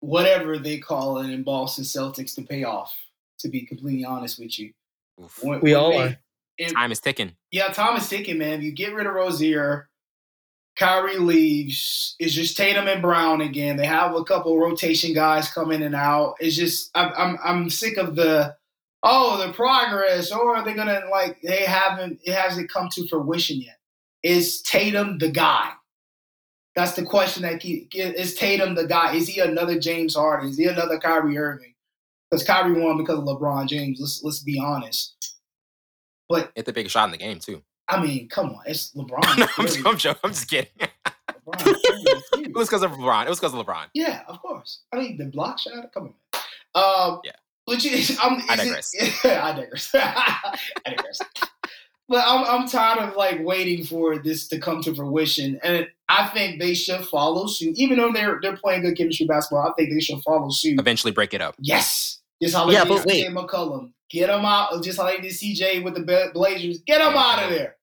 whatever 0.00 0.58
they 0.58 0.78
call 0.78 1.18
it 1.18 1.30
in 1.30 1.42
Boston 1.42 1.84
Celtics 1.84 2.34
to 2.34 2.42
pay 2.42 2.64
off. 2.64 2.94
To 3.40 3.48
be 3.48 3.64
completely 3.64 4.04
honest 4.04 4.40
with 4.40 4.58
you, 4.58 4.72
when, 5.42 5.60
we 5.60 5.72
when 5.72 5.80
all 5.80 5.90
they, 5.90 6.18
are. 6.58 6.68
time 6.70 6.90
is 6.90 6.98
ticking. 6.98 7.36
Yeah, 7.52 7.68
time 7.68 7.96
is 7.96 8.08
ticking, 8.08 8.38
man. 8.38 8.58
If 8.58 8.64
you 8.64 8.72
get 8.72 8.92
rid 8.92 9.06
of 9.06 9.14
Rozier, 9.14 9.88
Kyrie 10.78 11.18
leaves. 11.18 12.14
It's 12.18 12.32
just 12.32 12.56
Tatum 12.56 12.86
and 12.86 13.02
Brown 13.02 13.40
again. 13.40 13.76
They 13.76 13.86
have 13.86 14.14
a 14.14 14.22
couple 14.24 14.58
rotation 14.58 15.12
guys 15.12 15.50
come 15.50 15.72
in 15.72 15.82
and 15.82 15.94
out. 15.94 16.36
It's 16.38 16.56
just 16.56 16.90
I'm 16.94 17.12
I'm, 17.16 17.38
I'm 17.44 17.70
sick 17.70 17.96
of 17.96 18.14
the 18.14 18.54
oh 19.02 19.44
the 19.44 19.52
progress 19.52 20.30
or 20.30 20.56
are 20.56 20.64
they 20.64 20.74
gonna 20.74 21.02
like 21.10 21.40
they 21.42 21.64
haven't 21.64 22.20
it 22.22 22.34
hasn't 22.34 22.70
come 22.70 22.88
to 22.90 23.08
fruition 23.08 23.60
yet. 23.60 23.78
Is 24.22 24.62
Tatum 24.62 25.18
the 25.18 25.30
guy? 25.30 25.72
That's 26.78 26.92
the 26.92 27.02
question 27.02 27.42
that 27.42 27.58
keep, 27.58 27.92
is 27.92 28.36
Tatum 28.36 28.76
the 28.76 28.86
guy? 28.86 29.12
Is 29.12 29.26
he 29.26 29.40
another 29.40 29.80
James 29.80 30.14
Harden? 30.14 30.50
Is 30.50 30.56
he 30.56 30.66
another 30.66 30.96
Kyrie 30.96 31.36
Irving? 31.36 31.74
Because 32.30 32.46
Kyrie 32.46 32.80
won 32.80 32.96
because 32.96 33.18
of 33.18 33.24
LeBron 33.24 33.66
James. 33.66 33.98
Let's 33.98 34.22
let's 34.22 34.38
be 34.44 34.60
honest. 34.60 35.16
But 36.28 36.52
hit 36.54 36.66
the 36.66 36.72
biggest 36.72 36.92
shot 36.92 37.06
in 37.06 37.10
the 37.10 37.16
game 37.16 37.40
too. 37.40 37.64
I 37.88 38.00
mean, 38.00 38.28
come 38.28 38.50
on, 38.50 38.60
it's 38.64 38.94
LeBron. 38.94 39.38
no, 39.38 39.46
I'm, 39.58 39.66
just, 39.66 39.84
I'm, 39.84 39.96
joking. 39.98 40.20
I'm 40.22 40.30
just 40.30 40.48
kidding. 40.48 40.70
it 40.78 42.54
was 42.54 42.68
because 42.68 42.84
of 42.84 42.92
LeBron. 42.92 43.26
It 43.26 43.28
was 43.28 43.40
because 43.40 43.54
of 43.54 43.66
LeBron. 43.66 43.86
Yeah, 43.94 44.22
of 44.28 44.40
course. 44.40 44.82
I 44.92 44.98
mean, 44.98 45.16
the 45.16 45.24
block 45.24 45.58
shot. 45.58 45.92
Come 45.92 46.14
on. 46.76 47.14
Um, 47.14 47.20
yeah. 47.24 47.32
Legit, 47.66 48.16
I'm, 48.22 48.40
I 48.48 48.54
digress. 48.54 48.92
It, 48.94 49.12
yeah, 49.24 49.44
I 49.44 49.52
digress. 49.52 49.90
I 49.94 50.58
digress. 50.86 51.20
But 52.08 52.24
I'm 52.26 52.44
I'm 52.44 52.68
tired 52.68 52.98
of 52.98 53.16
like 53.16 53.44
waiting 53.44 53.84
for 53.84 54.18
this 54.18 54.48
to 54.48 54.58
come 54.58 54.82
to 54.82 54.94
fruition, 54.94 55.60
and 55.62 55.86
I 56.08 56.28
think 56.28 56.58
they 56.58 56.74
should 56.74 57.04
follow 57.04 57.46
suit. 57.46 57.76
Even 57.76 57.98
though 57.98 58.12
they're 58.12 58.38
they're 58.40 58.56
playing 58.56 58.82
good 58.82 58.96
chemistry 58.96 59.26
basketball, 59.26 59.68
I 59.68 59.72
think 59.74 59.90
they 59.90 60.00
should 60.00 60.22
follow 60.22 60.48
suit. 60.50 60.80
Eventually, 60.80 61.12
break 61.12 61.34
it 61.34 61.42
up. 61.42 61.54
Yes, 61.58 62.20
just 62.42 62.54
how 62.54 62.70
yeah, 62.70 62.84
but 62.84 63.04
wait. 63.04 63.28
McCollum. 63.28 63.92
Get 64.10 64.30
him 64.30 64.44
out. 64.46 64.82
Just 64.82 64.98
like 64.98 65.20
the 65.20 65.28
CJ 65.28 65.84
with 65.84 65.94
the 65.94 66.30
Blazers. 66.32 66.78
Get 66.86 67.02
him 67.02 67.14
out 67.14 67.42
of 67.42 67.50
there. 67.50 67.76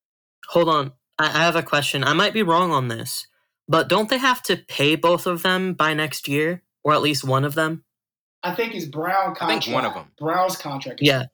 Hold 0.48 0.68
on, 0.68 0.92
I 1.18 1.28
have 1.28 1.54
a 1.54 1.62
question. 1.62 2.02
I 2.02 2.12
might 2.12 2.34
be 2.34 2.42
wrong 2.42 2.72
on 2.72 2.88
this, 2.88 3.28
but 3.68 3.88
don't 3.88 4.10
they 4.10 4.18
have 4.18 4.42
to 4.44 4.56
pay 4.56 4.96
both 4.96 5.26
of 5.26 5.42
them 5.42 5.74
by 5.74 5.94
next 5.94 6.26
year, 6.26 6.62
or 6.82 6.94
at 6.94 7.02
least 7.02 7.22
one 7.22 7.44
of 7.44 7.54
them? 7.54 7.84
I 8.42 8.54
think 8.54 8.74
it's 8.74 8.86
Brown 8.86 9.34
contract. 9.34 9.42
I 9.42 9.60
think 9.60 9.74
one 9.74 9.84
of 9.84 9.94
them. 9.94 10.06
Brown's 10.18 10.56
contract. 10.56 11.00
Yeah. 11.02 11.26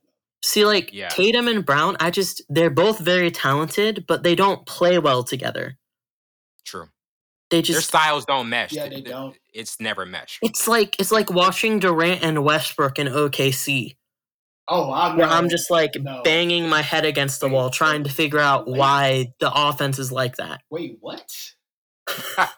See, 0.45 0.65
like 0.65 0.93
yeah. 0.93 1.09
Tatum 1.09 1.47
and 1.49 1.65
Brown, 1.65 1.97
I 2.01 2.11
just 2.11 2.43
they're 2.49 2.71
both 2.71 2.99
very 2.99 3.31
talented, 3.31 4.05
but 4.09 4.23
they 4.23 4.35
don't 4.35 4.67
play 4.67 4.99
well 4.99 5.23
together. 5.23 5.79
True. 6.65 6.89
They 7.51 7.63
just 7.63 7.77
their 7.77 7.83
styles 7.83 8.25
don't 8.25 8.49
mesh. 8.49 8.73
Yeah, 8.73 8.89
they 8.89 9.03
don't. 9.03 9.37
It's 9.53 9.79
never 9.79 10.07
meshed. 10.07 10.39
It's 10.43 10.67
like 10.67 10.97
it's 10.99 11.13
like 11.13 11.31
watching 11.31 11.79
Durant 11.79 12.23
and 12.23 12.45
Westbrook 12.45 12.99
in 12.99 13.07
OKC. 13.09 13.97
Oh, 14.69 14.93
I'm, 14.93 15.17
where 15.17 15.27
I'm 15.27 15.49
just 15.49 15.71
like 15.71 15.97
no. 16.01 16.23
banging 16.23 16.69
my 16.69 16.83
head 16.83 17.05
against 17.05 17.41
the 17.41 17.47
wait, 17.47 17.55
wall, 17.55 17.71
trying 17.71 18.05
to 18.05 18.11
figure 18.11 18.39
out 18.39 18.67
wait. 18.67 18.79
why 18.79 19.35
the 19.39 19.53
offense 19.53 19.99
is 19.99 20.11
like 20.11 20.37
that. 20.37 20.63
Wait, 20.71 20.97
what? 21.01 21.31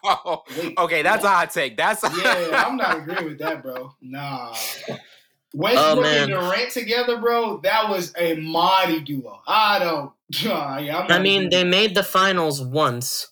oh, 0.03 0.43
wait, 0.57 0.77
okay, 0.77 1.01
that's 1.01 1.23
what? 1.23 1.31
a 1.31 1.35
hot 1.35 1.51
take. 1.51 1.75
That's 1.75 2.03
a- 2.03 2.11
yeah, 2.23 2.63
I'm 2.65 2.77
not 2.77 2.97
agreeing 2.99 3.25
with 3.25 3.39
that, 3.39 3.61
bro. 3.61 3.91
Nah. 4.01 4.55
Westbrook 5.55 6.05
oh, 6.05 6.09
and 6.09 6.29
Durant 6.29 6.71
together, 6.71 7.17
bro, 7.17 7.57
that 7.63 7.89
was 7.89 8.13
a 8.17 8.35
mighty 8.35 8.99
duo. 9.01 9.41
I 9.47 9.79
don't. 9.79 10.11
Uh, 10.45 10.79
yeah, 10.81 11.05
I 11.07 11.19
mean, 11.19 11.51
they 11.51 11.63
made 11.63 11.93
the 11.93 12.01
finals 12.01 12.59
once. 12.59 13.29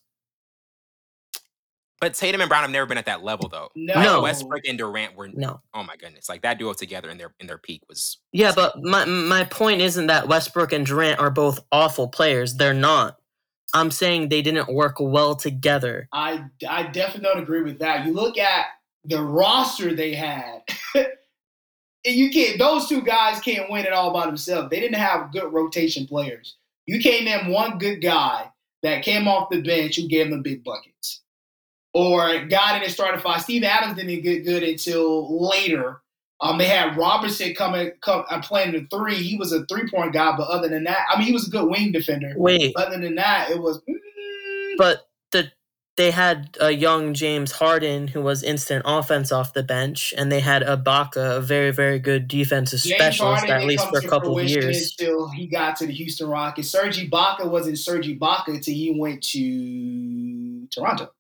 But 2.00 2.14
Tatum 2.14 2.40
and 2.40 2.48
Brown 2.48 2.62
have 2.62 2.70
never 2.70 2.86
been 2.86 3.00
at 3.00 3.08
that 3.08 3.24
level, 3.24 3.50
though. 3.50 3.70
No, 3.76 4.22
Westbrook 4.22 4.62
and 4.68 4.78
Durant 4.78 5.16
were. 5.16 5.30
No. 5.34 5.62
Oh 5.74 5.82
my 5.84 5.96
goodness, 5.96 6.30
like 6.30 6.44
that 6.44 6.60
duo 6.60 6.74
together 6.74 7.10
in 7.10 7.18
their 7.18 7.34
in 7.40 7.48
their 7.48 7.58
peak 7.58 7.82
was. 7.90 8.20
Yeah, 8.32 8.52
but 8.56 8.76
my 8.84 9.06
my 9.06 9.44
point 9.46 9.82
isn't 9.82 10.06
that 10.06 10.28
Westbrook 10.28 10.72
and 10.72 10.86
Durant 10.86 11.20
are 11.20 11.32
both 11.32 11.62
awful 11.72 12.08
players. 12.08 12.56
They're 12.58 12.76
not. 12.76 13.18
I'm 13.74 13.90
saying 13.90 14.30
they 14.30 14.44
didn't 14.44 14.72
work 14.72 14.98
well 15.00 15.36
together. 15.36 16.08
I 16.14 16.46
I 16.70 16.84
definitely 16.84 17.24
don't 17.24 17.42
agree 17.42 17.64
with 17.64 17.80
that. 17.80 18.06
You 18.06 18.14
look 18.14 18.38
at 18.38 18.68
the 19.04 19.22
roster 19.22 19.96
they 19.96 20.14
had. 20.14 20.62
you 22.06 22.30
can't 22.32 22.60
those 22.60 22.88
two 22.88 23.02
guys 23.02 23.40
can't 23.40 23.70
win 23.70 23.86
it 23.86 23.94
all 23.94 24.12
by 24.12 24.26
themselves. 24.26 24.70
They 24.70 24.80
didn't 24.80 25.00
have 25.00 25.32
good 25.32 25.52
rotation 25.52 26.06
players. 26.06 26.56
You 26.86 27.00
can't 27.00 27.26
name 27.26 27.52
one 27.52 27.78
good 27.78 28.02
guy 28.02 28.52
that 28.82 29.04
came 29.04 29.28
off 29.28 29.50
the 29.50 29.62
bench 29.62 29.96
who 29.96 30.08
gave 30.08 30.30
them 30.30 30.42
big 30.42 30.64
buckets. 30.64 31.22
Or 31.94 32.46
got 32.46 32.76
in 32.76 32.84
and 32.84 32.92
started 32.92 33.22
five. 33.22 33.42
Steve 33.42 33.64
Adams 33.64 33.96
didn't 33.96 34.24
get 34.24 34.46
good 34.46 34.64
until 34.64 35.48
later. 35.48 36.02
Um, 36.42 36.58
they 36.58 36.66
had 36.66 36.98
Robertson 36.98 37.54
coming 37.54 37.92
come 38.02 38.26
uh, 38.30 38.42
playing 38.42 38.74
the 38.74 38.88
three. 38.96 39.16
He 39.16 39.38
was 39.38 39.54
a 39.54 39.66
three 39.68 39.90
point 39.90 40.12
guy, 40.12 40.36
but 40.36 40.50
other 40.50 40.68
than 40.68 40.84
that, 40.86 41.06
I 41.10 41.18
mean, 41.18 41.28
he 41.28 41.34
was 41.34 41.48
a 41.48 41.52
good 41.52 41.70
wing 41.70 41.92
defender. 41.92 42.34
Wait, 42.36 42.74
other 42.76 43.00
than 43.00 43.16
that, 43.16 43.52
it 43.52 43.62
was. 43.62 43.80
Mm, 43.90 44.78
but 44.78 45.08
they 45.96 46.12
had 46.12 46.58
a 46.60 46.72
young 46.72 47.14
James 47.14 47.52
Harden 47.52 48.08
who 48.08 48.22
was 48.22 48.42
instant 48.42 48.82
offense 48.86 49.32
off 49.32 49.54
the 49.54 49.62
bench, 49.62 50.14
and 50.18 50.32
they 50.32 50.40
had 50.40 50.64
Ibaka, 50.64 51.38
a 51.38 51.42
very, 51.42 51.72
very 51.72 52.00
good 52.00 52.28
defensive 52.28 52.80
James 52.80 52.96
specialist, 52.96 53.46
Harden 53.46 53.62
at 53.62 53.68
least 53.68 53.88
for 53.90 54.00
a 54.00 54.08
couple 54.08 54.40
of 54.40 54.46
years. 54.46 54.96
Until 55.00 55.30
he 55.30 55.46
got 55.48 55.76
to 55.78 55.86
the 55.86 55.94
Houston 55.94 56.28
Rockets, 56.28 56.70
Serge 56.70 56.98
Ibaka 56.98 57.50
wasn't 57.50 57.78
Serge 57.78 58.08
Ibaka 58.08 58.48
until 58.48 58.74
he 58.74 58.96
went 58.98 59.22
to 59.24 60.68
Toronto. 60.68 61.12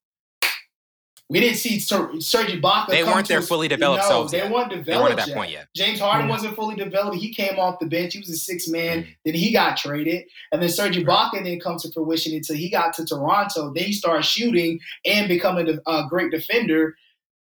We 1.30 1.39
didn't 1.39 1.57
see 1.57 1.80
Ser- 1.80 2.19
Serge 2.19 2.49
Ibaka. 2.49 2.88
They 2.88 3.03
weren't 3.03 3.28
their 3.28 3.41
fully 3.41 3.67
developed 3.67 4.03
no, 4.03 4.09
selves. 4.09 4.32
They 4.32 4.39
yet. 4.39 4.51
weren't 4.51 4.69
developed. 4.69 4.88
They 4.88 4.97
weren't 4.97 5.11
at 5.11 5.17
that 5.17 5.28
yet. 5.30 5.38
point 5.38 5.51
yet. 5.51 5.67
James 5.76 5.99
Harden 5.99 6.24
mm-hmm. 6.24 6.30
wasn't 6.30 6.55
fully 6.55 6.76
developed. 6.76 7.17
He 7.17 7.34
came 7.34 7.57
off 7.57 7.80
the 7.80 7.86
bench. 7.86 8.13
He 8.13 8.19
was 8.19 8.30
a 8.30 8.36
six 8.36 8.67
man. 8.67 8.99
Mm-hmm. 8.99 9.11
Then 9.26 9.34
he 9.34 9.51
got 9.53 9.78
traded, 9.78 10.26
and 10.51 10.61
then 10.61 10.69
Serge 10.69 10.97
Ibaka 10.97 11.43
didn't 11.43 11.61
come 11.61 11.78
to 11.78 11.91
fruition 11.91 12.36
until 12.36 12.55
he 12.55 12.69
got 12.69 12.93
to 12.95 13.05
Toronto. 13.05 13.74
Then 13.74 13.86
he 13.86 13.93
started 13.93 14.24
shooting 14.24 14.80
and 15.05 15.28
becoming 15.28 15.80
a, 15.88 16.07
great 16.07 16.32
defender. 16.32 16.95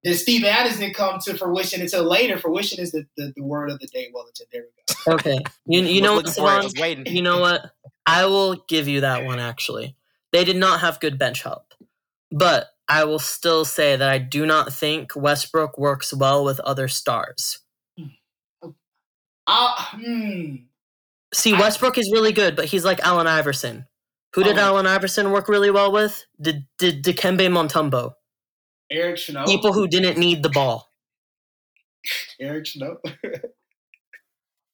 Then 0.04 0.14
Steve 0.14 0.44
Adams 0.44 0.78
didn't 0.78 0.94
come 0.94 1.18
to 1.20 1.36
fruition 1.36 1.80
until 1.80 2.04
later. 2.04 2.38
Fruition 2.38 2.78
is 2.78 2.92
the, 2.92 3.06
the, 3.16 3.32
the 3.36 3.42
word 3.42 3.70
of 3.70 3.80
the 3.80 3.86
day, 3.88 4.08
Wellington. 4.14 4.46
There 4.52 4.62
we 4.62 4.94
go. 5.06 5.14
Okay. 5.14 5.38
You, 5.66 5.82
you 5.82 6.00
know 6.02 6.14
what, 6.14 6.28
Savon? 6.28 6.70
You 7.06 7.22
know 7.22 7.40
what? 7.40 7.72
I 8.06 8.26
will 8.26 8.54
give 8.68 8.86
you 8.86 9.00
that 9.00 9.24
one, 9.24 9.40
actually. 9.40 9.96
They 10.32 10.44
did 10.44 10.56
not 10.56 10.80
have 10.80 11.00
good 11.00 11.18
bench 11.18 11.42
help. 11.42 11.74
But 12.30 12.73
I 12.89 13.05
will 13.05 13.18
still 13.18 13.64
say 13.64 13.97
that 13.97 14.09
I 14.09 14.18
do 14.18 14.45
not 14.45 14.72
think 14.72 15.16
Westbrook 15.16 15.78
works 15.78 16.12
well 16.12 16.45
with 16.45 16.61
other 16.61 16.89
stars. 16.89 17.61
Uh, 19.47 19.74
hmm. 19.78 20.57
See, 21.32 21.53
Westbrook 21.53 21.99
I, 21.99 22.01
is 22.01 22.11
really 22.12 22.32
good, 22.32 22.57
but 22.57 22.66
he's 22.66 22.85
like 22.85 23.01
Allen 23.01 23.26
Iverson, 23.26 23.87
Who 24.35 24.45
did 24.45 24.53
Um, 24.53 24.64
Allen 24.64 24.87
Iverson 24.87 25.30
work 25.32 25.49
really 25.49 25.70
well 25.70 25.93
with? 25.93 26.24
Did 26.41 26.66
did 26.78 27.05
Dikembe 27.05 27.49
Mutombo? 27.49 28.14
Eric 28.91 29.18
Snow. 29.18 29.45
People 29.45 29.72
who 29.72 29.89
didn't 29.89 30.18
need 30.18 30.43
the 30.43 30.51
ball. 30.51 30.91
Eric 32.41 32.66
Snow. 32.66 32.99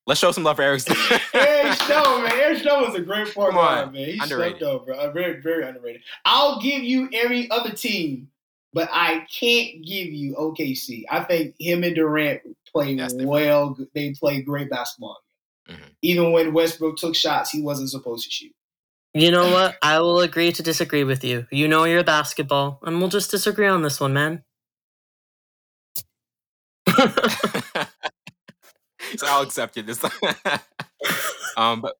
Let's 0.06 0.18
show 0.20 0.32
some 0.32 0.42
love 0.44 0.56
for 0.56 0.62
Eric. 0.62 0.82
Eric 1.34 1.74
Snow, 1.82 2.22
man. 2.22 2.32
Eric 2.32 2.58
Snow 2.62 2.80
was 2.84 2.94
a 2.94 3.00
great 3.00 3.32
point 3.34 3.50
Come 3.52 3.54
guard, 3.54 3.92
man. 3.92 4.06
He's 4.06 4.22
Underrated. 4.22 4.58
slept 4.58 4.62
over. 4.72 4.92
Uh, 4.92 5.10
very, 5.12 5.40
very 5.40 5.64
underrated. 5.64 6.02
I'll 6.24 6.60
give 6.60 6.82
you 6.82 7.08
every 7.12 7.48
other 7.50 7.70
team, 7.70 8.28
but 8.72 8.88
I 8.90 9.26
can't 9.32 9.84
give 9.84 10.08
you 10.08 10.34
OKC. 10.34 11.04
I 11.10 11.22
think 11.24 11.54
him 11.60 11.84
and 11.84 11.94
Durant 11.94 12.40
play 12.72 12.96
That's 12.96 13.12
different. 13.12 13.30
well. 13.30 13.78
They 13.94 14.12
play 14.12 14.40
great 14.42 14.68
basketball. 14.70 15.18
Mhm. 15.68 15.76
Even 16.02 16.32
when 16.32 16.52
Westbrook 16.54 16.96
took 16.96 17.14
shots, 17.14 17.50
he 17.50 17.62
wasn't 17.62 17.90
supposed 17.90 18.24
to 18.24 18.30
shoot. 18.32 18.52
You 19.14 19.30
know 19.30 19.50
what? 19.52 19.76
I 19.82 20.00
will 20.00 20.20
agree 20.20 20.50
to 20.52 20.62
disagree 20.62 21.04
with 21.04 21.22
you. 21.24 21.46
You 21.52 21.68
know 21.68 21.84
your 21.84 22.02
basketball, 22.04 22.80
and 22.82 22.98
we'll 23.00 23.08
just 23.10 23.30
disagree 23.30 23.66
on 23.68 23.82
this 23.82 24.00
one, 24.00 24.12
man. 24.12 24.42
so 29.16 29.26
I'll 29.26 29.42
accept 29.42 29.76
it 29.76 29.86
this 29.86 29.98
time. 29.98 30.34
um, 31.56 31.80
but 31.80 31.96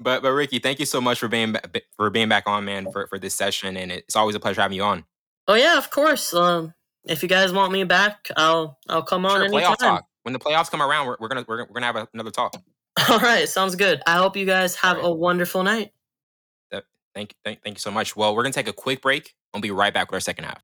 but 0.00 0.22
but 0.22 0.32
Ricky, 0.32 0.58
thank 0.58 0.78
you 0.80 0.86
so 0.86 1.00
much 1.00 1.18
for 1.18 1.28
being 1.28 1.52
ba- 1.52 1.62
for 1.96 2.10
being 2.10 2.28
back 2.28 2.44
on, 2.46 2.64
man, 2.64 2.90
for 2.92 3.06
for 3.06 3.18
this 3.18 3.34
session, 3.34 3.76
and 3.76 3.90
it's 3.92 4.16
always 4.16 4.34
a 4.36 4.40
pleasure 4.40 4.60
having 4.60 4.76
you 4.76 4.82
on. 4.84 5.04
oh 5.48 5.54
yeah, 5.54 5.76
of 5.78 5.90
course. 5.90 6.32
Um, 6.34 6.74
if 7.04 7.22
you 7.22 7.28
guys 7.28 7.52
want 7.52 7.72
me 7.72 7.84
back, 7.84 8.28
I'll 8.36 8.78
I'll 8.88 9.02
come 9.02 9.24
on 9.26 9.32
Sure, 9.36 9.44
anytime. 9.44 9.72
playoff 9.74 9.78
talk. 9.78 10.04
When 10.24 10.32
the 10.32 10.38
playoffs 10.38 10.70
come 10.70 10.82
around, 10.82 11.06
we're, 11.06 11.16
we're 11.20 11.28
gonna 11.28 11.44
we're, 11.48 11.58
gonna- 11.58 11.68
we're 11.70 11.80
gonna 11.80 11.86
have 11.98 12.08
another 12.14 12.30
talk. 12.30 12.54
All 13.08 13.18
right, 13.20 13.48
sounds 13.48 13.76
good. 13.76 14.02
I 14.06 14.16
hope 14.16 14.36
you 14.36 14.44
guys 14.44 14.74
have 14.76 14.96
right. 14.96 15.06
a 15.06 15.10
wonderful 15.10 15.62
night. 15.62 15.92
Thank, 17.14 17.34
thank, 17.44 17.62
thank 17.64 17.76
you 17.76 17.80
so 17.80 17.90
much. 17.90 18.14
Well, 18.14 18.32
we're 18.36 18.42
going 18.44 18.52
to 18.52 18.58
take 18.60 18.68
a 18.68 18.72
quick 18.72 19.02
break. 19.02 19.34
We'll 19.52 19.60
be 19.60 19.72
right 19.72 19.92
back 19.92 20.08
with 20.08 20.14
our 20.14 20.20
second 20.20 20.44
half. 20.44 20.62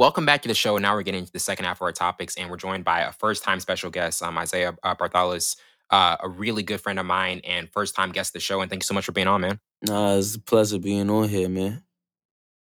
Welcome 0.00 0.24
back 0.24 0.40
to 0.40 0.48
the 0.48 0.54
show. 0.54 0.78
Now 0.78 0.94
we're 0.94 1.02
getting 1.02 1.20
into 1.20 1.32
the 1.32 1.38
second 1.38 1.66
half 1.66 1.76
of 1.76 1.82
our 1.82 1.92
topics, 1.92 2.34
and 2.38 2.48
we're 2.48 2.56
joined 2.56 2.84
by 2.84 3.00
a 3.00 3.12
first 3.12 3.44
time 3.44 3.60
special 3.60 3.90
guest, 3.90 4.22
um, 4.22 4.38
Isaiah 4.38 4.74
uh, 4.82 4.94
uh, 5.90 6.16
a 6.18 6.26
really 6.26 6.62
good 6.62 6.80
friend 6.80 6.98
of 6.98 7.04
mine 7.04 7.42
and 7.44 7.70
first 7.70 7.94
time 7.94 8.10
guest 8.10 8.30
of 8.30 8.32
the 8.32 8.40
show. 8.40 8.62
And 8.62 8.70
thank 8.70 8.82
you 8.82 8.86
so 8.86 8.94
much 8.94 9.04
for 9.04 9.12
being 9.12 9.26
on, 9.26 9.42
man. 9.42 9.60
Nah, 9.86 10.16
it's 10.16 10.36
a 10.36 10.40
pleasure 10.40 10.78
being 10.78 11.10
on 11.10 11.28
here, 11.28 11.50
man. 11.50 11.82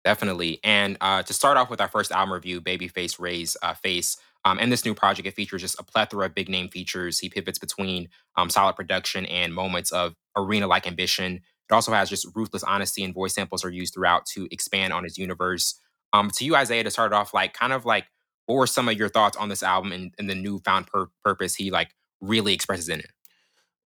Definitely. 0.06 0.62
And 0.64 0.96
uh, 1.02 1.22
to 1.24 1.34
start 1.34 1.58
off 1.58 1.70
with 1.70 1.82
our 1.82 1.90
first 1.90 2.14
album 2.14 2.32
review, 2.32 2.62
Babyface 2.62 3.20
Ray's 3.20 3.58
uh, 3.62 3.74
Face. 3.74 4.16
Um, 4.46 4.58
and 4.58 4.72
this 4.72 4.86
new 4.86 4.94
project, 4.94 5.28
it 5.28 5.34
features 5.34 5.62
just 5.62 5.78
a 5.82 5.84
plethora 5.84 6.28
of 6.28 6.34
big 6.34 6.48
name 6.48 6.70
features. 6.70 7.20
He 7.20 7.28
pivots 7.28 7.60
between 7.60 8.08
um, 8.38 8.50
solid 8.50 8.78
production 8.78 9.26
and 9.26 9.54
moments 9.54 9.92
of 9.92 10.14
arena 10.38 10.66
like 10.66 10.88
ambition. 10.88 11.42
It 11.70 11.74
also 11.74 11.92
has 11.92 12.10
just 12.10 12.26
ruthless 12.36 12.64
honesty 12.64 13.04
and 13.04 13.14
voice 13.14 13.34
samples 13.34 13.66
are 13.66 13.70
used 13.70 13.96
throughout 13.96 14.26
to 14.28 14.48
expand 14.50 14.94
on 14.94 15.04
his 15.04 15.18
universe. 15.18 15.78
Um, 16.18 16.32
to 16.32 16.46
you, 16.46 16.56
Isaiah, 16.56 16.84
to 16.84 16.92
start 16.92 17.14
off, 17.14 17.34
like 17.34 17.54
kind 17.54 17.74
of 17.74 17.86
like 17.86 18.06
what 18.48 18.56
were 18.56 18.68
some 18.68 18.90
of 18.90 18.98
your 18.98 19.10
thoughts 19.10 19.38
on 19.38 19.50
this 19.50 19.62
album 19.62 19.92
and, 19.92 20.14
and 20.18 20.30
the 20.30 20.36
newfound 20.36 20.88
pur- 20.88 21.10
purpose 21.24 21.56
he 21.56 21.70
like 21.70 21.92
really 22.22 22.54
expresses 22.54 22.90
in 22.90 23.00
it? 23.00 23.12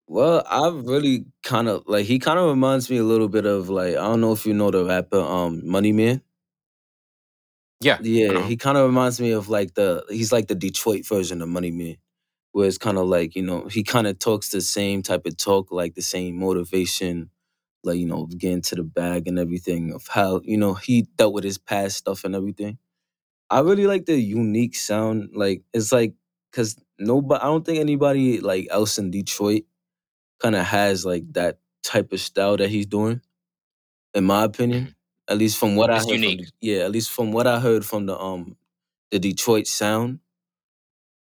Well, 0.08 0.44
I 0.50 0.68
really 0.70 1.26
kind 1.44 1.68
of 1.70 1.84
like 1.88 2.06
he 2.06 2.20
kind 2.20 2.38
of 2.38 2.50
reminds 2.50 2.90
me 2.90 2.98
a 2.98 3.04
little 3.04 3.30
bit 3.30 3.46
of 3.46 3.70
like 3.70 3.96
I 3.96 4.02
don't 4.02 4.22
know 4.22 4.34
if 4.34 4.46
you 4.46 4.54
know 4.54 4.72
the 4.72 4.86
rapper 4.86 5.20
um 5.20 5.62
Money 5.68 5.92
Man. 5.92 6.22
Yeah. 7.80 7.98
Yeah, 8.02 8.42
he 8.44 8.58
kind 8.58 8.78
of 8.78 8.86
reminds 8.86 9.20
me 9.20 9.32
of 9.32 9.50
like 9.50 9.74
the 9.74 10.06
he's 10.10 10.32
like 10.32 10.48
the 10.48 10.56
Detroit 10.56 11.08
version 11.08 11.42
of 11.42 11.50
Money 11.50 11.72
Man, 11.72 11.96
where 12.52 12.68
it's 12.68 12.78
kind 12.78 12.98
of 12.98 13.08
like 13.08 13.36
you 13.36 13.42
know 13.42 13.68
he 13.68 13.84
kind 13.84 14.06
of 14.06 14.20
talks 14.20 14.50
the 14.50 14.62
same 14.62 15.02
type 15.02 15.26
of 15.26 15.38
talk, 15.38 15.72
like 15.72 15.96
the 15.96 16.02
same 16.02 16.38
motivation, 16.38 17.30
like 17.84 18.00
you 18.00 18.08
know 18.08 18.28
getting 18.28 18.62
to 18.64 18.76
the 18.76 18.84
bag 18.84 19.28
and 19.28 19.40
everything 19.40 19.94
of 19.94 20.08
how 20.10 20.42
you 20.46 20.58
know 20.58 20.76
he 20.76 21.04
dealt 21.18 21.34
with 21.34 21.46
his 21.46 21.60
past 21.60 21.98
stuff 21.98 22.26
and 22.26 22.36
everything. 22.36 22.80
I 23.50 23.62
really 23.62 23.88
like 23.88 24.06
the 24.08 24.20
unique 24.20 24.76
sound. 24.76 25.32
Like 25.36 25.64
it's 25.74 25.92
like 25.92 26.14
because 26.52 26.78
nobody, 27.00 27.42
I 27.42 27.48
don't 27.48 27.66
think 27.66 27.80
anybody 27.80 28.42
like 28.42 28.68
else 28.72 28.98
in 29.00 29.12
Detroit 29.12 29.64
kind 30.42 30.56
of 30.56 30.66
has 30.66 31.06
like 31.06 31.32
that 31.34 31.60
type 31.84 32.14
of 32.14 32.22
style 32.22 32.58
that 32.58 32.70
he's 32.72 32.88
doing. 32.88 33.22
In 34.16 34.26
my 34.26 34.44
opinion, 34.46 34.96
at 35.30 35.38
least 35.38 35.58
from 35.60 35.76
what 35.78 35.90
It's 35.92 36.06
I 36.06 36.12
heard. 36.12 36.22
from 36.22 36.22
unique. 36.24 36.40
the- 36.40 36.52
yeah, 36.62 36.80
at 36.86 36.92
least 36.92 37.12
from 37.12 37.32
what 37.34 37.48
I 37.48 37.60
heard 37.60 37.86
from 37.86 38.08
the 38.08 38.20
um 38.20 38.58
the 39.12 39.20
Detroit 39.20 39.68
sound, 39.68 40.20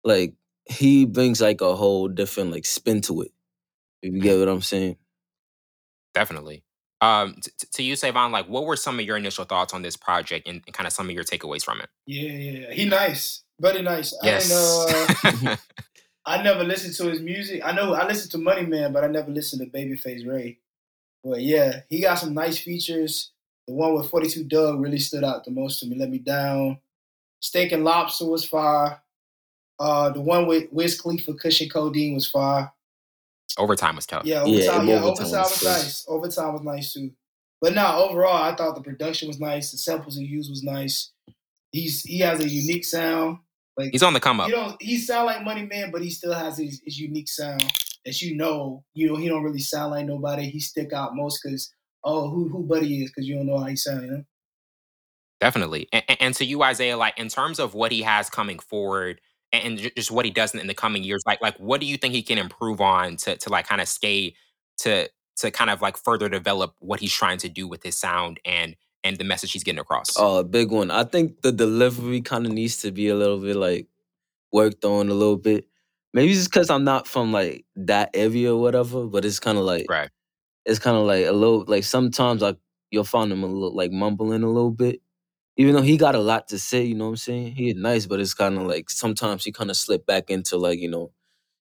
like 0.04 0.34
he 0.66 1.06
brings 1.06 1.40
like 1.42 1.60
a 1.62 1.76
whole 1.76 2.08
different 2.08 2.52
like 2.52 2.66
spin 2.66 3.02
to 3.02 3.22
it. 3.22 3.32
If 4.02 4.14
you 4.14 4.20
get 4.22 4.38
what 4.40 4.48
I'm 4.48 4.62
saying. 4.62 4.96
Definitely. 6.14 6.64
Um, 7.00 7.34
t- 7.34 7.50
t- 7.58 7.66
to 7.72 7.82
you, 7.82 7.96
Savon, 7.96 8.32
like 8.32 8.48
what 8.48 8.64
were 8.64 8.76
some 8.76 8.98
of 8.98 9.04
your 9.04 9.16
initial 9.16 9.44
thoughts 9.44 9.74
on 9.74 9.82
this 9.82 9.96
project 9.96 10.48
and, 10.48 10.62
and 10.66 10.74
kind 10.74 10.86
of 10.86 10.92
some 10.92 11.08
of 11.08 11.14
your 11.14 11.24
takeaways 11.24 11.62
from 11.62 11.80
it? 11.80 11.90
Yeah, 12.06 12.30
yeah, 12.30 12.58
yeah. 12.68 12.72
He 12.72 12.84
nice. 12.86 13.42
Very 13.60 13.82
nice. 13.82 14.14
Yes. 14.22 14.50
And, 15.24 15.48
uh, 15.48 15.56
I 16.26 16.42
never 16.42 16.64
listened 16.64 16.94
to 16.94 17.10
his 17.10 17.20
music. 17.20 17.60
I 17.64 17.72
know 17.72 17.92
I 17.94 18.06
listened 18.06 18.32
to 18.32 18.38
Money 18.38 18.64
Man, 18.64 18.92
but 18.92 19.04
I 19.04 19.08
never 19.08 19.30
listened 19.30 19.60
to 19.60 19.78
Babyface 19.78 20.26
Ray. 20.26 20.58
But 21.22 21.42
yeah, 21.42 21.80
he 21.88 22.00
got 22.00 22.18
some 22.18 22.34
nice 22.34 22.58
features. 22.58 23.32
The 23.66 23.74
one 23.74 23.94
with 23.94 24.10
42 24.10 24.44
Doug 24.44 24.80
really 24.80 24.98
stood 24.98 25.24
out 25.24 25.44
the 25.44 25.50
most 25.50 25.80
to 25.80 25.86
me. 25.86 25.96
Let 25.96 26.10
me 26.10 26.18
down. 26.18 26.78
Steak 27.40 27.72
and 27.72 27.84
Lobster 27.84 28.26
was 28.26 28.44
fire. 28.44 29.00
Uh, 29.78 30.10
the 30.10 30.20
one 30.20 30.46
with 30.46 30.72
Wiz 30.72 31.00
Khalifa, 31.00 31.34
Kush 31.34 31.60
and 31.60 31.72
Codeine 31.72 32.14
was 32.14 32.28
fire. 32.28 32.72
Overtime 33.58 33.96
was 33.96 34.06
tough. 34.06 34.24
Yeah, 34.24 34.44
Yeah, 34.46 34.70
overtime, 34.72 34.88
yeah, 34.88 34.94
overtime 34.94 35.26
overtime 35.26 35.42
was 35.42 35.50
was 35.50 35.64
nice. 35.64 36.04
Overtime 36.08 36.52
was 36.54 36.62
nice 36.62 36.92
too. 36.92 37.10
But 37.60 37.74
now 37.74 37.98
overall, 38.02 38.42
I 38.42 38.54
thought 38.54 38.74
the 38.74 38.82
production 38.82 39.28
was 39.28 39.40
nice. 39.40 39.70
The 39.70 39.78
samples 39.78 40.16
he 40.16 40.24
used 40.24 40.50
was 40.50 40.62
nice. 40.62 41.12
He's 41.72 42.02
he 42.02 42.18
has 42.20 42.40
a 42.40 42.48
unique 42.48 42.84
sound. 42.84 43.38
Like 43.76 43.90
He's 43.92 44.02
on 44.02 44.12
the 44.12 44.20
come 44.20 44.40
up. 44.40 44.48
you 44.48 44.54
don't 44.54 44.80
he 44.80 44.98
sound 44.98 45.26
like 45.26 45.42
Money 45.44 45.66
Man, 45.66 45.90
but 45.90 46.02
he 46.02 46.10
still 46.10 46.32
has 46.34 46.58
his, 46.58 46.80
his 46.84 46.98
unique 46.98 47.28
sound 47.28 47.62
that 48.04 48.20
you 48.22 48.36
know. 48.36 48.84
You 48.94 49.08
know 49.08 49.16
he 49.16 49.28
don't 49.28 49.42
really 49.42 49.58
sound 49.60 49.92
like 49.92 50.06
nobody. 50.06 50.48
He 50.50 50.60
stick 50.60 50.92
out 50.92 51.14
most 51.16 51.40
because 51.42 51.72
oh 52.04 52.30
who 52.30 52.48
who 52.48 52.64
Buddy 52.64 53.02
is 53.02 53.10
because 53.10 53.26
you 53.28 53.36
don't 53.36 53.46
know 53.46 53.58
how 53.58 53.66
he 53.66 53.76
sound. 53.76 54.02
You 54.02 54.10
know? 54.10 54.24
Definitely. 55.40 55.88
And, 55.92 56.04
and- 56.08 56.18
and 56.20 56.34
to 56.36 56.44
you, 56.44 56.62
Isaiah, 56.62 56.96
like 56.96 57.18
in 57.18 57.28
terms 57.28 57.58
of 57.58 57.74
what 57.74 57.92
he 57.92 58.02
has 58.02 58.30
coming 58.30 58.58
forward 58.58 59.20
and, 59.54 59.64
and 59.66 59.78
ju- 59.78 59.90
just 59.96 60.10
what 60.10 60.24
he 60.24 60.30
does 60.30 60.54
in, 60.54 60.60
in 60.60 60.66
the 60.66 60.74
coming 60.74 61.04
years, 61.04 61.22
like 61.26 61.40
like 61.42 61.56
what 61.58 61.80
do 61.80 61.86
you 61.86 61.96
think 61.96 62.14
he 62.14 62.22
can 62.22 62.38
improve 62.38 62.80
on 62.80 63.16
to 63.18 63.36
to 63.36 63.50
like 63.50 63.66
kind 63.66 63.80
of 63.80 63.88
stay 63.88 64.34
to 64.78 65.08
to 65.38 65.50
kind 65.50 65.70
of 65.70 65.80
like 65.82 65.96
further 65.96 66.28
develop 66.28 66.74
what 66.80 67.00
he's 67.00 67.12
trying 67.12 67.38
to 67.38 67.48
do 67.48 67.66
with 67.68 67.82
his 67.82 67.96
sound 67.96 68.40
and 68.44 68.76
and 69.04 69.18
the 69.18 69.24
message 69.24 69.52
he's 69.52 69.64
getting 69.64 69.80
across? 69.80 70.14
Oh, 70.16 70.38
a 70.38 70.44
big 70.44 70.70
one. 70.70 70.90
I 70.90 71.04
think 71.04 71.42
the 71.42 71.52
delivery 71.52 72.20
kind 72.22 72.46
of 72.46 72.52
needs 72.52 72.78
to 72.82 72.92
be 72.92 73.08
a 73.08 73.14
little 73.16 73.38
bit 73.38 73.56
like 73.56 73.88
worked 74.52 74.84
on 74.84 75.08
a 75.08 75.14
little 75.14 75.36
bit. 75.36 75.66
Maybe 76.12 76.32
it's 76.32 76.44
because 76.46 76.70
I'm 76.70 76.84
not 76.84 77.06
from 77.08 77.32
like 77.32 77.64
that 77.76 78.10
area 78.14 78.54
or 78.54 78.60
whatever, 78.60 79.06
but 79.06 79.24
it's 79.24 79.40
kind 79.40 79.58
of 79.58 79.64
like 79.64 79.86
Right. 79.88 80.10
it's 80.66 80.78
kind 80.80 80.96
of 80.96 81.04
like 81.06 81.26
a 81.26 81.32
little 81.32 81.64
like 81.68 81.84
sometimes 81.84 82.42
like 82.42 82.58
you'll 82.90 83.04
find 83.04 83.32
him 83.32 83.42
a 83.44 83.46
little 83.46 83.74
like 83.76 83.92
mumbling 83.92 84.42
a 84.44 84.48
little 84.48 84.70
bit. 84.72 85.02
Even 85.56 85.74
though 85.74 85.82
he 85.82 85.96
got 85.96 86.14
a 86.16 86.20
lot 86.20 86.48
to 86.48 86.58
say, 86.58 86.84
you 86.84 86.94
know 86.94 87.04
what 87.06 87.10
I'm 87.10 87.16
saying? 87.16 87.52
He 87.54 87.70
is 87.70 87.76
nice, 87.76 88.06
but 88.06 88.20
it's 88.20 88.34
kind 88.34 88.56
of 88.58 88.64
like 88.64 88.90
sometimes 88.90 89.44
he 89.44 89.52
kind 89.52 89.70
of 89.70 89.76
slip 89.76 90.06
back 90.06 90.30
into 90.30 90.56
like, 90.56 90.80
you 90.80 90.90
know, 90.90 91.12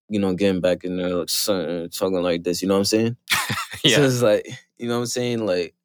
you 0.10 0.20
know, 0.20 0.34
getting 0.36 0.62
back 0.62 0.84
in 0.84 0.98
there 0.98 1.16
like, 1.16 1.30
son, 1.30 1.90
talking 1.92 2.22
like 2.24 2.44
this, 2.44 2.62
you 2.62 2.68
know 2.68 2.76
what 2.76 2.80
I'm 2.82 2.86
saying? 2.86 3.18
So 3.88 4.02
yeah. 4.02 4.08
it's 4.08 4.22
like, 4.22 4.48
you 4.78 4.88
know 4.88 4.96
what 4.96 5.02
I'm 5.02 5.06
saying? 5.08 5.46
Like, 5.46 5.76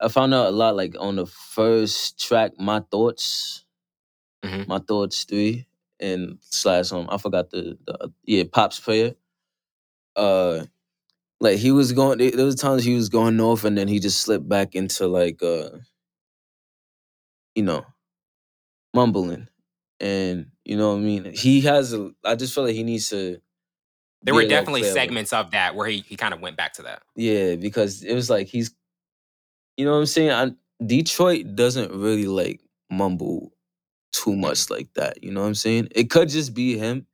I 0.00 0.08
found 0.08 0.34
out 0.34 0.48
a 0.48 0.50
lot 0.50 0.76
like 0.76 0.94
on 0.98 1.16
the 1.16 1.26
first 1.26 2.20
track, 2.20 2.52
My 2.58 2.80
Thoughts, 2.90 3.64
Mhm. 4.44 4.68
My 4.68 4.78
Thoughts 4.78 5.24
3, 5.24 5.66
and 6.00 6.38
slash, 6.42 6.92
um, 6.92 7.08
I 7.10 7.18
forgot 7.18 7.50
the, 7.50 7.78
the 7.86 8.12
yeah, 8.24 8.44
Pop's 8.50 8.80
Prayer. 8.80 9.14
Uh, 10.16 10.64
like 11.40 11.58
he 11.58 11.72
was 11.72 11.92
going, 11.92 12.18
there 12.18 12.30
there 12.32 12.46
was 12.46 12.56
times 12.56 12.84
he 12.84 12.94
was 12.94 13.08
going 13.08 13.40
off 13.40 13.64
and 13.64 13.76
then 13.78 13.88
he 13.88 13.98
just 14.00 14.20
slipped 14.22 14.48
back 14.48 14.74
into 14.74 15.06
like, 15.08 15.42
uh, 15.42 15.70
you 17.54 17.62
know, 17.62 17.84
mumbling. 18.94 19.48
And, 20.00 20.46
you 20.64 20.76
know 20.76 20.92
what 20.92 20.98
I 20.98 21.00
mean? 21.00 21.32
He 21.32 21.62
has 21.62 21.92
a, 21.92 22.10
I 22.24 22.34
just 22.34 22.54
feel 22.54 22.64
like 22.64 22.74
he 22.74 22.82
needs 22.82 23.08
to. 23.10 23.40
There 24.22 24.34
were 24.34 24.46
definitely 24.46 24.84
segments 24.84 25.32
of 25.32 25.50
that 25.50 25.74
where 25.74 25.88
he, 25.88 26.04
he 26.06 26.16
kind 26.16 26.32
of 26.32 26.40
went 26.40 26.56
back 26.56 26.74
to 26.74 26.82
that. 26.82 27.02
Yeah, 27.16 27.56
because 27.56 28.02
it 28.04 28.14
was 28.14 28.30
like 28.30 28.46
he's, 28.46 28.72
you 29.76 29.84
know 29.84 29.92
what 29.92 29.98
I'm 29.98 30.06
saying. 30.06 30.30
I, 30.30 30.52
Detroit 30.84 31.54
doesn't 31.54 31.92
really 31.92 32.26
like 32.26 32.60
mumble 32.90 33.52
too 34.12 34.36
much 34.36 34.70
like 34.70 34.92
that. 34.94 35.22
You 35.22 35.32
know 35.32 35.40
what 35.40 35.48
I'm 35.48 35.54
saying? 35.54 35.88
It 35.92 36.10
could 36.10 36.28
just 36.28 36.54
be 36.54 36.78
him. 36.78 37.06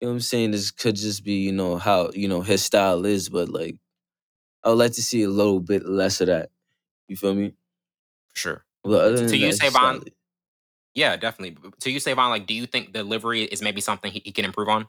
You 0.00 0.06
know 0.06 0.12
what 0.12 0.16
I'm 0.16 0.20
saying? 0.20 0.52
This 0.52 0.70
could 0.70 0.96
just 0.96 1.24
be 1.24 1.34
you 1.34 1.52
know 1.52 1.76
how 1.76 2.10
you 2.14 2.26
know 2.26 2.40
his 2.40 2.64
style 2.64 3.04
is, 3.04 3.28
but 3.28 3.50
like 3.50 3.76
I 4.64 4.70
would 4.70 4.78
like 4.78 4.92
to 4.92 5.02
see 5.02 5.22
a 5.22 5.28
little 5.28 5.60
bit 5.60 5.86
less 5.86 6.20
of 6.20 6.28
that. 6.28 6.50
You 7.08 7.16
feel 7.16 7.34
me? 7.34 7.54
Sure. 8.34 8.64
But 8.84 9.04
other 9.04 9.16
To 9.16 9.22
you, 9.22 9.28
that, 9.28 9.46
he's 9.46 9.60
Savon. 9.60 10.04
Yeah, 10.94 11.16
definitely. 11.16 11.56
To 11.80 11.90
you, 11.90 12.00
Savon, 12.00 12.30
like, 12.30 12.46
do 12.46 12.54
you 12.54 12.66
think 12.66 12.92
delivery 12.92 13.42
is 13.42 13.62
maybe 13.62 13.80
something 13.80 14.10
he, 14.10 14.22
he 14.24 14.32
can 14.32 14.44
improve 14.44 14.68
on? 14.68 14.88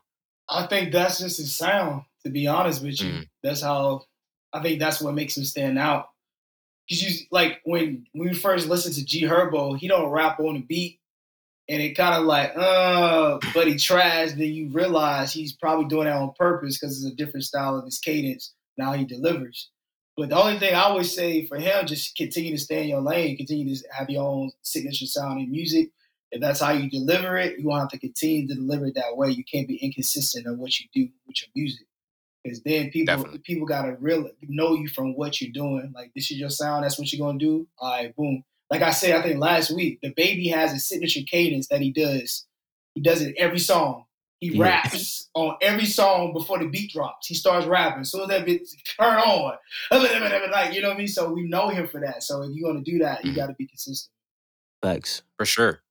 I 0.49 0.67
think 0.67 0.91
that's 0.91 1.19
just 1.19 1.37
his 1.37 1.53
sound. 1.53 2.03
To 2.25 2.29
be 2.29 2.47
honest 2.47 2.83
with 2.83 3.01
you, 3.01 3.11
mm. 3.11 3.27
that's 3.41 3.61
how. 3.61 4.03
I 4.53 4.61
think 4.61 4.79
that's 4.79 5.01
what 5.01 5.15
makes 5.15 5.37
him 5.37 5.45
stand 5.45 5.79
out. 5.79 6.09
Cause 6.89 7.01
you 7.01 7.25
like 7.31 7.61
when 7.63 8.05
when 8.11 8.29
we 8.29 8.35
first 8.35 8.67
listen 8.67 8.91
to 8.93 9.05
G 9.05 9.23
Herbo, 9.23 9.77
he 9.77 9.87
don't 9.87 10.09
rap 10.09 10.39
on 10.39 10.55
the 10.55 10.61
beat, 10.61 10.99
and 11.69 11.81
it 11.81 11.95
kind 11.95 12.15
of 12.15 12.25
like, 12.25 12.51
uh, 12.55 13.39
but 13.53 13.67
he 13.67 13.77
trash. 13.77 14.31
Then 14.31 14.53
you 14.53 14.69
realize 14.69 15.31
he's 15.31 15.53
probably 15.53 15.85
doing 15.85 16.05
that 16.05 16.17
on 16.17 16.33
purpose 16.37 16.77
because 16.77 17.01
it's 17.03 17.11
a 17.11 17.15
different 17.15 17.45
style 17.45 17.77
of 17.77 17.85
his 17.85 17.99
cadence. 17.99 18.53
Now 18.77 18.93
he 18.93 19.05
delivers. 19.05 19.69
But 20.21 20.29
the 20.29 20.39
only 20.39 20.59
thing 20.59 20.75
I 20.75 20.81
always 20.81 21.15
say 21.15 21.47
for 21.47 21.57
him, 21.57 21.87
just 21.87 22.15
continue 22.15 22.51
to 22.51 22.57
stay 22.59 22.83
in 22.83 22.89
your 22.89 23.01
lane, 23.01 23.35
continue 23.37 23.75
to 23.75 23.83
have 23.91 24.07
your 24.07 24.23
own 24.23 24.51
signature 24.61 25.07
sound 25.07 25.41
in 25.41 25.49
music. 25.49 25.89
If 26.29 26.39
that's 26.39 26.59
how 26.59 26.73
you 26.73 26.91
deliver 26.91 27.37
it, 27.37 27.57
you 27.57 27.67
want 27.67 27.79
to 27.79 27.95
have 27.95 28.01
to 28.01 28.07
continue 28.07 28.47
to 28.47 28.53
deliver 28.53 28.85
it 28.85 28.93
that 28.93 29.17
way. 29.17 29.31
You 29.31 29.43
can't 29.43 29.67
be 29.67 29.77
inconsistent 29.77 30.45
of 30.45 30.59
what 30.59 30.79
you 30.79 30.85
do 30.93 31.09
with 31.25 31.41
your 31.41 31.49
music. 31.55 31.87
Because 32.43 32.61
then 32.61 32.91
people 32.91 33.15
Definitely. 33.15 33.39
people 33.39 33.65
gotta 33.65 33.97
really 33.99 34.31
know 34.43 34.75
you 34.75 34.89
from 34.89 35.15
what 35.15 35.41
you're 35.41 35.51
doing. 35.51 35.91
Like 35.95 36.11
this 36.13 36.29
is 36.29 36.37
your 36.37 36.51
sound, 36.51 36.83
that's 36.83 36.99
what 36.99 37.11
you're 37.11 37.25
gonna 37.25 37.39
do. 37.39 37.67
All 37.79 37.89
right, 37.91 38.15
boom. 38.15 38.43
Like 38.69 38.83
I 38.83 38.91
said, 38.91 39.15
I 39.15 39.23
think 39.23 39.39
last 39.39 39.71
week, 39.71 40.01
the 40.03 40.13
baby 40.15 40.49
has 40.49 40.71
a 40.71 40.77
signature 40.77 41.21
cadence 41.25 41.67
that 41.69 41.81
he 41.81 41.91
does. 41.91 42.45
He 42.93 43.01
does 43.01 43.23
it 43.23 43.33
every 43.39 43.57
song. 43.57 44.05
He 44.41 44.49
yeah. 44.49 44.63
raps 44.63 45.29
on 45.35 45.55
every 45.61 45.85
song 45.85 46.33
before 46.33 46.57
the 46.57 46.67
beat 46.67 46.91
drops. 46.91 47.27
He 47.27 47.35
starts 47.35 47.67
rapping. 47.67 48.03
So 48.03 48.25
that 48.25 48.43
bit 48.43 48.67
turn 48.99 49.19
on. 49.19 49.53
Like, 49.91 50.73
you 50.73 50.81
know 50.81 50.89
what 50.89 50.95
I 50.95 50.97
mean? 50.97 51.07
So 51.07 51.31
we 51.31 51.43
know 51.43 51.69
him 51.69 51.87
for 51.87 52.01
that. 52.01 52.23
So 52.23 52.41
if 52.41 52.49
you're 52.53 52.71
gonna 52.71 52.83
do 52.83 52.97
that, 52.99 53.23
you 53.23 53.31
mm-hmm. 53.31 53.39
gotta 53.39 53.53
be 53.53 53.67
consistent. 53.67 54.11
Thanks. 54.81 55.21
For 55.37 55.45
sure. 55.45 55.81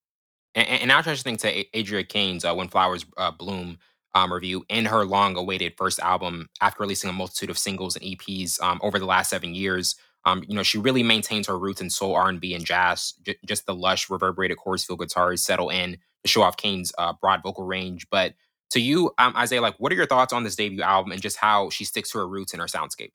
And, 0.55 0.67
and 0.69 0.89
now 0.89 1.01
transitioning 1.01 1.39
to 1.39 1.49
think 1.49 1.71
to 1.73 1.79
Adria 1.79 2.05
Kane's 2.05 2.45
uh, 2.45 2.53
When 2.55 2.69
Flowers 2.69 3.07
uh, 3.17 3.31
Bloom 3.31 3.79
um, 4.15 4.33
review 4.33 4.65
in 4.69 4.85
her 4.85 5.05
long 5.05 5.37
awaited 5.37 5.75
first 5.77 6.01
album 6.01 6.49
after 6.61 6.83
releasing 6.83 7.09
a 7.09 7.13
multitude 7.13 7.51
of 7.51 7.59
singles 7.59 7.97
and 7.97 8.05
EPs 8.05 8.61
um, 8.61 8.81
over 8.83 8.99
the 8.99 9.07
last 9.07 9.31
seven 9.31 9.55
years. 9.55 9.95
Um, 10.25 10.45
you 10.49 10.55
know, 10.55 10.63
she 10.63 10.79
really 10.79 11.03
maintains 11.05 11.47
her 11.47 11.59
roots 11.59 11.81
in 11.81 11.89
soul, 11.89 12.15
R&B, 12.15 12.55
and 12.55 12.65
jazz. 12.65 13.15
J- 13.23 13.39
just 13.47 13.67
the 13.67 13.75
lush, 13.75 14.11
reverberated 14.11 14.59
chorus 14.59 14.85
feel 14.85 14.97
guitars 14.97 15.43
settle 15.43 15.71
in 15.71 15.93
to 15.93 15.99
show 16.27 16.43
off 16.43 16.57
Kane's 16.57 16.93
uh, 16.99 17.13
broad 17.21 17.43
vocal 17.43 17.65
range. 17.65 18.07
But 18.11 18.35
to 18.71 18.81
you, 18.81 19.13
um, 19.19 19.35
Isaiah, 19.37 19.61
like, 19.61 19.77
what 19.79 19.93
are 19.93 19.95
your 19.95 20.07
thoughts 20.07 20.33
on 20.33 20.45
this 20.45 20.57
debut 20.57 20.83
album 20.83 21.13
and 21.13 21.21
just 21.21 21.37
how 21.37 21.71
she 21.71 21.85
sticks 21.85 22.11
to 22.13 22.19
her 22.19 22.29
roots 22.29 22.53
and 22.53 22.61
her 22.61 22.69
soundscape? 22.69 23.13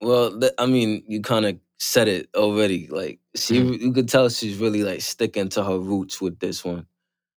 Well, 0.00 0.38
th- 0.38 0.52
I 0.58 0.66
mean, 0.66 1.04
you 1.06 1.20
kind 1.22 1.46
of 1.46 1.58
said 1.78 2.08
it 2.08 2.28
already. 2.34 2.88
Like, 2.88 3.20
she, 3.34 3.60
mm-hmm. 3.60 3.84
you 3.84 3.92
could 3.92 4.08
tell 4.08 4.28
she's 4.28 4.58
really 4.58 4.82
like 4.82 5.00
sticking 5.00 5.48
to 5.50 5.64
her 5.64 5.78
roots 5.78 6.20
with 6.20 6.38
this 6.38 6.64
one. 6.64 6.86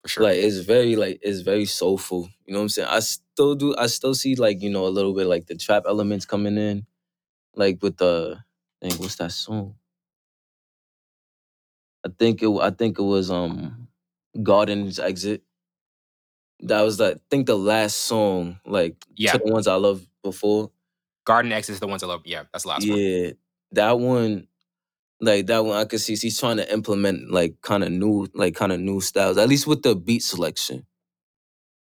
For 0.04 0.08
sure. 0.08 0.24
Like, 0.24 0.38
it's 0.38 0.58
very 0.58 0.96
like 0.96 1.20
it's 1.22 1.42
very 1.42 1.66
soulful. 1.66 2.30
You 2.46 2.54
know 2.54 2.60
what 2.60 2.64
I'm 2.64 2.70
saying? 2.70 2.90
I 2.90 3.00
still 3.00 3.56
do. 3.56 3.76
I 3.78 3.88
still 3.88 4.14
see 4.14 4.36
like 4.36 4.62
you 4.62 4.70
know 4.70 4.86
a 4.86 4.90
little 4.90 5.14
bit 5.14 5.28
like 5.28 5.48
the 5.48 5.56
trap 5.56 5.84
elements 5.88 6.26
coming 6.26 6.58
in, 6.58 6.86
like 7.56 7.82
with 7.82 7.98
the 7.98 8.44
Dang, 8.84 8.98
what's 8.98 9.16
that 9.16 9.32
song? 9.32 9.76
I 12.06 12.10
think 12.20 12.44
it. 12.44 12.50
I 12.50 12.70
think 12.70 13.00
it 13.00 13.04
was 13.04 13.32
um, 13.32 13.83
Garden's 14.42 15.00
Exit. 15.00 15.44
That 16.62 16.82
was 16.82 16.98
the, 16.98 17.12
I 17.12 17.16
think 17.30 17.46
the 17.46 17.58
last 17.58 17.98
song, 17.98 18.60
like 18.66 18.96
yeah. 19.16 19.34
to 19.34 19.38
the 19.38 19.52
ones 19.52 19.68
I 19.68 19.76
loved 19.76 20.08
before. 20.24 20.72
Garden 21.26 21.52
Exit 21.52 21.74
is 21.74 21.80
the 21.80 21.88
ones 21.88 22.04
I 22.04 22.08
love. 22.08 22.22
Yeah, 22.26 22.44
that's 22.52 22.64
the 22.64 22.70
last 22.70 22.86
yeah, 22.86 22.94
one. 22.94 23.02
Yeah, 23.02 23.32
that 23.74 24.00
one, 24.00 24.48
like 25.20 25.46
that 25.48 25.66
one, 25.66 25.78
I 25.78 25.86
could 25.86 26.02
see 26.02 26.16
she's 26.16 26.40
trying 26.40 26.58
to 26.58 26.74
implement 26.74 27.32
like 27.32 27.62
kind 27.62 27.84
of 27.84 27.92
new, 27.92 28.28
like 28.34 28.56
kind 28.56 28.72
of 28.72 28.80
new 28.80 29.02
styles, 29.02 29.38
at 29.38 29.50
least 29.50 29.68
with 29.68 29.84
the 29.84 29.96
beat 29.96 30.24
selection. 30.24 30.86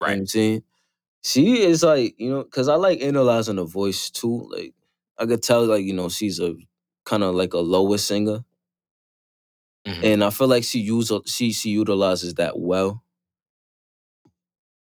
Right. 0.00 0.10
You 0.10 0.16
know 0.16 0.20
I'm 0.20 0.26
saying? 0.26 0.62
She 1.22 1.62
is 1.62 1.82
like, 1.82 2.14
you 2.18 2.30
know, 2.30 2.42
because 2.44 2.68
I 2.68 2.74
like 2.74 3.00
analyzing 3.00 3.56
the 3.56 3.64
voice 3.64 4.10
too. 4.10 4.46
Like, 4.50 4.74
I 5.16 5.24
could 5.24 5.42
tell, 5.42 5.64
like, 5.64 5.84
you 5.84 5.94
know, 5.94 6.08
she's 6.10 6.38
a 6.38 6.54
kind 7.06 7.22
of 7.22 7.34
like 7.34 7.54
a 7.54 7.58
lower 7.58 7.96
singer. 7.96 8.44
Mm-hmm. 9.86 10.04
And 10.04 10.24
I 10.24 10.30
feel 10.30 10.48
like 10.48 10.64
she 10.64 10.80
use 10.80 11.12
she 11.26 11.52
she 11.52 11.70
utilizes 11.70 12.34
that 12.34 12.58
well 12.58 13.02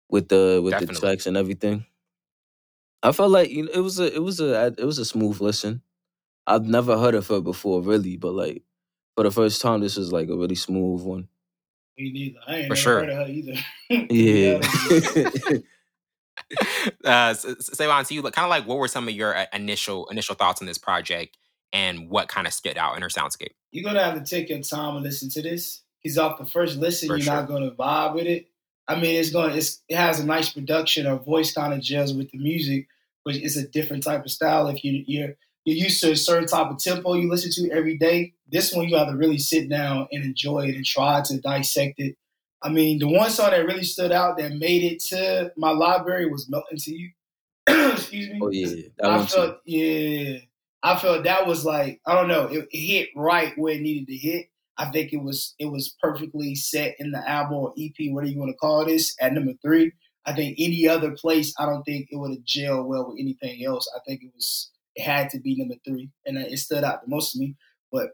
with 0.08 0.28
the 0.28 0.60
with 0.62 0.72
Definitely. 0.72 0.94
the 0.94 1.00
tracks 1.00 1.26
and 1.26 1.36
everything. 1.36 1.84
I 3.02 3.12
felt 3.12 3.30
like 3.30 3.50
you 3.50 3.64
know, 3.64 3.72
it 3.72 3.80
was 3.80 3.98
a 3.98 4.14
it 4.14 4.22
was 4.22 4.40
a 4.40 4.66
it 4.78 4.84
was 4.84 4.98
a 4.98 5.04
smooth 5.04 5.40
listen. 5.40 5.82
I've 6.46 6.64
never 6.64 6.98
heard 6.98 7.14
of 7.14 7.26
her 7.28 7.40
before, 7.40 7.82
really, 7.82 8.16
but 8.16 8.32
like 8.32 8.62
for 9.16 9.24
the 9.24 9.30
first 9.30 9.60
time, 9.60 9.80
this 9.80 9.96
was 9.96 10.12
like 10.12 10.28
a 10.28 10.36
really 10.36 10.54
smooth 10.54 11.02
one. 11.02 11.28
Me 11.98 12.12
neither. 12.12 12.38
I 12.46 12.56
ain't 12.56 12.68
for 12.68 12.76
sure. 12.76 13.00
heard 13.00 13.10
of 13.10 13.16
her 13.16 13.32
either. 13.32 13.54
yeah. 14.12 15.58
uh, 17.04 17.34
say 17.34 17.86
on 17.86 18.04
to 18.04 18.14
you, 18.14 18.22
but 18.22 18.32
kind 18.32 18.44
of 18.44 18.50
like 18.50 18.66
what 18.66 18.78
were 18.78 18.88
some 18.88 19.08
of 19.08 19.14
your 19.14 19.36
uh, 19.36 19.46
initial 19.52 20.06
initial 20.08 20.34
thoughts 20.34 20.60
on 20.60 20.66
this 20.66 20.78
project, 20.78 21.36
and 21.74 22.08
what 22.08 22.28
kind 22.28 22.46
of 22.46 22.54
stood 22.54 22.78
out 22.78 22.96
in 22.96 23.02
her 23.02 23.08
soundscape? 23.08 23.52
You're 23.72 23.84
gonna 23.84 24.02
have 24.02 24.14
to 24.14 24.24
take 24.24 24.48
your 24.48 24.60
time 24.62 24.94
and 24.94 25.04
listen 25.04 25.28
to 25.30 25.42
this. 25.42 25.82
Because 26.02 26.16
off 26.18 26.38
the 26.38 26.46
first 26.46 26.78
listen, 26.78 27.08
For 27.08 27.16
you're 27.16 27.24
sure. 27.24 27.34
not 27.34 27.48
gonna 27.48 27.70
vibe 27.72 28.14
with 28.14 28.26
it. 28.26 28.48
I 28.86 28.94
mean, 29.00 29.16
it's 29.16 29.30
going. 29.30 29.56
It's, 29.56 29.82
it 29.88 29.96
has 29.96 30.20
a 30.20 30.26
nice 30.26 30.50
production. 30.50 31.06
Her 31.06 31.16
voice 31.16 31.52
kind 31.52 31.72
of 31.74 31.80
gels 31.80 32.12
with 32.14 32.30
the 32.30 32.38
music, 32.38 32.86
but 33.24 33.34
it's 33.34 33.56
a 33.56 33.66
different 33.66 34.02
type 34.02 34.24
of 34.24 34.30
style. 34.30 34.68
If 34.68 34.84
you 34.84 35.02
you're 35.06 35.34
you're 35.64 35.76
used 35.76 36.00
to 36.02 36.12
a 36.12 36.16
certain 36.16 36.46
type 36.46 36.70
of 36.70 36.78
tempo 36.78 37.14
you 37.14 37.28
listen 37.30 37.50
to 37.52 37.74
every 37.74 37.96
day, 37.96 38.34
this 38.48 38.74
one 38.74 38.86
you 38.88 38.96
have 38.96 39.08
to 39.08 39.16
really 39.16 39.38
sit 39.38 39.68
down 39.70 40.06
and 40.12 40.22
enjoy 40.24 40.68
it 40.68 40.76
and 40.76 40.84
try 40.84 41.22
to 41.22 41.40
dissect 41.40 41.98
it. 41.98 42.16
I 42.62 42.68
mean, 42.68 42.98
the 42.98 43.08
one 43.08 43.30
song 43.30 43.50
that 43.50 43.66
really 43.66 43.84
stood 43.84 44.12
out 44.12 44.36
that 44.38 44.52
made 44.52 44.84
it 44.84 45.00
to 45.08 45.52
my 45.56 45.70
library 45.70 46.30
was 46.30 46.48
"Melting 46.50 46.78
to 46.78 46.94
You." 46.94 47.10
Excuse 47.66 48.28
me. 48.28 48.38
Oh 48.42 48.50
yeah, 48.50 48.82
I 49.02 49.24
felt 49.26 49.64
too. 49.66 49.72
yeah. 49.72 50.38
I 50.84 50.98
felt 50.98 51.24
that 51.24 51.46
was 51.46 51.64
like 51.64 52.02
I 52.06 52.14
don't 52.14 52.28
know, 52.28 52.46
it, 52.46 52.68
it, 52.70 52.78
hit 52.78 53.08
right 53.16 53.56
where 53.56 53.72
it 53.72 53.80
needed 53.80 54.06
to 54.08 54.16
hit. 54.16 54.48
I 54.76 54.90
think 54.90 55.14
it 55.14 55.22
was 55.22 55.54
it 55.58 55.66
was 55.66 55.96
perfectly 56.00 56.54
set 56.54 56.96
in 56.98 57.10
the 57.10 57.26
album 57.28 57.56
or 57.56 57.74
EP, 57.78 57.94
whatever 58.12 58.30
you 58.30 58.38
want 58.38 58.50
to 58.50 58.58
call 58.58 58.84
this, 58.84 59.16
at 59.18 59.32
number 59.32 59.52
three. 59.62 59.92
I 60.26 60.34
think 60.34 60.56
any 60.58 60.86
other 60.86 61.12
place, 61.12 61.54
I 61.58 61.64
don't 61.64 61.84
think 61.84 62.08
it 62.10 62.16
would 62.16 62.32
have 62.32 62.44
gelled 62.44 62.86
well 62.86 63.08
with 63.08 63.18
anything 63.18 63.64
else. 63.64 63.90
I 63.96 64.00
think 64.06 64.22
it 64.22 64.32
was 64.34 64.70
it 64.94 65.02
had 65.02 65.30
to 65.30 65.40
be 65.40 65.56
number 65.56 65.76
three, 65.86 66.10
and 66.26 66.36
it 66.36 66.58
stood 66.58 66.84
out 66.84 67.02
the 67.02 67.08
most 67.08 67.32
to 67.32 67.38
me. 67.38 67.56
But 67.90 68.10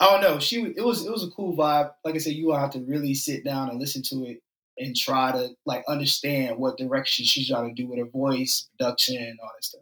I 0.00 0.10
don't 0.10 0.20
know, 0.20 0.38
she 0.40 0.74
it 0.76 0.84
was 0.84 1.06
it 1.06 1.10
was 1.10 1.24
a 1.24 1.30
cool 1.30 1.56
vibe. 1.56 1.92
Like 2.04 2.14
I 2.14 2.18
said, 2.18 2.34
you 2.34 2.52
have 2.52 2.72
to 2.72 2.80
really 2.80 3.14
sit 3.14 3.42
down 3.42 3.70
and 3.70 3.80
listen 3.80 4.02
to 4.10 4.24
it 4.26 4.42
and 4.76 4.94
try 4.94 5.32
to 5.32 5.50
like 5.64 5.84
understand 5.88 6.58
what 6.58 6.76
direction 6.76 7.24
she's 7.24 7.48
trying 7.48 7.74
to 7.74 7.82
do 7.82 7.88
with 7.88 8.00
her 8.00 8.10
voice, 8.10 8.68
production, 8.78 9.16
and 9.16 9.38
all 9.40 9.50
that 9.56 9.64
stuff 9.64 9.80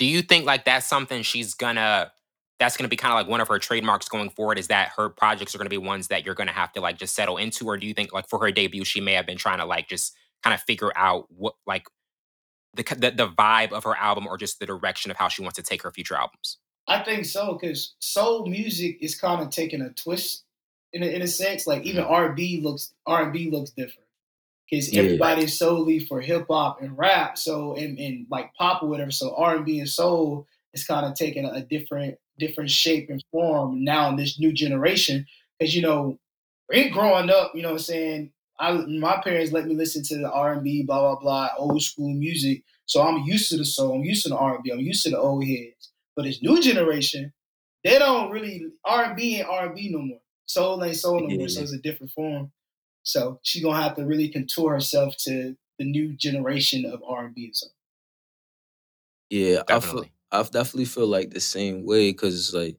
do 0.00 0.06
you 0.06 0.22
think 0.22 0.46
like 0.46 0.64
that's 0.64 0.86
something 0.86 1.22
she's 1.22 1.52
gonna 1.52 2.10
that's 2.58 2.76
gonna 2.76 2.88
be 2.88 2.96
kind 2.96 3.12
of 3.12 3.18
like 3.18 3.28
one 3.28 3.42
of 3.42 3.48
her 3.48 3.58
trademarks 3.58 4.08
going 4.08 4.30
forward? 4.30 4.58
Is 4.58 4.68
that 4.68 4.92
her 4.96 5.10
projects 5.10 5.54
are 5.54 5.58
gonna 5.58 5.70
be 5.70 5.78
ones 5.78 6.08
that 6.08 6.24
you're 6.24 6.34
gonna 6.34 6.52
have 6.52 6.72
to 6.72 6.80
like 6.80 6.98
just 6.98 7.14
settle 7.14 7.36
into? 7.36 7.66
Or 7.66 7.76
do 7.76 7.86
you 7.86 7.92
think 7.92 8.12
like 8.12 8.26
for 8.26 8.40
her 8.40 8.50
debut 8.50 8.82
she 8.84 9.02
may 9.02 9.12
have 9.12 9.26
been 9.26 9.36
trying 9.36 9.58
to 9.58 9.66
like 9.66 9.88
just 9.88 10.16
kind 10.42 10.54
of 10.54 10.62
figure 10.62 10.90
out 10.96 11.26
what 11.28 11.54
like 11.66 11.86
the, 12.72 12.82
the, 12.82 13.10
the 13.10 13.28
vibe 13.28 13.72
of 13.72 13.84
her 13.84 13.94
album 13.94 14.26
or 14.26 14.38
just 14.38 14.58
the 14.58 14.64
direction 14.64 15.10
of 15.10 15.18
how 15.18 15.28
she 15.28 15.42
wants 15.42 15.56
to 15.56 15.62
take 15.62 15.82
her 15.82 15.90
future 15.90 16.14
albums? 16.14 16.56
I 16.88 17.02
think 17.02 17.26
so 17.26 17.58
because 17.60 17.94
soul 17.98 18.46
music 18.46 18.96
is 19.02 19.14
kind 19.14 19.42
of 19.42 19.50
taking 19.50 19.82
a 19.82 19.90
twist 19.90 20.44
in 20.94 21.02
a, 21.02 21.06
in 21.06 21.20
a 21.20 21.26
sense. 21.26 21.66
Like 21.66 21.82
even 21.82 22.04
mm-hmm. 22.04 22.12
r&b 22.12 22.62
looks 22.62 22.94
r&b 23.06 23.50
looks 23.50 23.70
different 23.70 24.06
because 24.70 24.92
yeah. 24.92 25.02
everybody's 25.02 25.58
solely 25.58 25.98
for 26.00 26.20
hip 26.20 26.46
hop 26.48 26.80
and 26.80 26.96
rap. 26.96 27.36
So 27.36 27.74
and, 27.74 27.98
and 27.98 28.26
like 28.30 28.54
pop 28.54 28.82
or 28.82 28.88
whatever. 28.88 29.10
So 29.10 29.34
R 29.36 29.56
and 29.56 29.64
B 29.64 29.80
and 29.80 29.88
soul 29.88 30.46
is 30.72 30.84
kind 30.84 31.06
of 31.06 31.14
taking 31.14 31.44
a 31.44 31.62
different 31.62 32.16
different 32.38 32.70
shape 32.70 33.10
and 33.10 33.22
form 33.30 33.84
now 33.84 34.08
in 34.08 34.16
this 34.16 34.38
new 34.38 34.52
generation. 34.52 35.26
Because 35.58 35.74
you 35.74 35.82
know, 35.82 36.18
ain't 36.72 36.92
growing 36.92 37.30
up, 37.30 37.52
you 37.54 37.62
know 37.62 37.68
what 37.68 37.74
I'm 37.74 37.80
saying. 37.80 38.32
I 38.58 38.72
my 38.72 39.20
parents 39.22 39.52
let 39.52 39.66
me 39.66 39.74
listen 39.74 40.02
to 40.04 40.18
the 40.18 40.30
R 40.30 40.52
and 40.52 40.62
B, 40.62 40.82
blah 40.82 41.00
blah 41.00 41.20
blah, 41.20 41.48
old 41.58 41.82
school 41.82 42.12
music. 42.12 42.62
So 42.86 43.02
I'm 43.02 43.22
used 43.24 43.50
to 43.50 43.56
the 43.56 43.64
soul. 43.64 43.94
I'm 43.94 44.04
used 44.04 44.24
to 44.24 44.30
the 44.30 44.36
R 44.36 44.54
and 44.56 44.64
B. 44.64 44.72
I'm 44.72 44.80
used 44.80 45.02
to 45.04 45.10
the 45.10 45.18
old 45.18 45.44
heads. 45.44 45.90
But 46.16 46.24
this 46.24 46.42
new 46.42 46.60
generation, 46.60 47.32
they 47.84 47.98
don't 47.98 48.30
really 48.30 48.66
R 48.84 49.04
and 49.04 49.16
B 49.16 49.38
ain't 49.38 49.48
R 49.48 49.66
and 49.66 49.74
B 49.74 49.88
no 49.90 50.00
more. 50.00 50.20
Soul 50.46 50.84
ain't 50.84 50.96
soul 50.96 51.20
no 51.20 51.36
more. 51.36 51.48
So 51.48 51.62
it's 51.62 51.72
a 51.72 51.78
different 51.78 52.12
form. 52.12 52.50
So 53.02 53.40
she's 53.42 53.62
gonna 53.62 53.80
have 53.80 53.96
to 53.96 54.04
really 54.04 54.28
contour 54.28 54.72
herself 54.72 55.16
to 55.24 55.56
the 55.78 55.84
new 55.84 56.12
generation 56.14 56.84
of 56.84 57.02
R 57.06 57.26
and 57.26 57.34
B 57.34 57.46
and 57.46 57.56
stuff. 57.56 57.72
Yeah, 59.30 59.62
definitely. 59.66 60.10
I 60.32 60.36
feel 60.36 60.40
I 60.40 60.42
definitely 60.42 60.84
feel 60.84 61.06
like 61.06 61.30
the 61.30 61.40
same 61.40 61.84
way 61.84 62.10
because 62.10 62.34
it's 62.34 62.54
like, 62.54 62.76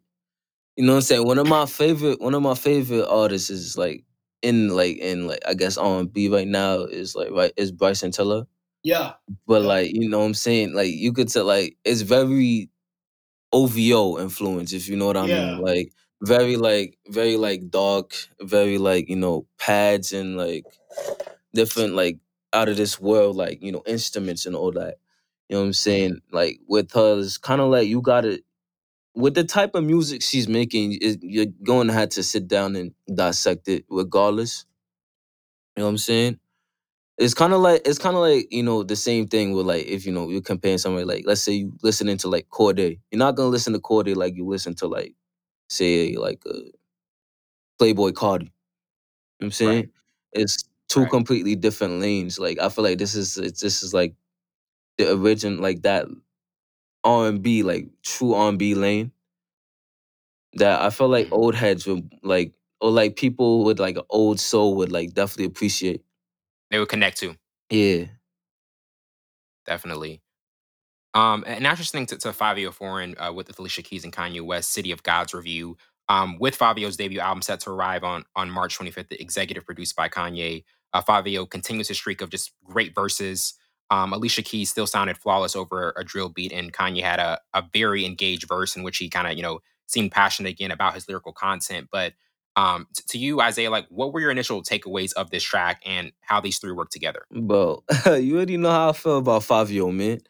you 0.76 0.86
know 0.86 0.94
what 0.94 0.98
I'm 0.98 1.02
saying. 1.02 1.26
One 1.26 1.38
of 1.38 1.48
my 1.48 1.66
favorite 1.66 2.22
one 2.22 2.34
of 2.34 2.42
my 2.42 2.56
favorite 2.56 3.08
artists 3.08 3.50
is 3.50 3.78
like 3.78 4.04
in 4.42 4.70
like 4.70 4.98
in 4.98 5.28
like 5.28 5.40
I 5.48 5.54
guess 5.54 5.78
R 5.78 6.00
and 6.00 6.12
B 6.12 6.30
right 6.30 6.48
now 6.48 6.82
is 6.82 7.16
like 7.16 7.32
right 7.32 7.52
is 7.58 7.72
Bryson 7.72 8.12
Tiller. 8.12 8.46
Yeah. 8.84 9.14
But 9.48 9.62
yeah. 9.62 9.68
like 9.68 9.92
you 9.94 10.10
know 10.10 10.20
what 10.20 10.26
I'm 10.26 10.34
saying 10.34 10.74
like 10.74 10.92
you 10.92 11.14
could 11.14 11.30
tell 11.30 11.46
like 11.46 11.78
it's 11.84 12.02
very 12.02 12.70
OVO 13.54 14.20
influence 14.20 14.74
if 14.74 14.88
you 14.88 14.96
know 14.96 15.08
what 15.08 15.18
I 15.18 15.26
yeah. 15.26 15.54
mean 15.54 15.62
like 15.62 15.94
very 16.22 16.56
like 16.56 16.98
very 17.08 17.38
like 17.38 17.70
dark, 17.70 18.14
very 18.42 18.78
like 18.78 19.10
you 19.10 19.16
know 19.16 19.48
pads 19.60 20.14
and 20.14 20.38
like 20.38 20.66
different 21.54 21.96
like 21.96 22.20
out 22.54 22.70
of 22.70 22.78
this 22.78 23.00
world, 23.00 23.36
like 23.36 23.62
you 23.62 23.72
know, 23.72 23.84
instruments 23.86 24.46
and 24.46 24.56
all 24.56 24.72
that. 24.72 24.98
You 25.50 25.56
know 25.56 25.62
what 25.62 25.66
I'm 25.66 25.72
mm-hmm. 25.72 25.74
saying? 25.74 26.22
Like 26.32 26.60
with 26.68 26.92
her, 26.94 27.20
it's 27.20 27.38
kind 27.38 27.62
of 27.62 27.70
like 27.70 27.88
you 27.88 28.02
gotta 28.02 28.42
with 29.14 29.34
the 29.34 29.44
type 29.44 29.76
of 29.76 29.84
music 29.84 30.22
she's 30.22 30.48
making, 30.48 30.98
it, 31.02 31.20
you're 31.22 31.48
going 31.64 31.88
to 31.88 31.94
have 31.94 32.10
to 32.10 32.24
sit 32.24 32.48
down 32.48 32.76
and 32.76 32.94
dissect 33.14 33.68
it 33.68 33.86
regardless. 33.90 34.66
You 35.76 35.82
know 35.82 35.88
what 35.88 35.92
I'm 35.92 35.98
saying? 35.98 36.40
It's 37.18 37.34
kind 37.34 37.54
of 37.54 37.60
like 37.60 37.82
it's 37.86 38.00
kind 38.00 38.16
of 38.16 38.22
like 38.22 38.48
you 38.52 38.64
know 38.64 38.84
the 38.84 38.96
same 38.96 39.28
thing 39.28 39.52
with 39.52 39.66
like 39.66 39.86
if 39.86 40.06
you 40.06 40.12
know 40.12 40.30
you're 40.30 40.42
comparing 40.42 40.78
somebody 40.78 41.06
like 41.06 41.24
let's 41.28 41.42
say 41.42 41.54
you 41.54 41.74
listening 41.84 42.18
to 42.18 42.30
like 42.30 42.48
Cordae, 42.50 43.00
you're 43.12 43.20
not 43.20 43.36
gonna 43.36 43.50
listen 43.50 43.74
to 43.74 43.80
Cordae 43.80 44.16
like 44.16 44.36
you 44.36 44.48
listen 44.48 44.74
to 44.76 44.88
like 44.88 45.14
say 45.72 46.16
like 46.18 46.42
uh, 46.48 46.60
Playboi 47.80 48.14
Carti. 48.14 48.44
You 48.44 48.46
know 48.46 48.52
what 49.40 49.46
I'm 49.48 49.52
saying? 49.52 49.78
Right. 49.78 49.90
It's 50.34 50.58
two 50.90 51.02
Right. 51.02 51.12
completely 51.12 51.56
different 51.56 52.00
lanes. 52.02 52.40
Like 52.40 52.60
I 52.60 52.70
feel 52.70 52.84
like 52.84 52.98
this 53.00 53.16
is 53.16 53.38
it's, 53.38 53.62
this 53.62 53.84
is 53.84 53.94
like 53.94 54.16
the 54.98 55.12
origin 55.14 55.60
like 55.62 55.84
that 55.84 56.08
R 57.04 57.28
and 57.28 57.42
B 57.44 57.64
like 57.64 57.90
true 58.04 58.34
R 58.34 58.50
and 58.50 58.60
B 58.60 58.76
lane 58.76 59.12
that 60.54 60.82
I 60.82 60.90
feel 60.90 61.10
like 61.10 61.28
Mhm. 61.28 61.34
old 61.34 61.56
heads 61.56 61.88
would 61.88 62.12
like 62.24 62.54
or 62.82 62.92
like 62.92 63.16
people 63.16 63.64
with 63.64 63.80
like 63.80 63.98
an 63.98 64.04
old 64.10 64.40
soul 64.40 64.76
would 64.78 64.92
like 64.92 65.14
definitely 65.14 65.46
appreciate. 65.46 66.04
They 66.72 66.80
would 66.80 66.90
connect 66.90 67.20
to 67.20 67.36
Yeah. 67.70 68.06
definitely. 69.66 70.22
Um, 71.14 71.44
and 71.46 71.62
now 71.62 71.76
just 71.76 71.92
to, 71.92 72.06
to 72.06 72.30
Fivio 72.30 72.74
Foreign 72.74 73.16
uh, 73.18 73.32
with 73.34 73.58
Alicia 73.58 73.82
Keys 73.82 74.04
and 74.04 74.14
Kanye 74.14 74.42
West, 74.42 74.72
City 74.72 74.92
of 74.92 75.04
God's 75.04 75.34
review. 75.34 75.78
Um, 76.10 76.38
with 76.40 76.58
Fivio's 76.58 76.98
debut 76.98 77.20
album 77.20 77.42
set 77.42 77.62
to 77.62 77.70
arrive 77.70 78.04
on 78.04 78.26
on 78.36 78.50
March 78.50 78.78
25th, 78.78 79.10
the 79.10 79.22
executive 79.22 79.66
produced 79.66 79.96
by 79.96 80.10
Kanye. 80.10 80.64
Uh, 80.94 81.02
Fivio 81.02 81.50
continues 81.50 81.88
his 81.88 81.98
streak 81.98 82.22
of 82.22 82.30
just 82.30 82.52
great 82.66 82.94
verses. 82.94 83.54
Um, 83.90 84.14
Alicia 84.14 84.42
Keys 84.42 84.70
still 84.70 84.88
sounded 84.88 85.18
flawless 85.18 85.56
over 85.56 85.94
a 85.98 86.04
drill 86.04 86.30
beat, 86.30 86.52
and 86.52 86.74
Kanye 86.74 87.02
had 87.02 87.20
a, 87.20 87.40
a 87.54 87.64
very 87.74 88.06
engaged 88.06 88.48
verse 88.48 88.76
in 88.76 88.84
which 88.84 88.98
he 88.98 89.10
kind 89.10 89.28
of 89.28 89.34
you 89.34 89.44
know 89.44 89.60
seemed 89.88 90.12
passionate 90.12 90.50
again 90.50 90.72
about 90.72 90.96
his 90.96 91.08
lyrical 91.08 91.34
content. 91.34 91.88
But 91.92 92.14
um, 92.56 92.88
t- 92.96 93.04
to 93.10 93.18
you, 93.18 93.42
Isaiah, 93.42 93.70
like 93.70 93.88
what 93.90 94.14
were 94.14 94.20
your 94.20 94.32
initial 94.32 94.64
takeaways 94.64 95.14
of 95.14 95.30
this 95.30 95.44
track 95.44 95.82
and 95.86 96.12
how 96.22 96.42
these 96.42 96.58
three 96.60 96.72
work 96.72 96.90
together? 96.90 97.26
Bro, 97.32 97.84
you 98.06 98.36
already 98.36 98.58
know 98.58 98.72
how 98.72 98.90
I 98.90 98.94
feel 98.94 99.18
about 99.18 99.44
Fivio, 99.44 99.94
man. 99.94 100.22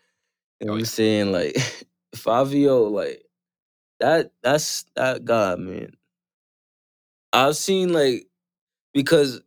You 0.62 0.68
know 0.68 0.74
Oh, 0.74 0.76
what 0.76 0.80
I'm 0.82 0.86
saying? 0.86 1.34
Like 1.34 1.56
Fivio, 2.18 2.92
like 2.92 3.24
that 4.00 4.32
that's 4.44 4.86
that 4.96 5.26
guy, 5.26 5.56
man. 5.56 5.96
I've 7.34 7.56
seen 7.58 7.94
like 7.94 8.28
because 8.94 9.42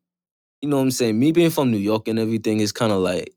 you 0.63 0.69
know 0.71 0.77
what 0.79 0.85
I'm 0.85 0.93
saying, 0.93 1.19
me 1.19 1.33
being 1.33 1.51
from 1.51 1.71
New 1.73 1.79
York 1.79 2.09
and 2.09 2.19
everything 2.19 2.61
is 2.61 2.73
kind 2.73 2.93
of 2.93 3.01
like 3.01 3.35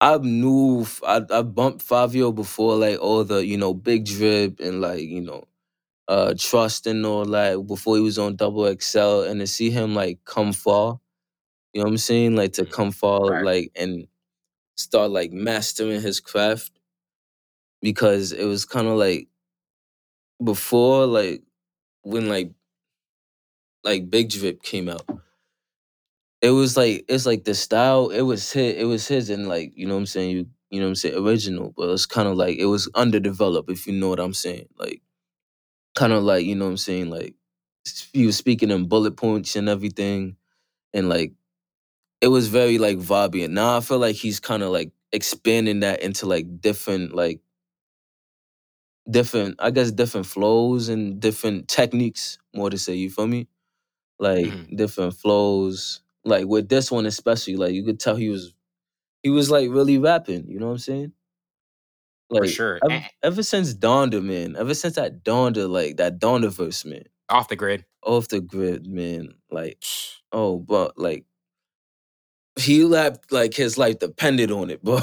I 0.00 0.16
knew 0.18 0.86
I 1.06 1.22
I 1.30 1.42
bumped 1.42 1.86
Fivio 1.86 2.34
before 2.34 2.76
like 2.76 2.98
all 3.00 3.24
the, 3.24 3.44
you 3.44 3.56
know, 3.56 3.74
big 3.74 4.04
drip 4.06 4.60
and 4.60 4.80
like, 4.80 5.02
you 5.02 5.20
know, 5.20 5.44
uh 6.08 6.34
trust 6.38 6.86
and 6.86 7.06
all 7.06 7.24
that 7.26 7.66
before 7.66 7.96
he 7.96 8.02
was 8.02 8.18
on 8.18 8.36
double 8.36 8.66
XL 8.66 9.22
and 9.24 9.40
to 9.40 9.48
see 9.48 9.70
him 9.70 9.94
like 9.94 10.20
come 10.26 10.52
far, 10.54 11.00
you 11.74 11.80
know 11.80 11.86
what 11.86 11.92
I'm 11.92 11.98
saying? 11.98 12.36
Like 12.36 12.54
to 12.54 12.66
Mhm. 12.66 12.70
come 12.70 12.92
far 12.92 13.20
Right. 13.30 13.40
like 13.40 13.72
and 13.76 14.08
start 14.78 15.10
like 15.12 15.32
mastering 15.32 16.02
his 16.02 16.20
craft 16.20 16.72
because 17.80 18.32
it 18.32 18.44
was 18.44 18.64
kind 18.64 18.86
of 18.86 18.96
like 18.96 19.28
before 20.44 21.06
like 21.06 21.42
when 22.02 22.28
like 22.28 22.52
like 23.84 24.10
Big 24.10 24.30
Drip 24.30 24.62
came 24.62 24.88
out. 24.88 25.06
It 26.40 26.50
was 26.50 26.76
like 26.76 27.04
it's 27.08 27.26
like 27.26 27.44
the 27.44 27.54
style, 27.54 28.10
it 28.10 28.22
was 28.22 28.52
his 28.52 28.74
it 28.76 28.84
was 28.84 29.08
his 29.08 29.30
and 29.30 29.48
like, 29.48 29.72
you 29.76 29.86
know 29.86 29.94
what 29.94 30.00
I'm 30.00 30.06
saying, 30.06 30.30
you 30.36 30.46
you 30.70 30.80
know 30.80 30.86
what 30.86 30.90
I'm 30.90 30.94
saying, 30.96 31.16
original, 31.16 31.72
but 31.76 31.90
it's 31.90 32.06
kind 32.06 32.28
of 32.28 32.36
like 32.36 32.58
it 32.58 32.66
was 32.66 32.88
underdeveloped 32.94 33.70
if 33.70 33.86
you 33.86 33.92
know 33.94 34.08
what 34.08 34.20
I'm 34.20 34.34
saying. 34.34 34.68
Like 34.78 35.02
kind 35.96 36.12
of 36.12 36.24
like, 36.24 36.46
you 36.46 36.54
know 36.56 36.66
what 36.66 36.72
I'm 36.72 36.76
saying, 36.78 37.10
like 37.10 37.34
he 38.12 38.26
was 38.26 38.36
speaking 38.36 38.70
in 38.70 38.88
bullet 38.88 39.16
points 39.16 39.56
and 39.56 39.68
everything 39.68 40.36
and 40.94 41.08
like 41.08 41.32
it 42.20 42.28
was 42.28 42.48
very 42.48 42.78
like 42.78 42.98
vibey. 42.98 43.44
And 43.44 43.54
now 43.54 43.76
I 43.76 43.80
feel 43.80 43.98
like 43.98 44.16
he's 44.16 44.40
kind 44.40 44.62
of 44.62 44.70
like 44.70 44.92
expanding 45.12 45.80
that 45.80 46.02
into 46.02 46.26
like 46.26 46.60
different 46.60 47.14
like 47.14 47.40
different 49.10 49.56
I 49.58 49.70
guess 49.70 49.90
different 49.90 50.26
flows 50.26 50.88
and 50.88 51.20
different 51.20 51.68
techniques 51.68 52.38
more 52.54 52.70
to 52.70 52.78
say, 52.78 52.94
you 52.94 53.10
feel 53.10 53.26
me? 53.26 53.48
Like 54.18 54.54
Mhm. 54.54 54.76
different 54.76 55.14
flows. 55.14 56.02
Like 56.24 56.46
with 56.46 56.68
this 56.68 56.90
one 56.90 57.06
especially, 57.06 57.56
like 57.56 57.72
you 57.74 57.84
could 57.84 58.00
tell 58.00 58.16
he 58.16 58.28
was 58.30 58.54
he 59.22 59.30
was 59.30 59.50
like 59.50 59.70
really 59.70 59.98
rapping, 59.98 60.48
you 60.48 60.58
know 60.60 60.66
what 60.66 60.72
I'm 60.72 60.78
saying? 60.78 61.12
For 62.36 62.46
Like 62.46 62.48
sure. 62.48 62.82
ever, 62.84 63.00
ever 63.22 63.42
since 63.42 63.74
Donda, 63.74 64.22
man, 64.22 64.56
ever 64.56 64.74
since 64.74 64.96
that 64.96 65.24
Donda, 65.24 65.68
like 65.68 65.96
that 65.96 66.18
Donda 66.20 66.50
verse, 66.50 66.84
man, 66.84 67.04
off 67.28 67.48
the 67.48 67.56
grid. 67.56 67.84
off 68.02 68.28
the 68.28 68.40
grid, 68.40 68.86
man, 68.86 69.34
like 69.50 69.82
oh, 70.32 70.58
but 70.58 70.98
like 70.98 71.24
he 72.58 72.84
rapped 72.84 73.30
like 73.32 73.54
his 73.54 73.78
life 73.78 73.98
depended 73.98 74.50
on 74.50 74.70
it, 74.70 74.82
bro. 74.84 74.98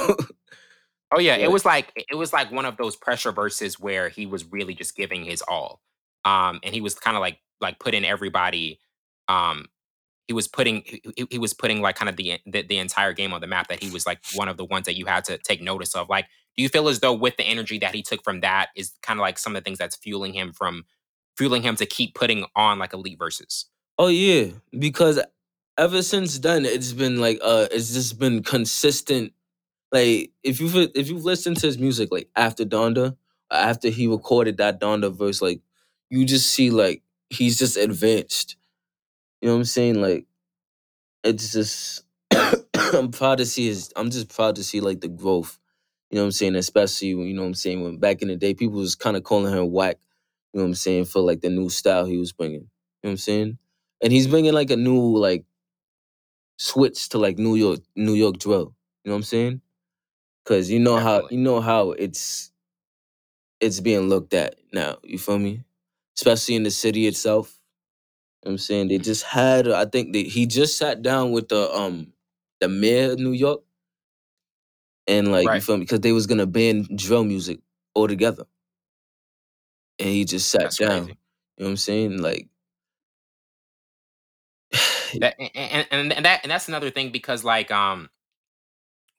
Oh 1.11 1.19
yeah, 1.19 1.35
it 1.35 1.51
was 1.51 1.65
like 1.65 1.91
it 1.95 2.15
was 2.15 2.33
like 2.33 2.51
one 2.51 2.65
of 2.65 2.77
those 2.77 2.95
pressure 2.95 3.31
verses 3.31 3.79
where 3.79 4.09
he 4.09 4.25
was 4.25 4.43
really 4.51 4.73
just 4.73 4.95
giving 4.95 5.23
his 5.23 5.41
all. 5.47 5.81
Um 6.25 6.59
and 6.63 6.73
he 6.73 6.81
was 6.81 6.95
kind 6.95 7.15
of 7.15 7.21
like 7.21 7.39
like 7.61 7.79
putting 7.79 8.03
everybody 8.03 8.79
um 9.27 9.67
he 10.27 10.33
was 10.33 10.47
putting 10.47 10.81
he, 10.85 11.01
he- 11.15 11.27
he 11.31 11.37
was 11.37 11.53
putting 11.53 11.81
like 11.81 11.95
kind 11.95 12.09
of 12.09 12.15
the, 12.17 12.39
the 12.45 12.63
the 12.63 12.77
entire 12.79 13.13
game 13.13 13.33
on 13.33 13.41
the 13.41 13.47
map 13.47 13.67
that 13.67 13.81
he 13.81 13.91
was 13.91 14.05
like 14.05 14.19
one 14.33 14.49
of 14.49 14.57
the 14.57 14.65
ones 14.65 14.85
that 14.85 14.97
you 14.97 15.05
had 15.05 15.23
to 15.25 15.37
take 15.37 15.61
notice 15.61 15.95
of. 15.95 16.09
Like 16.09 16.25
do 16.57 16.63
you 16.63 16.69
feel 16.69 16.87
as 16.87 16.99
though 16.99 17.13
with 17.13 17.37
the 17.37 17.43
energy 17.43 17.77
that 17.79 17.93
he 17.93 18.01
took 18.01 18.23
from 18.23 18.41
that 18.41 18.69
is 18.75 18.93
kind 19.03 19.19
of 19.19 19.21
like 19.21 19.37
some 19.37 19.55
of 19.55 19.61
the 19.63 19.65
things 19.67 19.77
that's 19.77 19.95
fueling 19.95 20.33
him 20.33 20.51
from 20.53 20.85
fueling 21.37 21.61
him 21.61 21.75
to 21.75 21.85
keep 21.85 22.15
putting 22.15 22.45
on 22.55 22.79
like 22.79 22.93
elite 22.93 23.19
verses? 23.19 23.65
Oh 23.97 24.07
yeah, 24.07 24.47
because 24.77 25.19
ever 25.77 26.01
since 26.01 26.39
then 26.39 26.65
it's 26.65 26.93
been 26.93 27.19
like 27.19 27.39
uh 27.43 27.67
it's 27.71 27.93
just 27.93 28.19
been 28.19 28.43
consistent. 28.43 29.33
Like 29.91 30.31
if 30.43 30.59
you've 30.59 30.75
if 30.95 31.09
you've 31.09 31.25
listened 31.25 31.57
to 31.57 31.67
his 31.67 31.77
music 31.79 32.09
like 32.11 32.29
after 32.35 32.65
Donda, 32.65 33.17
after 33.51 33.89
he 33.89 34.07
recorded 34.07 34.57
that 34.57 34.81
Donda 34.81 35.15
verse, 35.15 35.41
like 35.41 35.61
you 36.09 36.25
just 36.25 36.51
see 36.51 36.69
like 36.71 37.03
he's 37.29 37.57
just 37.57 37.77
advanced. 37.77 38.57
You 39.41 39.49
know 39.49 39.55
what 39.55 39.59
I'm 39.59 39.65
saying? 39.65 40.01
Like 40.01 40.25
it's 41.23 41.51
just 41.53 42.03
I'm 42.93 43.11
proud 43.11 43.39
to 43.39 43.45
see 43.45 43.67
his 43.67 43.91
I'm 43.95 44.11
just 44.11 44.29
proud 44.29 44.55
to 44.57 44.63
see 44.63 44.81
like 44.81 45.01
the 45.01 45.07
growth. 45.07 45.59
You 46.11 46.17
know 46.17 46.23
what 46.23 46.27
I'm 46.27 46.31
saying? 46.33 46.55
Especially 46.55 47.15
when 47.15 47.27
you 47.27 47.33
know 47.33 47.41
what 47.41 47.49
I'm 47.49 47.53
saying 47.55 47.83
when 47.83 47.97
back 47.97 48.21
in 48.21 48.29
the 48.29 48.35
day 48.37 48.53
people 48.53 48.77
was 48.79 48.95
kind 48.95 49.17
of 49.17 49.23
calling 49.23 49.53
him 49.53 49.71
whack. 49.71 49.97
You 50.53 50.59
know 50.59 50.65
what 50.65 50.69
I'm 50.69 50.75
saying 50.75 51.05
for 51.05 51.21
like 51.21 51.41
the 51.41 51.49
new 51.49 51.69
style 51.69 52.05
he 52.05 52.17
was 52.17 52.31
bringing. 52.31 52.61
You 52.61 52.61
know 52.61 53.09
what 53.09 53.11
I'm 53.11 53.17
saying? 53.17 53.57
And 54.01 54.13
he's 54.13 54.27
bringing 54.27 54.53
like 54.53 54.71
a 54.71 54.77
new 54.77 55.17
like 55.17 55.45
switch 56.57 57.09
to 57.09 57.17
like 57.17 57.37
New 57.37 57.55
York 57.55 57.81
New 57.95 58.13
York 58.15 58.37
drill. 58.37 58.75
You 59.03 59.09
know 59.09 59.13
what 59.13 59.17
I'm 59.17 59.23
saying? 59.23 59.61
Cause 60.45 60.69
you 60.69 60.79
know 60.79 60.99
how 60.99 61.23
Definitely. 61.23 61.37
you 61.37 61.43
know 61.43 61.61
how 61.61 61.91
it's 61.91 62.51
it's 63.59 63.79
being 63.79 64.09
looked 64.09 64.33
at 64.33 64.55
now. 64.73 64.97
You 65.03 65.17
feel 65.17 65.39
me? 65.39 65.63
Especially 66.17 66.55
in 66.55 66.63
the 66.63 66.71
city 66.71 67.07
itself. 67.07 67.59
You 68.43 68.49
know 68.49 68.51
what 68.51 68.53
I'm 68.53 68.57
saying 68.59 68.87
they 68.89 68.97
just 68.99 69.23
had. 69.23 69.67
I 69.69 69.85
think 69.85 70.13
that 70.13 70.25
he 70.27 70.45
just 70.45 70.77
sat 70.77 71.01
down 71.01 71.31
with 71.31 71.49
the 71.49 71.71
um 71.73 72.13
the 72.61 72.69
mayor 72.69 73.11
of 73.13 73.19
New 73.19 73.31
York, 73.33 73.61
and 75.07 75.31
like 75.31 75.53
you 75.53 75.59
Right. 75.59 75.61
feel 75.61 75.77
me 75.77 75.81
because 75.81 76.01
they 76.01 76.11
was 76.11 76.27
gonna 76.27 76.45
ban 76.47 76.87
drill 76.95 77.23
music 77.23 77.59
altogether, 77.95 78.45
and 79.99 80.09
he 80.09 80.25
just 80.25 80.49
sat 80.49 80.61
That's 80.61 80.77
down. 80.77 81.03
crazy. 81.03 81.17
You 81.57 81.63
know 81.63 81.65
what 81.65 81.69
I'm 81.71 81.77
saying? 81.77 82.17
Like 82.21 82.49
That 85.19 85.35
and, 85.39 85.87
and, 85.91 86.13
and 86.13 86.25
that 86.25 86.41
and 86.43 86.51
that's 86.51 86.67
another 86.67 86.89
thing 86.89 87.11
because 87.11 87.43
like 87.43 87.71
um 87.71 88.09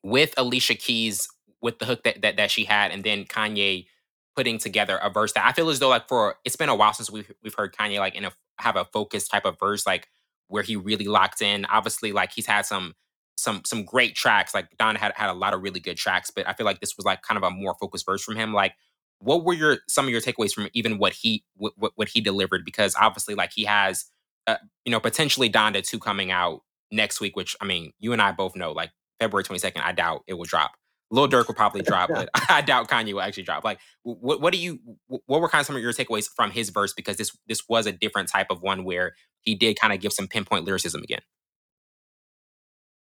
with 0.03 0.35
Alicia 0.37 0.75
Keys 0.75 1.29
with 1.63 1.79
the 1.79 1.85
hook 1.85 2.05
that, 2.05 2.23
that 2.23 2.37
that 2.37 2.51
she 2.51 2.65
had 2.65 2.91
and 2.91 3.03
then 3.03 3.25
Kanye 3.25 3.87
putting 4.35 4.59
together 4.59 4.97
a 4.99 5.11
verse 5.11 5.33
that 5.33 5.47
I 5.47 5.53
feel 5.53 5.69
as 5.71 5.79
though 5.79 5.89
like 5.89 6.09
for 6.09 6.37
it's 6.45 6.57
been 6.57 6.69
a 6.69 6.77
while 6.77 6.93
since 6.93 7.11
we've 7.11 7.31
we've 7.43 7.55
heard 7.55 7.75
Kanye 7.75 7.99
like 7.99 8.15
in 8.15 8.25
a 8.25 8.33
have 8.59 8.77
a 8.77 8.85
focused 8.85 9.31
type 9.31 9.45
of 9.45 9.59
verse 9.59 9.87
like 9.87 10.09
where 10.49 10.63
he 10.63 10.77
really 10.77 11.07
locked 11.07 11.43
in. 11.43 11.65
Obviously 11.67 12.13
like 12.13 12.33
he's 12.33 12.47
had 12.47 12.67
some 12.67 12.95
some 13.37 13.63
some 13.65 13.85
great 13.85 14.15
tracks 14.15 14.55
like 14.55 14.69
Don 14.79 14.95
had 14.95 15.13
had 15.15 15.31
a 15.31 15.35
lot 15.35 15.55
of 15.55 15.63
really 15.63 15.81
good 15.81 15.97
tracks 15.97 16.31
but 16.31 16.49
I 16.49 16.53
feel 16.55 16.65
like 16.65 16.81
this 16.81 16.97
was 16.97 17.05
like 17.05 17.23
kind 17.23 17.37
of 17.37 17.45
a 17.45 17.51
more 17.51 17.75
focused 17.81 18.07
verse 18.07 18.23
from 18.23 18.37
him 18.37 18.55
like 18.55 18.75
what 19.19 19.45
were 19.45 19.53
your 19.55 19.79
some 19.89 20.07
of 20.07 20.11
your 20.11 20.21
takeaways 20.21 20.53
from 20.53 20.69
even 20.73 20.99
what 20.99 21.13
he 21.13 21.45
what, 21.57 21.93
what 21.95 22.09
he 22.09 22.21
delivered 22.21 22.65
because 22.65 22.95
obviously 22.99 23.35
like 23.35 23.53
he 23.53 23.65
has 23.65 24.07
uh, 24.47 24.57
you 24.85 24.93
know 24.93 25.01
potentially 25.01 25.51
Donda 25.51 25.83
2 25.87 25.99
coming 25.99 26.31
out 26.31 26.63
next 26.93 27.21
week 27.21 27.37
which 27.37 27.57
I 27.61 27.65
mean 27.65 27.93
you 27.99 28.13
and 28.13 28.23
I 28.23 28.33
both 28.33 28.57
know 28.57 28.73
like 28.73 28.91
February 29.21 29.45
22nd, 29.45 29.81
I 29.83 29.93
doubt 29.93 30.25
it 30.27 30.35
will 30.35 30.45
drop. 30.45 30.73
Lil 31.11 31.29
Durk 31.31 31.47
will 31.47 31.55
probably 31.55 31.83
drop, 31.83 32.11
but 32.11 32.29
I 32.49 32.63
doubt 32.63 32.89
Kanye 32.89 33.13
will 33.13 33.21
actually 33.21 33.45
drop. 33.45 33.65
Like, 33.65 33.79
what 34.03 34.41
what 34.41 34.53
do 34.53 34.59
you 34.59 34.79
what 35.27 35.41
were 35.41 35.49
kind 35.49 35.61
of 35.61 35.67
some 35.67 35.77
of 35.77 35.83
your 35.83 35.93
takeaways 35.93 36.29
from 36.35 36.51
his 36.51 36.71
verse? 36.71 36.93
Because 36.93 37.17
this 37.17 37.37
this 37.47 37.63
was 37.69 37.87
a 37.87 37.93
different 37.93 38.29
type 38.29 38.49
of 38.51 38.63
one 38.63 38.85
where 38.85 39.15
he 39.41 39.55
did 39.55 39.79
kind 39.79 39.93
of 39.93 40.01
give 40.01 40.13
some 40.13 40.27
pinpoint 40.29 40.65
lyricism 40.65 41.03
again. 41.03 41.21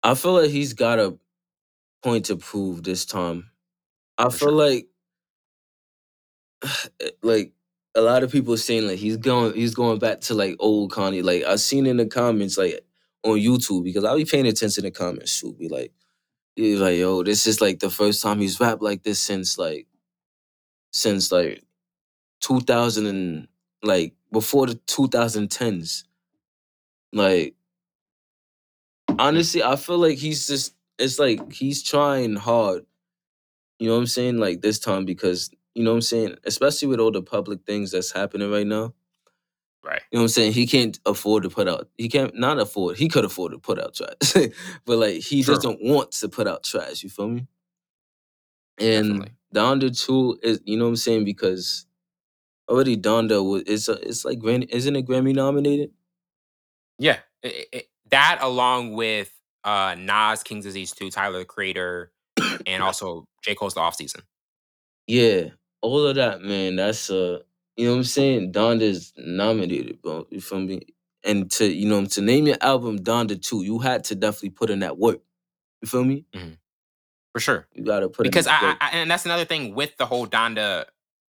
I 0.04 0.16
feel 0.16 0.34
like 0.34 0.52
he's 0.52 0.74
got 0.74 1.00
a 1.00 1.18
point 2.04 2.26
to 2.26 2.38
prove 2.38 2.84
this 2.84 3.06
time. 3.06 3.52
I 4.18 4.30
For 4.30 4.32
feel 4.32 4.50
sure. 4.50 4.52
like 4.52 4.88
like 7.24 7.54
a 7.96 8.02
lot 8.02 8.24
of 8.24 8.32
people 8.32 8.56
saying 8.58 8.88
like 8.88 9.00
he's 9.00 9.18
going 9.18 9.54
he's 9.54 9.74
going 9.74 10.00
back 10.00 10.22
to 10.22 10.34
like 10.34 10.56
old 10.60 10.92
Kanye. 10.92 11.24
Like 11.24 11.44
I've 11.44 11.60
seen 11.60 11.86
in 11.86 11.98
the 11.98 12.06
comments 12.06 12.58
like 12.58 12.82
on 13.24 13.38
YouTube 13.38 13.84
because 13.84 14.04
I'll 14.04 14.18
be 14.18 14.26
paying 14.26 14.48
attention 14.48 14.84
to 14.84 14.92
comments 14.92 15.40
too. 15.40 15.54
Be 15.54 15.70
like, 15.70 15.92
he's 16.56 16.80
like, 16.80 16.98
yo, 16.98 17.24
this 17.24 17.48
is 17.48 17.62
like 17.62 17.80
the 17.80 17.90
first 17.90 18.22
time 18.22 18.40
he's 18.40 18.60
rapped 18.60 18.82
like 18.82 19.04
this 19.04 19.20
since 19.20 19.58
like 19.58 19.88
since 20.92 21.32
like 21.32 21.64
2000 22.42 23.06
and 23.06 23.48
like 23.84 24.14
before 24.32 24.68
the 24.68 24.76
2010s. 24.76 26.04
Like 27.12 27.56
honestly, 29.18 29.64
I 29.64 29.76
feel 29.76 29.98
like 29.98 30.18
he's 30.18 30.48
just 30.48 30.76
it's 31.00 31.18
like 31.18 31.52
he's 31.52 31.82
trying 31.82 32.36
hard. 32.36 32.86
You 33.80 33.88
know 33.88 33.94
what 33.96 34.02
I'm 34.02 34.08
saying? 34.08 34.38
Like 34.38 34.62
this 34.62 34.80
time 34.80 35.06
because 35.06 35.50
you 35.80 35.86
know 35.86 35.92
what 35.92 35.98
I'm 35.98 36.02
saying, 36.04 36.36
especially 36.46 36.90
with 36.90 37.00
all 37.00 37.12
the 37.14 37.24
public 37.24 37.62
things 37.66 37.92
that's 37.94 38.12
happening 38.12 38.52
right 38.52 38.68
now. 38.68 38.94
Right. 39.86 40.02
You 40.12 40.18
know 40.18 40.24
what 40.24 40.26
I'm 40.26 40.30
saying? 40.30 40.54
He 40.54 40.68
can't 40.68 41.00
afford 41.06 41.44
to 41.44 41.50
put 41.52 41.70
out. 41.70 41.90
He 41.98 42.10
can't 42.10 42.36
not 42.38 42.60
afford. 42.60 42.98
He 42.98 43.10
could 43.10 43.26
afford 43.26 43.54
to 43.54 43.60
put 43.60 43.80
out 43.80 43.96
trash, 43.96 44.50
but 44.86 44.98
like 45.00 45.18
he 45.18 45.44
True. 45.44 45.56
doesn't 45.56 45.80
want 45.84 46.12
to 46.14 46.30
put 46.30 46.48
out 46.48 46.64
trash. 46.64 47.04
You 47.04 47.10
feel 47.10 47.30
me? 47.30 47.48
And 48.80 49.22
Definitely. 49.22 49.32
Donda 49.56 50.06
two 50.06 50.40
is 50.44 50.62
you 50.66 50.78
know 50.78 50.86
what 50.86 50.90
I'm 50.92 50.96
saying 50.98 51.26
because 51.26 51.88
already 52.70 52.98
Donda 52.98 53.44
was 53.48 53.64
it's 53.68 53.90
a, 53.90 53.94
it's 54.08 54.26
like 54.26 54.40
isn't 54.44 54.98
it 54.98 55.08
Grammy 55.08 55.36
nominated? 55.36 55.92
Yeah. 57.00 57.20
I- 57.46 57.66
I- 57.76 57.84
that 58.12 58.40
along 58.42 58.94
with 58.94 59.32
uh 59.66 59.96
Nas, 59.98 60.44
King's 60.44 60.66
Disease 60.66 60.94
2, 60.94 61.12
Tyler 61.12 61.40
the 61.40 61.46
Creator, 61.46 62.12
and 62.66 62.84
also 62.84 63.28
J. 63.44 63.56
Cole's 63.56 63.76
The 63.76 63.82
Off 63.82 63.96
Season. 63.96 64.22
Yeah, 65.08 65.50
all 65.82 66.06
of 66.06 66.16
that, 66.16 66.42
man. 66.42 66.76
That's 66.76 67.10
uh, 67.10 67.40
you 67.76 67.86
know 67.86 67.92
what 67.92 67.98
I'm 68.00 68.04
saying. 68.04 68.52
Donda's 68.52 69.14
nominated, 69.18 70.02
bro. 70.02 70.28
You 70.30 70.42
feel 70.42 70.60
me? 70.60 70.82
And 71.24 71.50
to 71.52 71.66
you 71.66 71.88
know 71.88 72.06
to 72.06 72.22
name 72.22 72.48
your 72.48 72.58
album 72.62 73.00
Donda 73.00 73.42
two, 73.42 73.64
you 73.64 73.80
had 73.80 74.04
to 74.06 74.16
definitely 74.16 74.52
put 74.52 74.70
in 74.70 74.80
that 74.80 74.98
work. 74.98 75.20
You 75.82 75.88
feel 75.88 76.04
me? 76.04 76.26
For 77.34 77.40
sure. 77.40 77.68
You 77.74 77.84
gotta 77.84 78.10
put 78.10 78.24
because 78.24 78.48
in 78.48 78.52
that 78.52 78.78
I. 78.82 78.88
I 78.88 78.90
and 79.00 79.12
that's 79.12 79.26
another 79.26 79.46
thing 79.46 79.76
with 79.76 79.96
the 79.98 80.06
whole 80.06 80.28
Donda 80.28 80.86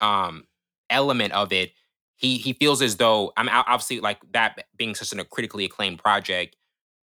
um 0.00 0.44
element 0.88 1.32
of 1.32 1.52
it. 1.52 1.72
He 2.16 2.36
he 2.36 2.52
feels 2.52 2.82
as 2.82 2.96
though 2.96 3.32
I 3.36 3.42
mean 3.42 3.52
obviously 3.52 4.00
like 4.00 4.18
that 4.32 4.66
being 4.76 4.94
such 4.94 5.18
a 5.18 5.24
critically 5.24 5.64
acclaimed 5.64 5.98
project. 5.98 6.56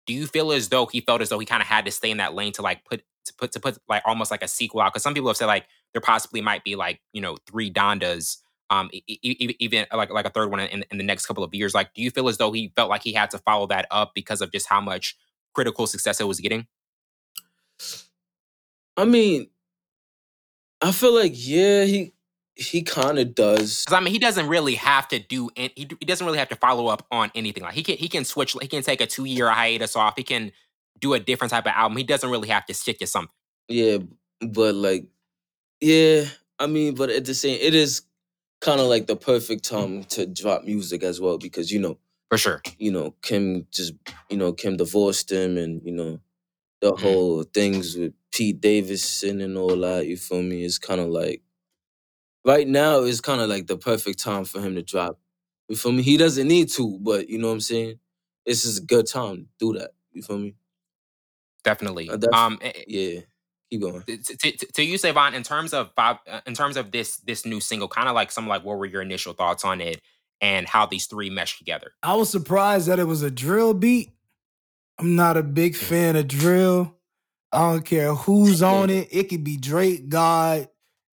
Do 0.05 0.13
you 0.13 0.28
feel 0.28 0.51
as 0.51 0.69
though 0.69 0.86
he 0.86 1.01
felt 1.01 1.21
as 1.21 1.30
though 1.30 1.39
he 1.39 1.45
kind 1.45 1.61
of 1.61 1.67
had 1.67 1.86
to 1.86 1.91
stay 1.91 2.11
in 2.11 2.17
that 2.17 2.34
lane 2.34 2.51
to 2.53 2.61
like 2.61 2.84
put 2.84 3.03
to 3.26 3.34
put 3.36 3.51
to 3.53 3.59
put 3.59 3.78
like 3.88 4.03
almost 4.05 4.32
like 4.32 4.43
a 4.43 4.47
sequel 4.47 4.82
out? 4.82 4.91
Because 4.91 5.03
some 5.03 5.13
people 5.13 5.30
have 5.30 5.38
said 5.38 5.45
like 5.45 5.65
there 5.94 6.02
possibly 6.02 6.41
might 6.41 6.64
be 6.64 6.76
like 6.76 7.02
you 7.14 7.22
know 7.22 7.38
three 7.48 7.72
Dondas. 7.72 8.38
Um, 8.70 8.89
e- 8.91 9.04
e- 9.08 9.56
even 9.60 9.86
like 9.94 10.10
like 10.10 10.26
a 10.26 10.30
third 10.32 10.50
one 10.50 10.60
in, 10.62 10.84
in 10.89 10.98
the 10.98 11.04
next 11.04 11.26
couple 11.28 11.44
of 11.44 11.54
years. 11.54 11.76
Like, 11.76 11.94
do 11.94 12.02
you 12.02 12.10
feel 12.10 12.28
as 12.28 12.38
though 12.38 12.52
he 12.52 12.72
felt 12.76 12.89
like 12.89 13.04
he 13.04 13.14
had 13.14 13.30
to 13.32 13.38
follow 13.39 13.68
that 13.68 13.86
up 13.91 14.14
because 14.16 14.41
of 14.41 14.52
just 14.52 14.68
how 14.68 14.82
much 14.82 15.16
critical 15.54 15.86
success 15.86 16.20
it 16.20 16.28
was 16.28 16.39
getting? 16.39 16.66
I 18.98 19.06
mean, 19.06 19.48
I 20.82 20.91
feel 20.91 21.14
like 21.14 21.34
yeah, 21.36 21.84
he 21.86 22.14
he 22.56 22.82
kind 22.84 23.20
of 23.20 23.34
does. 23.36 23.84
Because 23.84 23.98
I 23.98 24.00
mean, 24.00 24.14
he 24.14 24.20
doesn't 24.20 24.48
really 24.48 24.76
have 24.76 25.08
to 25.10 25.20
do. 25.20 25.50
an- 25.58 25.72
He, 25.76 25.88
he 26.00 26.06
doesn't 26.06 26.26
really 26.26 26.39
have 26.39 26.50
to 26.50 26.56
follow 26.56 26.88
up 26.88 27.06
on 27.12 27.32
anything. 27.36 27.64
Like 27.64 27.74
he 27.74 27.84
can 27.84 27.98
he 27.98 28.08
can 28.08 28.26
switch. 28.26 28.56
He 28.62 28.68
can 28.68 28.84
take 28.84 29.02
a 29.02 29.08
two 29.08 29.26
year 29.26 29.50
hiatus 29.50 29.96
off. 29.96 30.14
He 30.18 30.24
can 30.24 30.52
do 31.00 31.14
a 31.14 31.20
different 31.20 31.52
type 31.52 31.66
of 31.66 31.74
album. 31.76 31.98
He 31.98 32.04
doesn't 32.04 32.30
really 32.30 32.50
have 32.50 32.66
to 32.68 32.74
stick 32.74 33.00
to 33.00 33.08
something. 33.08 33.32
Yeah, 33.68 33.98
but 34.41 34.76
like, 34.76 35.06
yeah, 35.84 36.25
I 36.59 36.67
mean, 36.67 36.95
but 36.95 37.11
at 37.11 37.25
the 37.25 37.36
same, 37.36 37.59
it 37.61 37.75
is 37.75 38.03
kind 38.61 38.79
of 38.81 38.88
like 38.88 39.07
the 39.07 39.15
perfect 39.17 39.65
time 39.65 40.05
to 40.05 40.25
drop 40.25 40.63
music 40.65 41.03
as 41.03 41.21
well 41.21 41.38
because 41.38 41.71
you 41.71 41.79
know 41.79 41.99
For 42.29 42.38
sure. 42.38 42.61
you 42.79 42.91
know, 42.91 43.15
Kim 43.21 43.67
just, 43.71 43.93
you 44.29 44.38
know, 44.38 44.53
Kim 44.53 44.77
divorced 44.77 45.31
him 45.31 45.57
and, 45.57 45.81
you 45.86 45.93
know, 45.93 46.19
the 46.81 46.93
Mhm. 46.93 46.99
whole 47.01 47.43
things 47.43 47.97
with 47.97 48.13
Pete 48.31 48.61
Davidson 48.61 49.41
and 49.41 49.57
all 49.57 49.77
that, 49.77 50.07
you 50.07 50.17
feel 50.17 50.41
me? 50.43 50.65
It's 50.65 50.79
kind 50.79 51.01
of 51.01 51.09
like, 51.09 51.43
right 52.45 52.67
now 52.67 53.01
is 53.01 53.21
kind 53.21 53.41
of 53.41 53.49
like 53.49 53.67
the 53.67 53.77
perfect 53.77 54.19
time 54.19 54.45
for 54.45 54.61
him 54.61 54.75
to 54.75 54.84
drop. 54.84 55.19
You 55.69 55.75
feel 55.75 55.91
me? 55.93 56.03
He 56.03 56.17
doesn't 56.17 56.47
need 56.47 56.69
to, 56.71 56.97
but 57.01 57.29
you 57.29 57.38
know 57.39 57.47
what 57.47 57.53
I'm 57.55 57.61
saying? 57.61 57.99
This 58.45 58.65
is 58.65 58.79
a 58.79 58.84
good 58.84 59.07
time 59.07 59.38
to 59.59 59.73
do 59.73 59.79
that. 59.79 59.91
You 60.13 60.21
feel 60.23 60.39
me? 60.39 60.55
Definitely. 61.63 62.07
Def- 62.09 62.34
um, 62.34 62.59
Yeah. 62.88 63.21
Keep 63.74 63.82
going. 63.82 64.03
to, 64.03 64.17
to, 64.17 64.51
to- 64.51 64.71
to 64.74 64.84
you, 64.84 64.99
Savon, 64.99 65.34
in 65.34 65.41
terms 65.41 65.74
of 65.74 65.95
Bob, 65.95 66.19
uh, 66.30 66.41
in 66.45 66.53
terms 66.53 66.78
of 66.78 66.91
this 66.91 67.17
this 67.17 67.43
new 67.43 67.59
single, 67.59 67.88
kind 67.88 68.07
of 68.07 68.13
like 68.13 68.32
some 68.32 68.47
like 68.47 68.63
what 68.63 68.78
were 68.78 68.86
your 68.86 69.01
initial 69.01 69.34
thoughts 69.34 69.65
on 69.65 69.82
it 69.82 69.99
and 70.41 70.67
how 70.67 70.86
these 70.86 71.07
three 71.07 71.32
mesh 71.32 71.57
together? 71.57 71.91
I 72.03 72.13
was 72.13 72.30
surprised 72.30 72.88
that 72.88 72.99
it 72.99 73.05
was 73.05 73.24
a 73.24 73.32
drill 73.32 73.74
beat. 73.74 74.11
I'm 74.99 75.15
not 75.15 75.38
a 75.38 75.43
big 75.43 75.76
fan 75.76 76.15
of 76.15 76.28
drill. 76.28 76.95
I 77.51 77.71
don't 77.71 77.84
care 77.86 78.13
who's 78.13 78.61
on 78.61 78.91
it. 78.91 79.07
It 79.11 79.30
could 79.30 79.43
be 79.43 79.57
Drake, 79.57 80.07
God, 80.07 80.69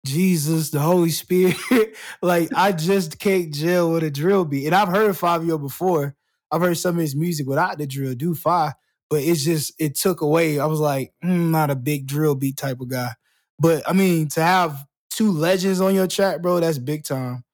Jesus, 0.04 0.70
the 0.70 0.80
Holy 0.80 1.10
Spirit. 1.10 1.56
like 2.22 2.50
I 2.56 2.72
just 2.72 3.20
can't 3.20 3.54
gel 3.54 3.92
with 3.92 4.02
a 4.02 4.10
drill 4.10 4.44
beat. 4.44 4.66
And 4.66 4.74
I've 4.74 4.88
heard 4.88 5.14
Fivio 5.14 5.60
before. 5.60 6.16
I've 6.50 6.60
heard 6.60 6.76
some 6.76 6.96
of 6.96 7.00
his 7.02 7.14
music 7.14 7.46
without 7.46 7.78
the 7.78 7.86
drill, 7.86 8.14
do 8.16 8.34
fine. 8.34 8.72
But 9.10 9.22
it's 9.22 9.44
just 9.44 9.72
it 9.78 9.94
took 9.94 10.20
away. 10.20 10.58
I 10.58 10.66
was 10.66 10.80
like, 10.80 11.12
mm, 11.24 11.50
not 11.50 11.70
a 11.70 11.76
big 11.76 12.06
drill 12.06 12.34
beat 12.34 12.56
type 12.56 12.80
of 12.80 12.88
guy. 12.88 13.12
But 13.58 13.88
I 13.88 13.92
mean, 13.92 14.28
to 14.28 14.42
have 14.42 14.84
two 15.10 15.32
legends 15.32 15.80
on 15.80 15.94
your 15.94 16.06
track, 16.06 16.42
bro, 16.42 16.60
that's 16.60 16.78
big 16.78 17.04
time. 17.04 17.44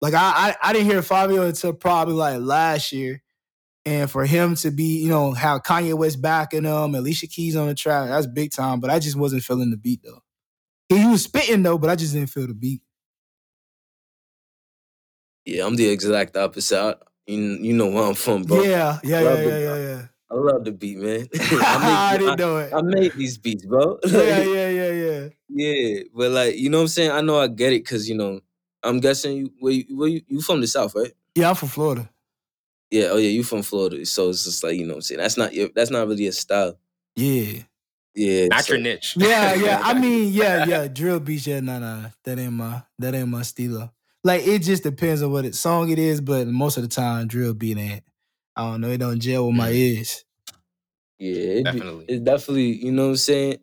Like 0.00 0.14
I, 0.14 0.20
I, 0.20 0.56
I 0.62 0.72
didn't 0.72 0.90
hear 0.90 1.00
Fivio 1.00 1.46
until 1.46 1.72
probably 1.72 2.14
like 2.14 2.40
last 2.40 2.92
year, 2.92 3.22
and 3.84 4.10
for 4.10 4.24
him 4.26 4.54
to 4.56 4.70
be, 4.70 5.02
you 5.02 5.08
know, 5.08 5.32
how 5.32 5.58
Kanye 5.58 5.94
West 5.94 6.20
backing 6.20 6.64
him, 6.64 6.94
Alicia 6.94 7.26
Keys 7.26 7.56
on 7.56 7.68
the 7.68 7.74
track, 7.74 8.08
that's 8.08 8.26
big 8.26 8.52
time. 8.52 8.80
But 8.80 8.90
I 8.90 8.98
just 8.98 9.16
wasn't 9.16 9.42
feeling 9.42 9.70
the 9.70 9.76
beat 9.76 10.02
though. 10.04 10.22
He, 10.88 11.04
was 11.06 11.24
spitting 11.24 11.62
though, 11.62 11.78
but 11.78 11.90
I 11.90 11.96
just 11.96 12.14
didn't 12.14 12.30
feel 12.30 12.46
the 12.46 12.54
beat. 12.54 12.80
Yeah, 15.44 15.66
I'm 15.66 15.76
the 15.76 15.88
exact 15.88 16.36
opposite. 16.36 16.78
I, 16.78 16.94
you, 17.26 17.38
you 17.38 17.72
know 17.72 17.86
where 17.86 18.04
I'm 18.04 18.14
from, 18.14 18.44
bro. 18.44 18.62
Yeah, 18.62 18.98
yeah, 19.02 19.20
yeah, 19.20 19.42
yeah, 19.42 19.58
yeah, 19.58 19.76
yeah. 19.76 20.02
I 20.30 20.34
love 20.34 20.64
the 20.64 20.72
beat, 20.72 20.98
man. 20.98 21.28
I, 21.34 22.12
I, 22.14 22.18
didn't 22.18 22.38
know 22.38 22.58
it. 22.58 22.72
I, 22.72 22.78
I 22.78 22.82
made 22.82 23.12
these 23.14 23.38
beats, 23.38 23.64
bro. 23.64 23.98
yeah, 24.06 24.42
yeah, 24.42 24.68
yeah, 24.68 24.90
yeah. 24.90 25.28
Yeah, 25.48 26.00
but 26.14 26.30
like 26.30 26.56
you 26.56 26.68
know 26.68 26.78
what 26.78 26.82
I'm 26.82 26.88
saying. 26.88 27.10
I 27.10 27.20
know 27.22 27.38
I 27.38 27.48
get 27.48 27.72
it 27.72 27.84
because 27.84 28.08
you 28.08 28.14
know 28.14 28.40
I'm 28.82 29.00
guessing 29.00 29.36
you 29.36 29.52
where 29.58 29.72
you, 29.72 29.84
where 29.96 30.08
you, 30.08 30.22
you 30.28 30.40
from 30.42 30.60
the 30.60 30.66
south, 30.66 30.94
right? 30.94 31.12
Yeah, 31.34 31.48
I'm 31.48 31.54
from 31.54 31.68
Florida. 31.68 32.10
Yeah. 32.90 33.08
Oh 33.12 33.16
yeah, 33.16 33.30
you 33.30 33.42
from 33.42 33.62
Florida, 33.62 34.04
so 34.04 34.28
it's 34.28 34.44
just 34.44 34.62
like 34.62 34.76
you 34.76 34.84
know 34.84 34.94
what 34.94 34.96
I'm 34.96 35.02
saying. 35.02 35.20
That's 35.20 35.36
not 35.36 35.54
your. 35.54 35.70
That's 35.74 35.90
not 35.90 36.06
really 36.06 36.26
a 36.26 36.32
style. 36.32 36.78
Yeah. 37.16 37.62
Yeah. 38.14 38.48
Not 38.48 38.64
so- 38.64 38.74
your 38.74 38.82
niche. 38.82 39.14
Yeah, 39.16 39.54
yeah. 39.54 39.80
I 39.82 39.94
mean, 39.94 40.32
yeah, 40.32 40.66
yeah. 40.66 40.88
Drill 40.88 41.20
beats, 41.20 41.46
yeah, 41.46 41.60
nah, 41.60 41.78
nah. 41.78 42.10
That 42.24 42.38
ain't 42.38 42.52
my 42.52 42.82
that 42.98 43.14
ain't 43.14 43.28
my 43.28 43.42
stilo. 43.42 43.92
Like 44.24 44.46
it 44.46 44.60
just 44.60 44.82
depends 44.82 45.22
on 45.22 45.30
what 45.32 45.44
it, 45.44 45.54
song 45.54 45.90
it 45.90 45.98
is, 45.98 46.20
but 46.20 46.46
most 46.48 46.76
of 46.76 46.82
the 46.82 46.88
time 46.88 47.28
drill 47.28 47.54
beat 47.54 47.78
ain't. 47.78 48.02
I 48.58 48.62
don't 48.72 48.82
know, 48.82 48.90
it 48.90 48.98
don't 48.98 49.20
gel 49.20 49.46
with 49.46 49.56
my 49.56 49.70
ears. 49.70 50.24
Yeah, 51.18 51.34
it 51.34 51.64
Definitely. 51.64 52.04
It 52.08 52.24
definitely. 52.24 52.72
You 52.84 52.92
know 52.92 53.04
what 53.04 53.08
I'm 53.10 53.16
saying. 53.16 53.58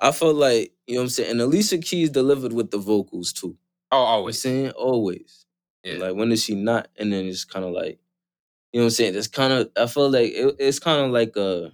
I 0.00 0.12
felt 0.12 0.36
like 0.36 0.72
you 0.86 0.94
know 0.96 1.02
what 1.02 1.04
I'm 1.04 1.10
saying, 1.10 1.30
and 1.32 1.40
Alicia 1.40 1.78
Keys 1.78 2.10
delivered 2.10 2.52
with 2.52 2.70
the 2.70 2.78
vocals 2.78 3.32
too. 3.32 3.56
Oh, 3.92 3.96
You 3.96 4.00
know 4.00 4.06
I'm 4.06 4.08
always. 4.20 4.40
saying 4.40 4.70
always. 4.72 5.46
Yeah. 5.84 5.98
Like 5.98 6.16
when 6.16 6.32
is 6.32 6.44
she 6.44 6.54
not? 6.54 6.88
And 6.98 7.12
then 7.12 7.26
it's 7.26 7.44
kind 7.44 7.64
of 7.64 7.72
like, 7.72 8.00
you 8.72 8.80
know 8.80 8.84
what 8.84 8.86
I'm 8.86 8.90
saying? 8.90 9.16
It's 9.16 9.28
kind 9.28 9.52
of 9.52 9.70
I 9.76 9.86
feel 9.86 10.10
like 10.10 10.32
it, 10.32 10.56
it's 10.58 10.80
kind 10.80 11.00
of 11.04 11.12
like 11.12 11.36
a 11.36 11.72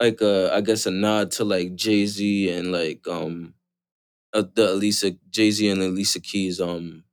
like 0.00 0.20
a 0.20 0.52
I 0.54 0.60
guess 0.62 0.86
a 0.86 0.90
nod 0.90 1.30
to 1.32 1.44
like 1.44 1.74
Jay 1.74 2.06
Z 2.06 2.50
and 2.50 2.72
like 2.72 3.06
um 3.08 3.54
uh, 4.34 4.44
the 4.54 4.72
Alicia 4.72 5.12
Jay 5.30 5.50
Z 5.50 5.68
and 5.68 5.82
Alicia 5.82 6.20
Keys 6.20 6.60
um 6.60 7.04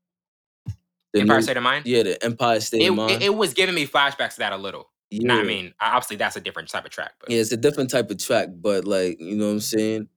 the 1.13 1.21
Empire 1.21 1.37
new- 1.37 1.41
State 1.43 1.57
of 1.57 1.63
Mind. 1.63 1.85
yeah 1.85 2.03
the 2.03 2.23
Empire 2.23 2.59
State 2.59 2.81
It, 2.81 2.89
of 2.89 2.95
Mind. 2.95 3.11
it, 3.11 3.21
it 3.23 3.35
was 3.35 3.53
giving 3.53 3.75
me 3.75 3.85
flashbacks 3.87 4.33
to 4.35 4.39
that 4.39 4.53
a 4.53 4.57
little. 4.57 4.89
yeah. 5.09 5.27
Nah, 5.33 5.39
I 5.39 5.43
mean, 5.43 5.73
obviously 5.79 6.17
that's 6.17 6.35
a 6.35 6.41
different 6.41 6.69
type 6.69 6.85
of 6.85 6.91
track, 6.91 7.13
but 7.19 7.29
Yeah, 7.29 7.39
it's 7.39 7.51
a 7.51 7.57
different 7.57 7.89
type 7.89 8.09
of 8.11 8.17
track, 8.17 8.49
but 8.55 8.85
like, 8.85 9.19
you 9.21 9.35
know 9.35 9.45
what 9.47 9.51
I'm 9.53 9.59
saying? 9.61 10.07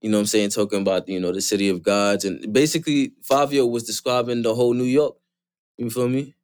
You 0.00 0.08
know 0.10 0.16
what 0.16 0.22
I'm 0.22 0.26
saying? 0.26 0.50
Talking 0.50 0.80
about, 0.80 1.08
you 1.08 1.20
know, 1.20 1.30
the 1.30 1.42
city 1.42 1.68
of 1.68 1.82
gods. 1.82 2.24
And 2.24 2.50
basically, 2.54 3.12
Fivio 3.22 3.70
was 3.70 3.82
describing 3.84 4.40
the 4.40 4.54
whole 4.54 4.72
New 4.72 4.84
York. 4.84 5.16
You 5.76 5.90
feel 5.90 6.08
me? 6.08 6.34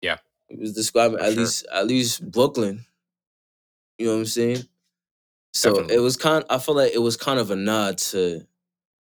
Yeah. 0.00 0.16
He 0.48 0.56
was 0.56 0.72
describing 0.72 1.18
For 1.18 1.24
at 1.24 1.32
sure. 1.34 1.42
least 1.42 1.66
at 1.70 1.86
least 1.86 2.30
Brooklyn. 2.30 2.86
You 3.98 4.06
know 4.06 4.12
what 4.14 4.18
I'm 4.20 4.24
saying? 4.26 4.64
So 5.52 5.70
Definitely. 5.72 5.96
it 5.96 5.98
was 6.00 6.16
kind 6.16 6.44
I 6.48 6.56
feel 6.58 6.74
like 6.74 6.92
it 6.94 6.98
was 7.02 7.16
kind 7.18 7.38
of 7.38 7.50
a 7.50 7.56
nod 7.56 7.98
to 7.98 8.46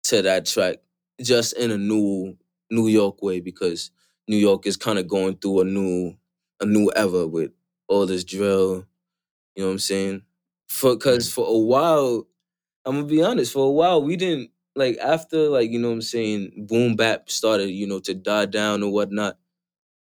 to 0.04 0.22
that 0.22 0.46
track, 0.46 0.76
just 1.20 1.52
in 1.52 1.70
a 1.70 1.78
new 1.78 2.36
New 2.70 2.88
York 2.88 3.22
way, 3.22 3.38
because 3.40 3.92
New 4.28 4.36
York 4.36 4.66
is 4.66 4.76
kind 4.76 4.98
of 4.98 5.08
going 5.08 5.36
through 5.36 5.60
a 5.60 5.64
new 5.64 6.16
a 6.60 6.66
new 6.66 6.90
era 6.96 7.26
with 7.26 7.52
all 7.88 8.06
this 8.06 8.24
drill, 8.24 8.86
You 9.56 9.62
know 9.62 9.68
what 9.68 9.72
I'm 9.74 9.78
saying? 9.80 10.22
For 10.68 10.96
cause 10.96 11.32
for 11.32 11.46
a 11.48 11.58
while, 11.58 12.26
I'm 12.84 12.96
gonna 12.96 13.06
be 13.06 13.22
honest, 13.22 13.52
for 13.52 13.66
a 13.68 13.72
while 13.72 14.02
we 14.02 14.16
didn't 14.16 14.50
like 14.76 14.98
after 14.98 15.48
like, 15.48 15.70
you 15.70 15.78
know 15.78 15.88
what 15.88 15.94
I'm 15.94 16.02
saying, 16.02 16.66
boom 16.68 16.96
bap 16.96 17.30
started, 17.30 17.70
you 17.70 17.86
know, 17.86 18.00
to 18.00 18.14
die 18.14 18.46
down 18.46 18.82
or 18.82 18.92
whatnot, 18.92 19.38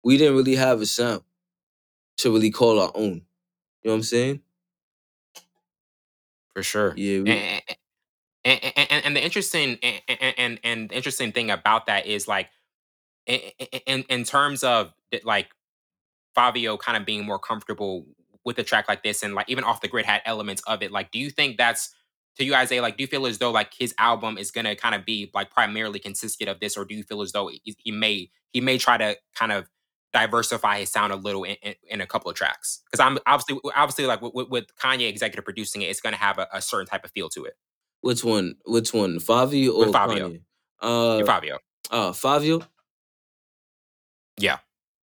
we 0.04 0.18
didn't 0.18 0.38
really 0.38 0.56
have 0.56 0.82
a 0.82 0.86
sound 0.86 1.24
to 2.18 2.32
really 2.32 2.52
call 2.52 2.80
our 2.80 2.92
own. 2.96 3.24
You 3.84 3.90
know 3.90 3.92
what 3.92 3.96
I'm 3.96 4.04
saying? 4.04 4.42
For 6.56 6.64
sure. 6.64 6.94
Yeah, 6.96 7.22
we, 7.22 7.32
and, 7.32 7.64
and, 8.46 8.74
and, 8.92 9.06
and 9.06 9.16
the 9.16 9.24
interesting 9.24 9.78
and, 9.82 10.02
and 10.38 10.60
and 10.64 10.90
the 10.90 10.96
interesting 10.96 11.32
thing 11.32 11.52
about 11.52 11.88
that 11.88 12.06
is 12.06 12.28
like 12.28 12.50
in 13.28 13.40
in, 13.86 14.06
in 14.10 14.24
terms 14.24 14.64
of 14.64 14.94
like 15.24 15.50
Fivio 16.36 16.80
kind 16.80 16.98
of 16.98 17.06
being 17.06 17.26
more 17.26 17.40
comfortable 17.40 18.06
with 18.46 18.58
a 18.60 18.64
track 18.64 18.88
like 18.88 19.04
this 19.04 19.24
and 19.24 19.36
like 19.36 19.50
even 19.50 19.64
off 19.64 19.82
the 19.82 19.88
grid 19.88 20.06
had 20.06 20.22
elements 20.26 20.62
of 20.68 20.82
it 20.82 20.92
like 20.92 21.12
do 21.12 21.20
you 21.20 21.30
think 21.30 21.58
that's 21.58 21.94
to 22.38 22.44
you 22.44 22.56
Isaiah 22.56 22.82
like 22.82 22.98
do 22.98 23.04
you 23.04 23.08
feel 23.08 23.26
as 23.26 23.38
though 23.38 23.52
like 23.52 23.74
his 23.78 23.94
album 23.98 24.38
is 24.38 24.52
going 24.52 24.66
to 24.66 24.76
kind 24.76 24.96
of 24.96 25.06
be 25.06 25.30
like 25.34 25.52
primarily 25.52 26.00
consisted 26.00 26.48
of 26.48 26.60
this 26.60 26.78
or 26.78 26.86
do 26.86 26.96
you 26.96 27.04
feel 27.04 27.22
as 27.22 27.32
though 27.32 27.48
he, 27.48 27.76
he 27.78 27.92
may 27.92 28.30
he 28.52 28.62
may 28.62 28.78
try 28.78 28.98
to 28.98 29.16
kind 29.36 29.52
of 29.52 29.70
diversify 30.12 30.80
his 30.80 30.92
sound 30.92 31.12
a 31.12 31.16
little 31.16 31.44
in, 31.44 31.56
in, 31.64 31.74
in 31.90 32.02
a 32.02 32.08
couple 32.08 32.30
of 32.30 32.36
tracks? 32.36 32.82
Because 32.86 33.00
i'm 33.00 33.18
obviously 33.26 33.60
obviously 33.76 34.06
like 34.06 34.22
with, 34.22 34.50
with 34.50 34.66
kanye 34.78 35.08
executive 35.08 35.46
producing 35.46 35.82
it 35.82 35.86
it's 35.86 36.02
going 36.02 36.14
to 36.14 36.20
have 36.20 36.38
a, 36.38 36.48
a, 36.54 36.62
certain 36.62 36.88
type 36.88 37.06
of 37.06 37.12
feel 37.12 37.30
to 37.30 37.46
it. 37.46 37.54
Which 38.02 38.24
one 38.24 38.56
which 38.66 38.94
one 38.94 39.20
Fivio 39.20 39.74
or 39.74 39.86
with 39.86 39.96
Fivio 39.96 40.18
Kanye? 40.18 40.42
uh 40.82 41.20
Fivio 41.22 41.58
uh 41.92 42.12
Fivio 42.12 42.66
yeah. 44.44 44.60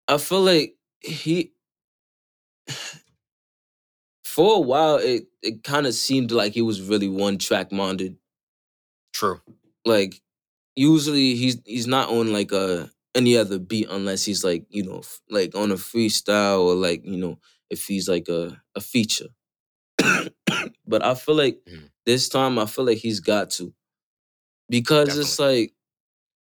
I 0.08 0.18
feel 0.18 0.42
like 0.42 0.76
he 1.00 1.52
for 4.24 4.56
a 4.56 4.60
while 4.60 4.96
it 4.96 5.24
it 5.42 5.62
kind 5.64 5.86
of 5.86 5.94
seemed 5.94 6.30
like 6.30 6.52
he 6.52 6.62
was 6.62 6.80
really 6.80 7.08
one 7.08 7.38
track 7.38 7.72
minded. 7.72 8.16
True. 9.12 9.40
Like 9.84 10.20
usually 10.76 11.34
he's 11.36 11.58
he's 11.66 11.86
not 11.86 12.10
on 12.10 12.32
like 12.32 12.52
a 12.52 12.90
any 13.14 13.36
other 13.36 13.58
beat 13.58 13.88
unless 13.90 14.24
he's 14.24 14.44
like 14.44 14.66
you 14.70 14.84
know 14.84 15.00
f- 15.00 15.20
like 15.30 15.54
on 15.54 15.72
a 15.72 15.76
freestyle 15.76 16.60
or 16.62 16.74
like 16.74 17.02
you 17.04 17.18
know 17.18 17.38
if 17.70 17.86
he's 17.86 18.08
like 18.08 18.28
a 18.28 18.60
a 18.74 18.80
feature. 18.80 19.28
But 20.86 21.04
i 21.04 21.14
feel 21.14 21.34
like 21.36 21.60
Mhm. 21.68 21.90
this 22.06 22.28
time 22.28 22.58
i 22.58 22.66
feel 22.66 22.84
like 22.84 22.98
he's 22.98 23.20
got 23.20 23.50
to. 23.52 23.72
Because 24.68 25.16
it's 25.16 25.38
like 25.38 25.74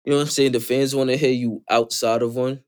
you 0.05 0.13
know 0.13 0.19
what 0.19 0.25
i'm 0.25 0.29
saying? 0.31 0.53
The 0.53 0.61
fans 0.61 0.95
want 0.95 1.11
to 1.11 1.17
hear 1.17 1.33
you 1.33 1.63
outside 1.71 2.23
of 2.23 2.37
one 2.37 2.63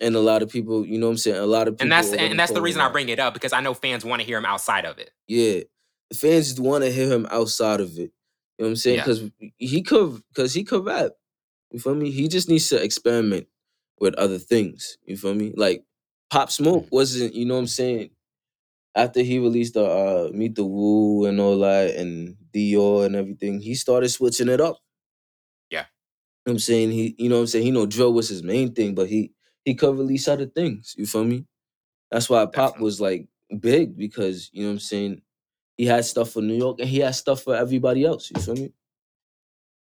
and 0.00 0.14
a 0.14 0.20
lot 0.20 0.42
of 0.42 0.48
people 0.50 0.86
you 0.86 0.98
know 0.98 1.06
what 1.06 1.12
i'm 1.12 1.18
saying 1.18 1.36
a 1.36 1.46
lot 1.46 1.68
of 1.68 1.74
people 1.74 1.84
and 1.84 1.92
that's 1.92 2.12
and 2.12 2.38
that's 2.38 2.52
the 2.52 2.62
reason 2.62 2.80
I 2.80 2.88
bring 2.88 3.08
it 3.08 3.18
up 3.18 3.34
because 3.34 3.52
I 3.52 3.60
know 3.60 3.74
fans 3.74 4.04
want 4.04 4.20
to 4.20 4.26
hear 4.26 4.38
him 4.38 4.44
outside 4.46 4.84
of 4.84 4.98
it. 4.98 5.10
Yeah, 5.26 5.60
the 6.10 6.16
fans 6.16 6.48
just 6.48 6.60
want 6.60 6.84
to 6.84 6.90
hear 6.92 7.08
him 7.12 7.26
outside 7.30 7.80
of 7.80 7.90
it. 7.98 8.12
You 8.58 8.64
know 8.64 8.66
what 8.66 8.68
I'm 8.70 8.76
saying? 8.76 8.96
Yeah. 8.98 9.04
Because 9.04 9.30
he 9.58 9.82
could, 9.82 10.22
because 10.28 10.52
he 10.54 10.64
could 10.64 10.84
rap. 10.84 11.12
You 11.70 11.78
feel 11.78 11.94
me? 11.94 12.10
He 12.10 12.28
just 12.28 12.48
needs 12.48 12.68
to 12.70 12.82
experiment 12.82 13.46
with 14.00 14.14
other 14.14 14.38
things. 14.38 14.98
You 15.04 15.16
feel 15.16 15.34
me? 15.34 15.52
Like 15.56 15.84
Pop 16.30 16.50
Smoke 16.50 16.86
Mm. 16.86 16.92
wasn't. 16.92 17.34
You 17.34 17.44
know 17.44 17.54
what 17.54 17.60
I'm 17.60 17.66
saying? 17.66 18.10
After 18.94 19.20
he 19.22 19.38
released 19.38 19.74
the 19.74 19.84
uh, 19.84 20.30
Meet 20.32 20.54
the 20.56 20.64
Woo 20.64 21.26
and 21.26 21.38
all 21.40 21.58
that, 21.60 21.94
and 21.94 22.36
Dior 22.54 23.04
and 23.06 23.14
everything, 23.14 23.60
he 23.60 23.74
started 23.74 24.08
switching 24.08 24.48
it 24.48 24.60
up. 24.60 24.78
Yeah. 25.70 25.80
You 25.80 25.82
know 25.82 25.86
what 26.44 26.52
I'm 26.54 26.58
saying? 26.60 26.90
He, 26.92 27.14
you 27.18 27.28
know 27.28 27.36
what 27.36 27.40
I'm 27.42 27.46
saying? 27.48 27.64
He 27.64 27.70
know 27.70 27.86
drill 27.86 28.12
was 28.12 28.28
his 28.28 28.42
main 28.42 28.72
thing, 28.72 28.94
but 28.94 29.08
he 29.08 29.32
he 29.68 29.74
could 29.74 29.98
release 29.98 30.28
other 30.28 30.46
things. 30.46 30.94
You 30.96 31.04
feel 31.06 31.24
me? 31.24 31.44
That's 32.10 32.30
why 32.30 32.44
Pop 32.46 32.54
Definitely. 32.54 32.84
was 32.84 33.00
like 33.02 33.28
big 33.60 33.96
because 33.98 34.48
you 34.54 34.62
know 34.62 34.68
what 34.70 34.72
I'm 34.74 34.78
saying. 34.80 35.22
He 35.76 35.84
had 35.86 36.04
stuff 36.06 36.30
for 36.30 36.40
New 36.42 36.54
York 36.56 36.80
and 36.80 36.88
he 36.88 37.00
had 37.00 37.14
stuff 37.14 37.42
for 37.42 37.54
everybody 37.54 38.04
else. 38.04 38.30
You 38.34 38.40
feel 38.40 38.54
me? 38.56 38.72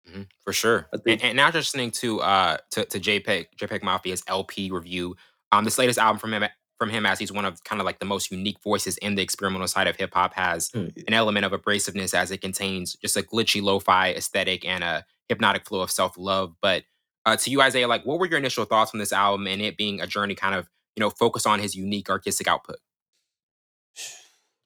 Mhm, 0.09 0.28
for 0.43 0.53
sure. 0.53 0.88
And, 1.07 1.22
and 1.24 1.36
now 1.38 1.51
just 1.51 1.74
listening 1.74 1.91
to 1.91 2.19
uh 2.22 2.57
to, 2.72 2.86
to 2.86 2.99
JPEG 2.99 3.47
JPEG 3.57 3.82
Mafia's 3.82 4.24
LP 4.28 4.72
review. 4.72 5.15
Um, 5.53 5.63
this 5.63 5.78
latest 5.78 5.99
album 5.99 6.19
from 6.19 6.34
him 6.34 6.43
from 6.78 6.89
him 6.89 7.05
as 7.05 7.19
he's 7.19 7.32
one 7.32 7.45
of 7.45 7.63
kind 7.63 7.80
of 7.80 7.86
like 7.86 7.99
the 7.99 8.05
most 8.05 8.32
unique 8.32 8.57
voices 8.63 8.97
in 8.97 9.15
the 9.15 9.22
experimental 9.22 9.67
side 9.67 9.88
of 9.88 9.95
hip 9.95 10.13
hop 10.13 10.34
has 10.34 10.69
Hmm. 10.74 10.88
an 11.07 11.13
element 11.13 11.45
of 11.45 11.51
abrasiveness 11.53 12.13
as 12.13 12.32
it 12.32 12.41
contains 12.41 12.95
just 12.95 13.15
a 13.17 13.22
glitchy 13.22 13.61
lo-fi 13.61 14.11
aesthetic 14.13 14.65
and 14.65 14.84
a 14.84 15.05
hypnotic 15.30 15.65
flow 15.65 15.82
of 15.82 15.91
self-love. 15.91 16.55
But 16.61 16.84
uh, 17.26 17.36
to 17.38 17.51
you, 17.51 17.61
Isaiah, 17.61 17.88
like 17.88 18.05
what 18.05 18.19
were 18.19 18.28
your 18.28 18.39
initial 18.39 18.65
thoughts 18.65 18.91
on 18.93 18.99
this 18.99 19.13
album 19.13 19.47
and 19.47 19.61
it 19.61 19.78
being 19.78 20.01
a 20.01 20.07
journey 20.07 20.36
kind 20.36 20.55
of 20.55 20.67
you 20.95 21.01
know 21.01 21.09
focused 21.09 21.47
on 21.47 21.59
his 21.59 21.76
unique 21.76 22.09
artistic 22.09 22.47
output? 22.47 22.78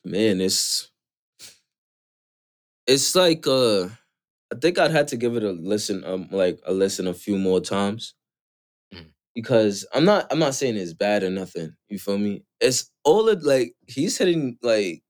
Man, 0.03 0.39
it's 0.41 0.89
it's 2.87 3.15
like 3.15 3.45
uh 3.47 3.85
I 4.53 4.55
think 4.61 4.77
I'd 4.77 4.91
had 4.91 5.07
to 5.09 5.17
give 5.17 5.35
it 5.35 5.43
a 5.43 5.51
listen 5.51 6.03
um 6.05 6.27
like 6.31 6.59
a 6.65 6.73
listen 6.73 7.07
a 7.07 7.13
few 7.13 7.37
more 7.37 7.59
times. 7.59 8.13
Mhm. 8.93 9.07
Because 9.33 9.85
I'm 9.93 10.05
not 10.05 10.27
I'm 10.31 10.39
not 10.39 10.55
saying 10.55 10.77
it's 10.77 10.93
bad 10.93 11.23
or 11.23 11.29
nothing. 11.29 11.75
You 11.89 11.99
feel 11.99 12.17
me? 12.17 12.43
It's 12.61 12.91
all 13.03 13.27
of 13.29 13.43
like 13.43 13.73
he's 13.87 14.17
hitting 14.17 14.57
like 14.61 15.01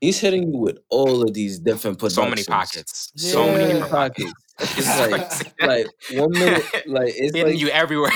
he's 0.00 0.20
hitting 0.20 0.52
you 0.52 0.58
with 0.58 0.78
all 0.90 1.22
of 1.22 1.34
these 1.34 1.58
different 1.58 2.00
So 2.10 2.26
many 2.28 2.44
pockets. 2.44 3.12
So 3.16 3.46
many 3.52 3.80
pockets. 3.80 4.32
It's 4.60 4.86
like 5.00 5.60
like 5.60 5.86
one 6.12 6.30
minute 6.30 6.64
like 6.86 7.08
it's 7.16 7.34
hitting 7.36 7.52
like 7.54 7.58
you 7.60 7.68
everywhere. 7.70 8.12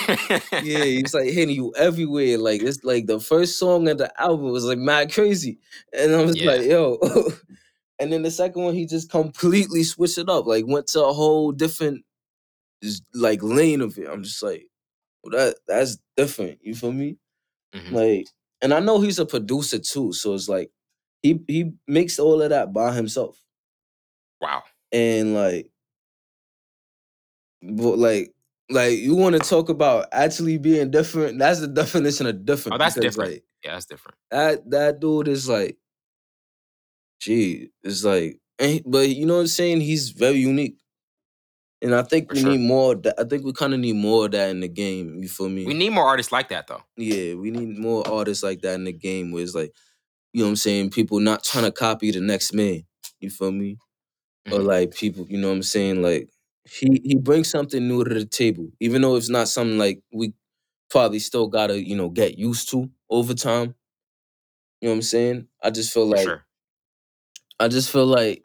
yeah, 0.63 0.85
he's 0.85 1.13
like 1.15 1.25
hitting 1.31 1.55
you 1.55 1.75
everywhere. 1.77 2.39
Like 2.39 2.63
it's 2.63 2.85
like 2.85 3.07
the 3.07 3.19
first 3.21 3.59
song 3.59 3.89
of 3.89 3.99
the 3.99 4.21
album 4.21 4.51
was 4.51 4.65
like 4.65 4.79
mad 4.79 5.13
crazy, 5.13 5.59
and 5.93 6.15
I 6.15 6.23
was 6.23 6.37
Yeah. 6.37 6.51
like, 6.53 6.63
yo. 6.67 6.99
and 7.99 8.13
then 8.13 8.23
the 8.23 8.31
second 8.31 8.63
one, 8.63 8.75
he 8.75 8.87
just 8.87 9.11
completely 9.11 9.83
switched 9.83 10.19
it 10.19 10.29
up. 10.29 10.47
Like 10.47 10.65
went 10.67 10.87
to 10.89 11.05
a 11.05 11.13
whole 11.13 11.51
different, 11.51 12.05
like 13.15 13.43
lane 13.43 13.81
of 13.81 13.99
it. 13.99 14.09
I'm 14.09 14.23
just 14.23 14.43
like, 14.43 14.69
well, 15.25 15.33
that 15.39 15.57
that's 15.67 15.99
different. 16.17 16.61
You 16.63 16.75
feel 16.77 16.93
me? 16.93 17.19
Mhm. 17.75 17.93
Like, 17.93 18.29
and 18.63 18.73
I 18.73 18.79
know 18.81 19.01
he's 19.01 19.19
a 19.19 19.27
producer 19.27 19.79
too, 19.81 20.13
so 20.13 20.35
it's 20.35 20.49
like 20.49 20.71
he 21.23 21.41
he 21.49 21.73
makes 21.89 22.19
all 22.21 22.41
of 22.41 22.51
that 22.51 22.73
by 22.73 22.93
himself, 22.95 23.43
Wow. 24.41 24.63
and 24.93 25.35
like, 25.35 25.71
but 27.63 27.99
like. 27.99 28.35
Like 28.71 28.99
you 28.99 29.15
want 29.15 29.33
to 29.35 29.39
talk 29.41 29.71
about 29.71 30.09
actually 30.13 30.59
being 30.59 30.91
different? 30.91 31.39
That's 31.39 31.61
the 31.61 31.69
definition 31.69 32.27
of 32.27 32.45
different. 32.45 32.75
Oh, 32.75 32.79
that's 32.79 32.97
different. 32.97 33.31
Like, 33.31 33.45
Yeah, 33.65 33.73
that's 33.73 33.87
different. 33.87 34.19
that 34.31 34.69
that 34.69 35.01
dude 35.01 35.27
is 35.27 35.49
like, 35.49 35.79
gee, 37.21 37.71
it's 37.83 38.05
like, 38.05 38.41
and 38.59 38.71
he- 38.73 38.83
but 38.85 39.09
you 39.09 39.25
know 39.27 39.37
what 39.37 39.41
I'm 39.41 39.47
saying? 39.47 39.81
He's 39.81 40.11
very 40.11 40.37
unique, 40.37 40.77
and 41.81 41.95
I 41.95 42.03
think 42.03 42.29
For 42.29 42.35
we 42.35 42.41
sure. 42.43 42.51
need 42.51 42.61
more. 42.61 42.93
of 42.93 43.03
that- 43.05 43.19
I 43.19 43.25
think 43.25 43.45
we 43.45 43.53
kind 43.55 43.73
of 43.75 43.81
need 43.81 43.97
more 43.97 44.27
of 44.27 44.33
that 44.33 44.51
in 44.51 44.61
the 44.61 44.69
game. 44.69 45.23
You 45.23 45.29
feel 45.29 45.49
me? 45.49 45.65
We 45.65 45.73
need 45.75 45.91
more 45.95 46.05
artists 46.07 46.31
like 46.33 46.51
that 46.51 46.67
though. 46.67 46.83
yeah, 46.99 47.35
we 47.35 47.51
need 47.51 47.79
more 47.79 48.07
artists 48.07 48.43
like 48.45 48.61
that 48.63 48.75
in 48.75 48.85
the 48.85 48.93
game. 48.93 49.33
Where 49.33 49.43
it's 49.43 49.55
like, 49.55 49.73
you 50.35 50.41
know 50.43 50.47
what 50.47 50.51
I'm 50.51 50.57
saying? 50.57 50.91
People 50.91 51.21
not 51.21 51.43
trying 51.43 51.65
to 51.65 51.73
copy 51.73 52.11
the 52.11 52.21
next 52.21 52.53
man. 52.53 52.83
You 53.21 53.31
feel 53.31 53.51
me? 53.53 53.79
Or 54.53 54.59
Mhm. 54.59 54.67
like 54.67 54.95
people, 54.95 55.27
you 55.29 55.39
know 55.39 55.49
what 55.49 55.55
I'm 55.55 55.63
saying? 55.63 56.03
Like 56.03 56.29
he 56.71 57.01
he 57.05 57.17
brings 57.17 57.49
something 57.49 57.87
new 57.87 58.05
to 58.05 58.15
the 58.15 58.25
table, 58.25 58.69
even 58.81 59.03
though 59.03 59.17
it's 59.17 59.29
not 59.31 59.49
something 59.49 59.79
like 59.79 60.03
we 60.13 60.35
probably 60.91 61.21
still 61.21 61.49
gotta 61.49 61.83
you 61.83 61.97
know 61.97 62.11
get 62.11 62.39
used 62.39 62.71
to 62.71 62.91
over 63.11 63.35
time. 63.35 63.75
You 64.81 64.89
know 64.89 64.93
what 64.93 64.97
I'm 64.97 65.03
saying? 65.03 65.49
I 65.63 65.71
just 65.71 65.93
feel 65.93 66.09
For 66.09 66.17
like 66.17 66.25
sure. 66.25 66.47
I 67.61 67.69
just 67.69 67.91
feel 67.91 68.07
like, 68.07 68.45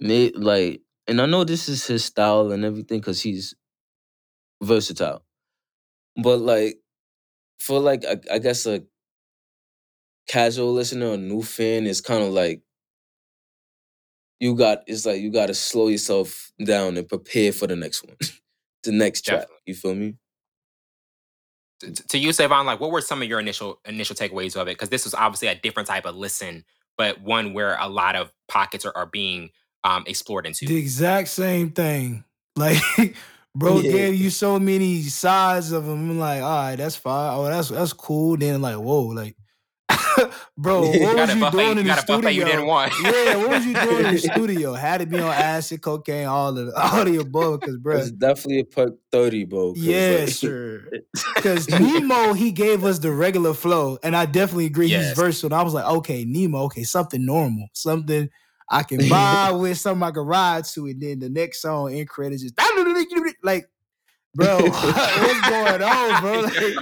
may, 0.00 0.30
like, 0.32 0.82
and 1.06 1.20
I 1.20 1.26
know 1.26 1.44
this 1.44 1.68
is 1.68 1.86
his 1.86 2.04
style 2.04 2.52
and 2.52 2.64
everything 2.64 3.00
because 3.00 3.22
he's 3.22 3.54
versatile, 4.62 5.24
but 6.22 6.40
like, 6.40 6.80
for 7.60 7.80
like, 7.80 8.04
I, 8.06 8.18
I 8.32 8.38
guess 8.38 8.66
a 8.66 8.84
casual 10.26 10.72
listener, 10.72 11.12
a 11.12 11.16
new 11.16 11.42
fan 11.42 11.86
is 11.86 12.00
kind 12.00 12.22
of 12.22 12.30
like, 12.32 12.62
you 14.42 14.56
got, 14.56 14.82
it's 14.88 15.06
like 15.06 15.20
you 15.20 15.30
got 15.30 15.46
to 15.46 15.54
slow 15.54 15.86
yourself 15.86 16.50
down 16.64 16.96
and 16.96 17.08
prepare 17.08 17.52
for 17.52 17.68
the 17.68 17.76
next 17.76 18.04
one, 18.04 18.16
the 18.82 18.90
next 18.90 19.24
track. 19.24 19.42
Definitely. 19.42 19.62
You 19.66 19.74
feel 19.74 19.94
me? 19.94 20.14
To, 21.78 21.92
to 21.92 22.18
you, 22.18 22.32
Savon, 22.32 22.66
like 22.66 22.80
what 22.80 22.90
were 22.90 23.00
some 23.00 23.22
of 23.22 23.28
your 23.28 23.38
initial 23.38 23.78
initial 23.84 24.16
takeaways 24.16 24.60
of 24.60 24.66
it? 24.66 24.72
Because 24.72 24.88
this 24.88 25.04
was 25.04 25.14
obviously 25.14 25.46
a 25.46 25.54
different 25.54 25.86
type 25.86 26.06
of 26.06 26.16
listen, 26.16 26.64
but 26.98 27.20
one 27.22 27.54
where 27.54 27.76
a 27.78 27.88
lot 27.88 28.16
of 28.16 28.32
pockets 28.48 28.84
are, 28.84 28.92
are 28.96 29.06
being 29.06 29.50
um, 29.84 30.02
explored 30.08 30.44
into. 30.44 30.66
The 30.66 30.76
exact 30.76 31.28
same 31.28 31.70
thing. 31.70 32.24
Like, 32.54 32.82
bro 33.54 33.78
Yeah. 33.80 33.92
gave 33.92 34.14
you 34.16 34.28
so 34.28 34.58
many 34.58 35.02
sides 35.04 35.72
of 35.72 35.86
them. 35.86 36.10
I'm 36.10 36.18
like, 36.18 36.42
all 36.42 36.64
right, 36.64 36.76
that's 36.76 36.96
fine. 36.96 37.34
Oh, 37.34 37.44
that's 37.44 37.70
that's 37.70 37.94
cool. 37.94 38.36
Then 38.36 38.60
like, 38.60 38.76
whoa, 38.76 39.04
like, 39.04 39.36
bro, 40.58 40.80
what 40.90 41.16
got 41.16 41.28
was 41.28 41.34
you 41.36 41.40
buffet. 41.40 41.52
doing 41.56 41.66
You 41.66 41.70
in 41.70 41.76
the 41.76 41.94
got 41.94 42.08
a 42.08 42.12
you 42.12 42.20
studio? 42.22 42.44
didn't 42.46 42.66
want. 42.66 42.92
Yeah, 43.02 43.36
what 43.36 43.48
was 43.50 43.66
you 43.66 43.74
doing 43.74 44.06
in 44.06 44.14
the 44.14 44.18
studio? 44.32 44.74
Had 44.74 44.98
to 45.00 45.06
be 45.06 45.18
on 45.18 45.32
acid, 45.32 45.80
cocaine, 45.82 46.26
all 46.26 46.56
of 46.56 46.66
the, 46.66 46.72
all 46.76 47.04
the 47.04 47.16
above, 47.16 47.60
because 47.60 47.78
bro. 47.78 47.98
It's 47.98 48.10
definitely 48.10 48.60
a 48.60 48.64
perk 48.64 48.94
30, 49.10 49.44
bro. 49.44 49.72
'cause, 49.72 49.82
Yeah, 49.82 50.16
like, 50.20 50.28
sir. 50.28 50.90
Because 51.36 51.68
Nemo, 51.68 52.32
he 52.32 52.52
gave 52.52 52.84
us 52.84 52.98
the 52.98 53.10
regular 53.12 53.54
flow, 53.54 53.98
and 54.02 54.16
I 54.16 54.26
definitely 54.26 54.66
agree 54.66 54.88
he's 54.88 55.12
versatile. 55.12 55.48
And 55.48 55.54
I 55.54 55.62
was 55.62 55.74
like, 55.74 55.84
okay, 55.84 56.24
Nemo, 56.24 56.62
okay, 56.64 56.84
something 56.84 57.24
normal, 57.24 57.68
something 57.72 58.28
I 58.70 58.82
can 58.84 58.98
vibe 59.00 59.60
with, 59.60 59.78
something 59.78 60.02
I 60.02 60.10
can 60.10 60.22
ride 60.22 60.64
to, 60.64 60.86
and 60.86 61.00
then 61.02 61.18
the 61.18 61.28
next 61.28 61.60
song 61.60 61.92
in 61.92 62.06
credits 62.06 62.42
is 62.42 62.52
like, 63.42 63.68
bro, 64.34 64.58
what's 64.62 65.48
going 65.48 65.82
on, 65.82 66.20
bro? 66.22 66.40
Like, 66.40 66.74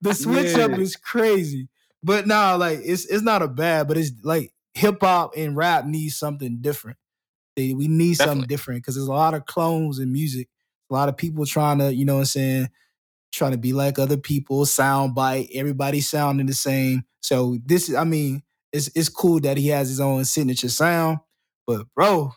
the 0.00 0.14
switch 0.14 0.54
up 0.54 0.78
is 0.78 0.96
crazy. 0.96 1.68
But 2.02 2.26
nah, 2.26 2.54
like 2.56 2.80
it's 2.84 3.04
it's 3.06 3.22
not 3.22 3.42
a 3.42 3.48
bad, 3.48 3.88
but 3.88 3.96
it's 3.96 4.12
like 4.22 4.52
hip 4.74 4.98
hop 5.00 5.32
and 5.36 5.56
rap 5.56 5.86
needs 5.86 6.16
something 6.16 6.58
different. 6.60 6.98
They- 7.56 7.74
We 7.74 7.88
need 7.88 8.14
something 8.14 8.46
different 8.46 8.82
because 8.82 8.94
there's 8.96 9.08
a 9.08 9.12
lot 9.12 9.34
of 9.34 9.46
clones 9.46 9.98
in 9.98 10.12
music. 10.12 10.48
A 10.90 10.94
lot 10.94 11.08
of 11.08 11.16
people 11.16 11.44
trying 11.46 11.78
to, 11.78 11.92
you 11.92 12.04
know 12.04 12.14
what 12.14 12.20
I'm 12.20 12.26
saying, 12.26 12.68
trying 13.32 13.52
to 13.52 13.58
be 13.58 13.72
like 13.72 13.98
other 13.98 14.16
people, 14.18 14.64
sound 14.66 15.14
bite, 15.14 15.48
everybody 15.52 16.00
sounding 16.00 16.46
the 16.46 16.54
same. 16.54 17.04
So 17.22 17.58
this 17.66 17.88
is, 17.88 17.94
I 17.96 18.04
mean, 18.04 18.42
it's 18.72 18.88
it's 18.94 19.08
cool 19.08 19.40
that 19.40 19.56
he 19.56 19.68
has 19.68 19.88
his 19.88 20.00
own 20.00 20.24
signature 20.26 20.68
sound, 20.68 21.18
but 21.66 21.86
bro, 21.96 22.32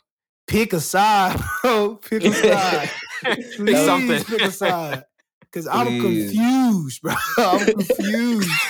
pick 0.48 0.74
a 0.74 0.80
side, 0.80 1.40
bro. 1.62 1.98
Pick 1.98 2.24
a 2.24 2.34
side. 2.34 2.90
Pick 3.22 3.56
Please 3.58 3.86
something. 3.86 4.24
pick 4.24 4.42
a 4.42 4.52
side. 4.52 5.04
Cause 5.52 5.68
I'm 5.68 5.88
Please. 6.00 6.32
confused, 6.32 7.02
bro. 7.02 7.14
I'm 7.38 7.66
confused. 7.66 8.50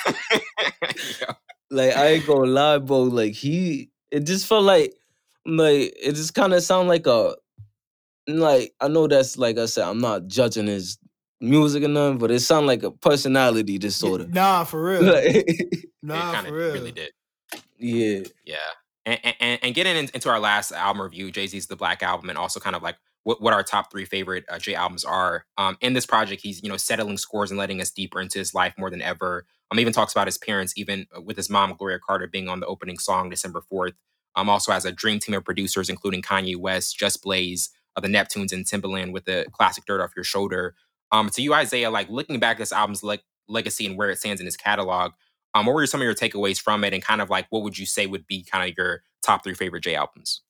Like 1.72 1.96
I 1.96 2.08
ain't 2.08 2.26
gonna 2.26 2.50
lie, 2.50 2.80
bro. 2.80 3.02
Like 3.04 3.34
he, 3.34 3.92
it 4.10 4.22
just 4.22 4.48
felt 4.48 4.64
like, 4.64 4.92
like 5.46 5.94
it 6.02 6.14
just 6.16 6.34
kind 6.34 6.54
of 6.54 6.64
sound 6.64 6.88
like 6.88 7.06
a, 7.06 7.36
like 8.28 8.74
I 8.82 8.88
know 8.88 9.06
that's 9.08 9.38
like 9.38 9.60
I 9.60 9.68
said, 9.68 9.88
I'm 9.88 10.00
not 10.02 10.26
judging 10.28 10.66
his 10.66 10.98
music 11.40 11.84
or 11.84 11.88
nothing, 11.88 12.18
but 12.18 12.32
it 12.32 12.40
sound 12.40 12.66
like 12.66 12.82
a 12.82 12.90
personality 12.90 13.78
disorder. 13.78 14.26
Nah, 14.28 14.64
for 14.64 14.84
real. 15.00 15.04
Like, 15.04 15.46
Nah, 16.02 16.42
for 16.42 16.52
real. 16.54 16.74
really 16.74 16.92
did. 16.92 17.12
yeah, 17.78 18.22
Yeah. 18.46 18.56
And, 19.06 19.20
and, 19.40 19.60
and 19.62 19.76
getting 19.76 19.96
into 19.96 20.30
our 20.30 20.40
last 20.40 20.72
album 20.72 21.04
review, 21.04 21.32
Jay 21.32 21.46
Z's 21.46 21.68
The 21.68 21.76
Black 21.76 22.02
Album, 22.02 22.30
and 22.30 22.38
also 22.38 22.60
kind 22.60 22.76
of 22.76 22.82
like 22.82 22.98
what, 23.24 23.42
what 23.42 23.54
our 23.54 23.64
top 23.64 23.92
three 23.92 24.06
favorite 24.06 24.46
uh, 24.50 24.60
Jay 24.60 24.76
albums 24.76 25.04
are. 25.04 25.46
Um, 25.58 25.78
in 25.82 25.94
this 25.94 26.06
project, 26.06 26.42
he's 26.42 26.62
you 26.64 26.70
know 26.70 26.78
settling 26.78 27.18
scores 27.18 27.52
and 27.52 27.58
letting 27.58 27.82
us 27.82 27.92
deeper 27.92 28.22
into 28.22 28.40
his 28.40 28.54
life 28.54 28.74
more 28.78 28.90
than 28.90 29.02
ever. 29.02 29.46
Um, 29.72 29.80
even 29.80 29.94
talks 29.94 30.14
about 30.14 30.28
his 30.28 30.38
parents, 30.38 30.74
even 30.78 31.06
uh, 31.16 31.22
with 31.22 31.38
his 31.38 31.50
mom 31.50 31.76
Gloria 31.78 32.00
Carter 32.00 32.28
being 32.28 32.48
on 32.48 32.60
the 32.60 32.66
opening 32.66 32.98
song 32.98 33.30
December 33.30 33.62
fourth. 33.62 33.94
Um, 34.36 34.50
also 34.50 34.72
has 34.72 34.86
a 34.86 34.92
dream 34.92 35.20
team 35.20 35.36
of 35.36 35.44
producers 35.44 35.90
including 35.90 36.22
Kanye 36.22 36.56
West, 36.56 36.98
Just 36.98 37.22
Blaze, 37.24 37.70
uh, 37.96 38.02
the 38.02 38.08
Neptunes, 38.08 38.54
and 38.54 38.66
Timbaland 38.66 39.12
with 39.12 39.26
the 39.26 39.46
classic 39.52 39.86
"Dirt 39.86 40.02
Off 40.02 40.12
Your 40.16 40.24
Shoulder." 40.24 40.76
Um, 41.12 41.30
to 41.30 41.42
you, 41.42 41.54
Isaiah, 41.54 41.90
like 41.90 42.10
looking 42.10 42.40
back 42.40 42.56
at 42.56 42.60
this 42.60 42.72
album's 42.72 43.04
like 43.04 43.24
legacy 43.48 43.86
and 43.86 43.98
where 43.98 44.10
it 44.10 44.20
stands 44.20 44.40
in 44.40 44.46
his 44.46 44.56
catalog, 44.56 45.12
um, 45.54 45.66
what 45.66 45.74
were 45.74 45.86
some 45.88 46.02
of 46.02 46.06
your 46.06 46.14
takeaways 46.14 46.60
from 46.60 46.84
it, 46.84 46.94
and 46.94 47.04
kind 47.04 47.22
of 47.22 47.30
like 47.30 47.48
what 47.50 47.64
would 47.64 47.78
you 47.78 47.86
say 47.86 48.06
would 48.06 48.28
be 48.28 48.44
kind 48.44 48.70
of 48.70 48.78
your 48.78 49.04
top 49.24 49.44
three 49.44 49.56
favorite 49.56 49.84
Jay 49.84 49.96
albums? 49.96 50.42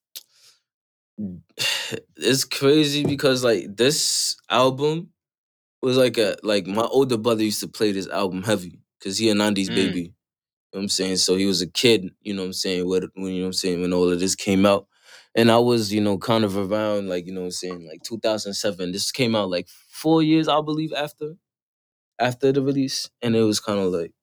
It's 2.18 2.46
crazy 2.46 3.06
because 3.06 3.44
like 3.44 3.76
this 3.76 4.38
album 4.50 5.12
was 5.82 5.98
like 5.98 6.18
a 6.18 6.38
like 6.44 6.68
my 6.68 6.84
older 6.86 7.18
brother 7.18 7.44
used 7.44 7.62
to 7.62 7.68
play 7.68 7.92
this 7.92 8.08
album 8.10 8.44
heavy 8.44 8.80
because 9.00 9.18
he 9.18 9.30
a 9.30 9.36
90s 9.36 9.70
Mm. 9.70 9.76
baby. 9.76 10.02
You 10.02 10.80
know 10.80 10.80
what 10.80 10.84
I'm 10.84 10.90
saying? 10.90 11.18
So 11.18 11.36
he 11.38 11.46
was 11.48 11.62
a 11.62 11.68
kid, 11.72 12.12
you 12.22 12.34
know 12.34 12.44
what 12.44 12.48
I'm 12.48 12.54
saying, 12.54 12.88
when, 12.90 13.04
when 13.16 13.34
you 13.34 13.40
know 13.40 13.46
what 13.46 13.48
I'm 13.50 13.54
saying, 13.54 13.82
when 13.82 13.94
all 13.94 14.12
of 14.12 14.20
this 14.20 14.36
came 14.36 14.66
out. 14.66 14.88
And 15.36 15.52
I 15.52 15.60
was, 15.60 15.94
you 15.94 16.02
know, 16.02 16.18
kind 16.18 16.46
of 16.46 16.58
around 16.58 17.10
like, 17.10 17.26
you 17.28 17.34
know 17.34 17.42
what 17.42 17.48
I'm 17.48 17.52
saying, 17.52 17.88
like 17.88 18.04
2007. 18.04 18.92
This 18.94 19.12
came 19.12 19.36
out 19.36 19.50
like 19.50 19.70
four 19.70 20.24
years, 20.24 20.48
I 20.48 20.62
believe, 20.62 20.94
after 20.94 21.36
after 22.20 22.52
the 22.52 22.62
release. 22.64 23.10
And 23.22 23.36
it 23.36 23.44
was 23.44 23.60
kind 23.60 23.80
of 23.80 23.94
like 23.94 24.14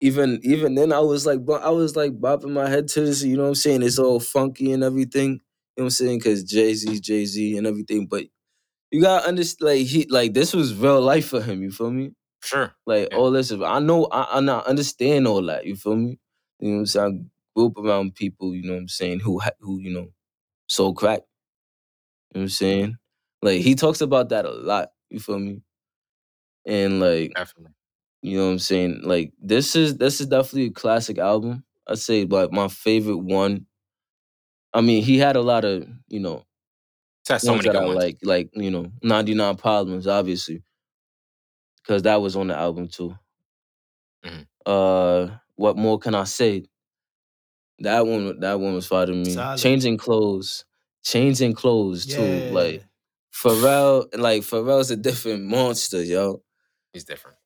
even 0.00 0.40
even 0.42 0.74
then 0.74 0.92
I 0.92 1.00
was 1.00 1.26
like 1.26 1.40
I 1.62 1.70
was 1.70 1.94
like 1.96 2.12
bopping 2.20 2.52
my 2.52 2.68
head 2.68 2.88
to 2.88 3.00
this, 3.02 3.22
you 3.22 3.36
know 3.36 3.42
what 3.42 3.48
I'm 3.50 3.54
saying? 3.54 3.82
It's 3.82 3.98
all 3.98 4.20
funky 4.20 4.72
and 4.72 4.82
everything. 4.82 5.40
You 5.76 5.82
know 5.82 5.84
what 5.84 5.86
I'm 5.86 5.90
saying? 5.90 6.20
Cause 6.20 6.42
Jay-Z, 6.44 7.00
Jay-Z 7.00 7.56
and 7.56 7.66
everything. 7.66 8.06
But 8.06 8.24
you 8.90 9.00
gotta 9.00 9.26
understand 9.28 9.70
like 9.78 9.86
he 9.86 10.06
like 10.08 10.34
this 10.34 10.52
was 10.54 10.74
real 10.74 11.00
life 11.00 11.28
for 11.28 11.40
him, 11.42 11.62
you 11.62 11.70
feel 11.70 11.90
me? 11.90 12.12
Sure. 12.42 12.74
Like 12.86 13.08
Yeah. 13.10 13.18
all 13.18 13.30
this, 13.30 13.52
I 13.52 13.78
know, 13.80 14.06
I, 14.06 14.38
I 14.38 14.40
not 14.40 14.66
understand 14.66 15.26
all 15.28 15.42
that. 15.42 15.66
You 15.66 15.76
feel 15.76 15.96
me? 15.96 16.18
You 16.58 16.68
know 16.70 16.74
what 16.76 16.80
I'm 16.80 16.86
saying? 16.86 17.30
I 17.30 17.30
grew 17.56 17.66
up 17.68 17.78
around 17.78 18.14
people, 18.14 18.54
you 18.54 18.62
know 18.62 18.74
what 18.74 18.80
I'm 18.80 18.88
saying, 18.88 19.20
who 19.20 19.40
who 19.60 19.78
you 19.80 19.92
know 19.92 20.08
sold 20.68 20.96
crack. 20.96 21.20
You 22.34 22.40
know 22.40 22.42
what 22.42 22.42
I'm 22.42 22.46
mm-hmm. 22.46 22.48
saying? 22.48 22.96
Like 23.42 23.60
he 23.62 23.74
talks 23.74 24.00
about 24.00 24.28
that 24.30 24.44
a 24.44 24.50
lot. 24.50 24.90
You 25.10 25.20
feel 25.20 25.38
me? 25.38 25.62
And 26.66 27.00
like 27.00 27.32
Definitely. 27.34 27.72
you 28.22 28.38
know 28.38 28.46
what 28.46 28.52
I'm 28.52 28.58
saying? 28.58 29.00
Like 29.04 29.32
this 29.40 29.76
is 29.76 29.96
this 29.96 30.20
is 30.20 30.26
definitely 30.26 30.66
a 30.66 30.70
classic 30.72 31.18
album. 31.18 31.64
I'd 31.88 31.98
say 31.98 32.24
like 32.24 32.52
my 32.52 32.68
favorite 32.68 33.18
one. 33.18 33.66
I 34.72 34.80
mean, 34.80 35.02
he 35.02 35.18
had 35.18 35.36
a 35.36 35.42
lot 35.42 35.64
of 35.64 35.88
you 36.08 36.20
know 36.20 36.44
so 37.36 37.52
ones 37.52 37.58
many 37.62 37.68
that 37.70 37.76
good 37.78 37.82
I 37.82 37.86
ones. 37.86 37.96
like, 37.96 38.18
like 38.22 38.50
you 38.54 38.70
know, 38.70 38.92
99 39.02 39.56
Problems, 39.56 40.06
obviously, 40.06 40.62
because 41.82 42.02
that 42.02 42.20
was 42.20 42.36
on 42.36 42.48
the 42.48 42.56
album 42.56 42.88
too. 42.88 43.16
Mhm. 44.24 44.46
Uh, 44.66 45.38
what 45.56 45.76
more 45.76 45.98
can 45.98 46.14
I 46.14 46.24
say? 46.24 46.64
That 47.80 48.06
one, 48.06 48.40
that 48.40 48.60
one 48.60 48.74
was 48.74 48.86
fire 48.86 49.06
to 49.06 49.14
me. 49.14 49.30
Solid. 49.32 49.58
Changing 49.58 49.96
clothes, 49.96 50.64
changing 51.02 51.54
clothes 51.54 52.06
too. 52.06 52.44
Like 52.50 52.84
Pharrell, 53.32 54.06
like 54.18 54.42
Pharrell's 54.42 54.90
a 54.90 54.96
different 54.96 55.44
monster, 55.44 56.02
yo. 56.02 56.42
He's 56.92 57.04
different. 57.04 57.38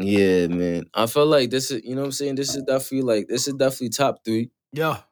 Yeah, 0.00 0.46
man. 0.46 0.84
I 0.94 1.06
feel 1.06 1.26
like 1.26 1.50
this 1.50 1.70
is, 1.70 1.82
you 1.84 1.94
know 1.94 2.02
what 2.02 2.06
I'm 2.06 2.12
saying. 2.12 2.36
This 2.36 2.54
is 2.54 2.62
definitely 2.62 3.02
like 3.02 3.28
this 3.28 3.46
is 3.48 3.54
definitely 3.54 3.90
top 3.90 4.24
three. 4.24 4.50
Yeah. 4.72 5.02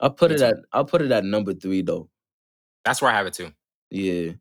I 0.00 0.08
put 0.08 0.32
it 0.32 0.40
at 0.40 0.56
I'll 0.72 0.84
put 0.84 1.02
it 1.02 1.10
at 1.12 1.24
number 1.24 1.54
three 1.54 1.82
though. 1.82 2.08
That's 2.84 3.00
where 3.00 3.10
I 3.10 3.14
have 3.16 3.26
it 3.26 3.34
too. 3.34 3.52
Yeah. 3.90 4.32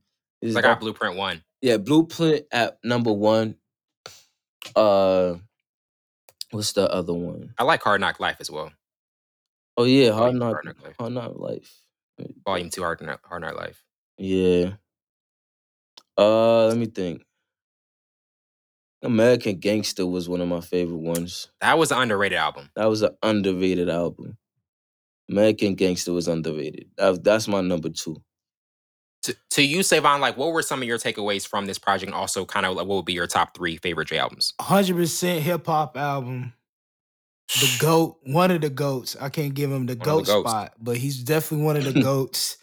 It's 0.42 0.56
I 0.56 0.62
got 0.62 0.76
def- 0.76 0.80
Blueprint 0.80 1.16
One. 1.16 1.44
Yeah, 1.62 1.78
Blueprint 1.78 2.46
at 2.52 2.80
number 2.84 3.14
one. 3.14 3.56
Uh, 4.76 5.36
what's 6.50 6.74
the 6.74 6.92
other 6.92 7.14
one? 7.14 7.54
I 7.58 7.64
like 7.64 7.84
Hard 7.84 8.02
Knock 8.02 8.20
Life 8.20 8.38
as 8.40 8.50
well. 8.50 8.72
Oh 9.78 9.84
yeah, 9.84 10.12
Hard 10.12 10.34
like 10.34 10.40
Knock, 10.40 10.54
Hard 10.54 10.66
Knock 10.66 10.84
Life. 10.84 10.96
Hard 11.00 11.14
Knock 11.14 11.34
Life. 11.36 11.82
Volume 12.46 12.70
Two, 12.70 12.82
Hard 12.82 13.02
Knock, 13.02 13.22
Hard 13.26 13.42
Knock 13.42 13.56
Life. 13.56 13.84
Yeah. 14.18 14.74
Uh, 16.18 16.68
let 16.68 16.78
me 16.78 16.88
think. 16.88 17.24
American 19.04 19.60
Gangster 19.60 20.06
was 20.06 20.30
one 20.30 20.42
of 20.42 20.48
my 20.48 20.62
favorite 20.62 21.00
ones. 21.00 21.50
That 21.62 21.78
was 21.78 21.92
an 21.92 22.00
underrated 22.00 22.38
album. 22.38 22.70
That 22.76 22.86
was 22.86 23.02
an 23.02 23.16
underrated 23.24 23.90
album. 23.90 24.38
American 25.30 25.76
Gangster 25.76 26.14
was 26.14 26.28
underrated. 26.28 26.88
That, 26.98 27.24
that's 27.24 27.48
my 27.48 27.62
number 27.62 27.90
two. 27.90 28.22
To, 29.24 29.36
to 29.52 29.62
you, 29.62 29.84
Savon, 29.84 30.20
like 30.20 30.36
what 30.36 30.52
were 30.52 30.64
some 30.64 30.82
of 30.82 30.88
your 30.88 30.98
takeaways 30.98 31.48
from 31.48 31.66
this 31.68 31.78
project? 31.78 32.08
And 32.08 32.16
also, 32.16 32.44
kind 32.44 32.66
of 32.66 32.76
like 32.76 32.88
what 32.88 32.96
would 32.96 33.06
be 33.06 33.14
your 33.14 33.28
top 33.28 33.56
three 33.56 33.78
favorite 33.78 34.08
Jay 34.08 34.18
albums? 34.18 34.54
hundred 34.60 34.96
percent 34.96 35.44
hip 35.44 35.66
hop 35.68 35.96
album. 35.96 36.54
The 37.60 37.78
goat, 37.80 38.18
one 38.24 38.50
of 38.50 38.62
the 38.62 38.70
goats. 38.70 39.16
I 39.20 39.30
can't 39.30 39.54
give 39.54 39.70
him 39.70 39.86
the 39.86 39.96
One 39.96 40.10
of 40.22 40.26
the 40.26 40.32
goat 40.34 40.48
spot, 40.48 40.74
but 40.80 40.98
he's 40.98 41.22
definitely 41.22 41.66
one 41.66 41.76
of 41.78 41.84
the 41.84 42.02
goats. 42.02 42.58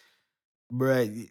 Bruh, 0.73 1.29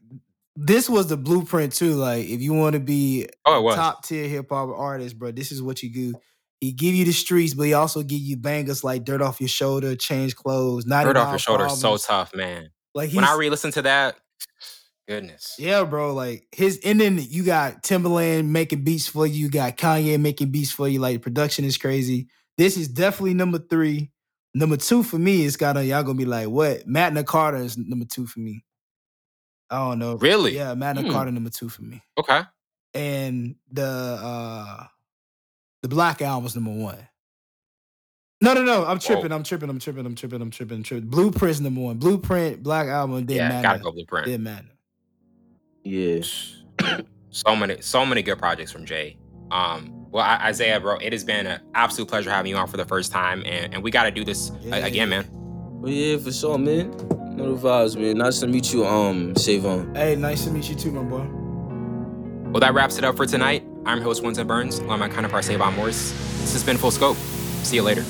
this 0.56 0.90
was 0.90 1.08
the 1.08 1.18
blueprint 1.18 1.74
too. 1.74 1.96
Like, 1.96 2.26
if 2.28 2.40
you 2.42 2.54
want 2.54 2.74
to 2.74 2.80
be 2.80 3.28
Oh, 3.46 3.74
top 3.76 4.06
tier 4.06 4.28
hip 4.30 4.48
hop 4.50 4.70
artist, 4.70 5.18
bro, 5.20 5.32
this 5.32 5.52
is 5.52 5.62
what 5.62 5.84
you 5.84 5.92
do. 5.92 6.14
He 6.60 6.72
give 6.72 6.96
you 6.96 7.06
the 7.06 7.12
streets, 7.14 7.54
but 7.54 7.64
he 7.64 7.74
also 7.74 8.02
give 8.02 8.20
you 8.20 8.36
bangers 8.38 8.84
like 8.84 9.04
"Dirt 9.04 9.22
Off 9.22 9.40
Your 9.40 9.48
Shoulder," 9.48 9.96
"Change 9.96 10.36
Clothes," 10.36 10.86
"99 10.86 11.14
Dirt 11.14 11.20
off 11.20 11.30
your 11.32 11.40
shoulder 11.40 11.66
is 11.68 11.80
so 11.80 11.98
tough, 11.98 12.34
man. 12.36 12.72
Like 12.96 13.12
When 13.12 13.24
I 13.24 13.36
re-listened 13.36 13.74
to 13.74 13.84
that, 13.84 14.18
goodness. 15.08 15.56
Yeah, 15.60 15.84
bro. 15.84 16.14
Like 16.14 16.48
his 16.52 16.80
and 16.84 17.00
then 17.00 17.20
you 17.22 17.44
got 17.44 17.84
Timbaland 17.84 18.48
making 18.48 18.84
beats 18.84 19.08
for 19.08 19.28
you. 19.28 19.46
You 19.46 19.50
got 19.50 19.78
Kanye 19.78 20.20
making 20.20 20.50
beats 20.52 20.72
for 20.72 20.88
you. 20.88 21.00
Like 21.00 21.22
production 21.22 21.64
is 21.64 21.78
crazy. 21.78 22.28
This 22.58 22.76
is 22.76 22.88
definitely 22.88 23.36
number 23.36 23.60
three. 23.60 24.12
Number 24.56 24.78
two 24.78 25.04
for 25.04 25.20
me 25.20 25.44
is 25.44 25.58
gotta 25.58 25.86
y'all 25.86 26.02
gonna 26.02 26.18
be 26.18 26.26
like, 26.26 26.48
what? 26.48 26.88
Magna 26.88 27.24
Carta 27.24 27.58
is 27.60 27.78
number 27.78 28.06
two 28.06 28.26
for 28.26 28.40
me. 28.40 28.64
I 29.70 29.78
don't 29.78 30.00
know. 30.00 30.16
Really? 30.16 30.56
Yeah, 30.56 30.74
Matt 30.74 30.98
Hmm. 30.98 31.12
Carter 31.12 31.32
number 31.32 31.50
two 31.52 31.70
for 31.70 31.84
me. 31.84 32.02
Okay. 32.18 32.42
And 32.94 33.56
the 33.72 33.84
uh 33.86 34.86
the 35.82 35.88
Black 35.88 36.22
Album 36.22 36.44
was 36.44 36.56
number 36.56 36.72
one. 36.72 36.98
No, 38.42 38.54
no, 38.54 38.64
no. 38.64 38.86
I'm 38.86 39.00
tripping. 39.00 39.30
Whoa. 39.30 39.36
I'm 39.36 39.44
tripping. 39.44 39.70
I'm 39.70 39.80
tripping. 39.80 40.06
I'm 40.06 40.16
tripping. 40.16 40.42
I'm 40.42 40.52
tripping. 40.52 40.78
I'm 40.78 40.84
tripping. 40.84 41.10
Blueprint's 41.10 41.60
number 41.60 41.82
one. 41.82 41.98
Blueprint, 41.98 42.62
Black 42.62 42.88
Album, 42.88 43.26
didn't 43.26 43.38
yeah, 43.38 43.50
matter. 43.50 43.64
Gotta 43.64 43.80
go 43.80 43.92
Blueprint. 43.92 44.26
Didn't 44.26 44.44
matter. 44.44 44.68
Yeah. 45.84 46.22
so 47.30 47.56
many, 47.56 47.82
so 47.82 48.06
many 48.06 48.22
good 48.22 48.38
projects 48.38 48.72
from 48.72 48.86
Jay. 48.86 49.18
Um, 49.50 50.06
well, 50.12 50.24
Isaiah, 50.24 50.80
bro, 50.80 50.98
it 50.98 51.14
has 51.14 51.24
been 51.24 51.48
an 51.48 51.62
absolute 51.74 52.08
pleasure 52.10 52.30
having 52.30 52.52
you 52.52 52.58
on 52.58 52.68
for 52.68 52.78
the 52.78 52.86
first 52.86 53.12
time, 53.12 53.44
and, 53.46 53.74
and 53.74 53.84
we 53.84 53.92
got 53.92 54.04
to 54.04 54.12
do 54.12 54.24
this 54.24 54.52
yeah. 54.62 54.78
again, 54.78 55.10
man. 55.10 55.28
Well, 55.32 55.92
yeah, 55.92 56.18
for 56.18 56.32
sure, 56.32 56.58
man. 56.58 56.92
No 57.36 57.56
vibes, 57.56 57.96
man. 57.96 58.18
Nice 58.18 58.40
to 58.40 58.48
meet 58.48 58.74
you, 58.74 58.86
um, 58.86 59.36
Savon. 59.36 59.94
Hey, 59.96 60.16
nice 60.16 60.46
to 60.46 60.52
meet 60.52 60.70
you 60.70 60.76
too, 60.76 60.92
my 60.92 61.04
boy. 61.04 61.28
Well, 62.52 62.60
that 62.62 62.74
wraps 62.74 62.98
it 62.98 63.04
up 63.04 63.16
for 63.16 63.26
tonight. 63.26 63.64
I'm 63.88 64.02
host, 64.02 64.22
Winston 64.22 64.46
Burns, 64.46 64.80
along 64.80 65.00
my 65.00 65.08
counterpart, 65.08 65.46
Savon 65.46 65.74
Morris. 65.76 66.12
This 66.42 66.52
has 66.52 66.64
been 66.64 66.78
Full 66.78 66.92
Scope. 66.92 67.16
See 67.64 67.78
you 67.78 67.84
later. 67.84 68.04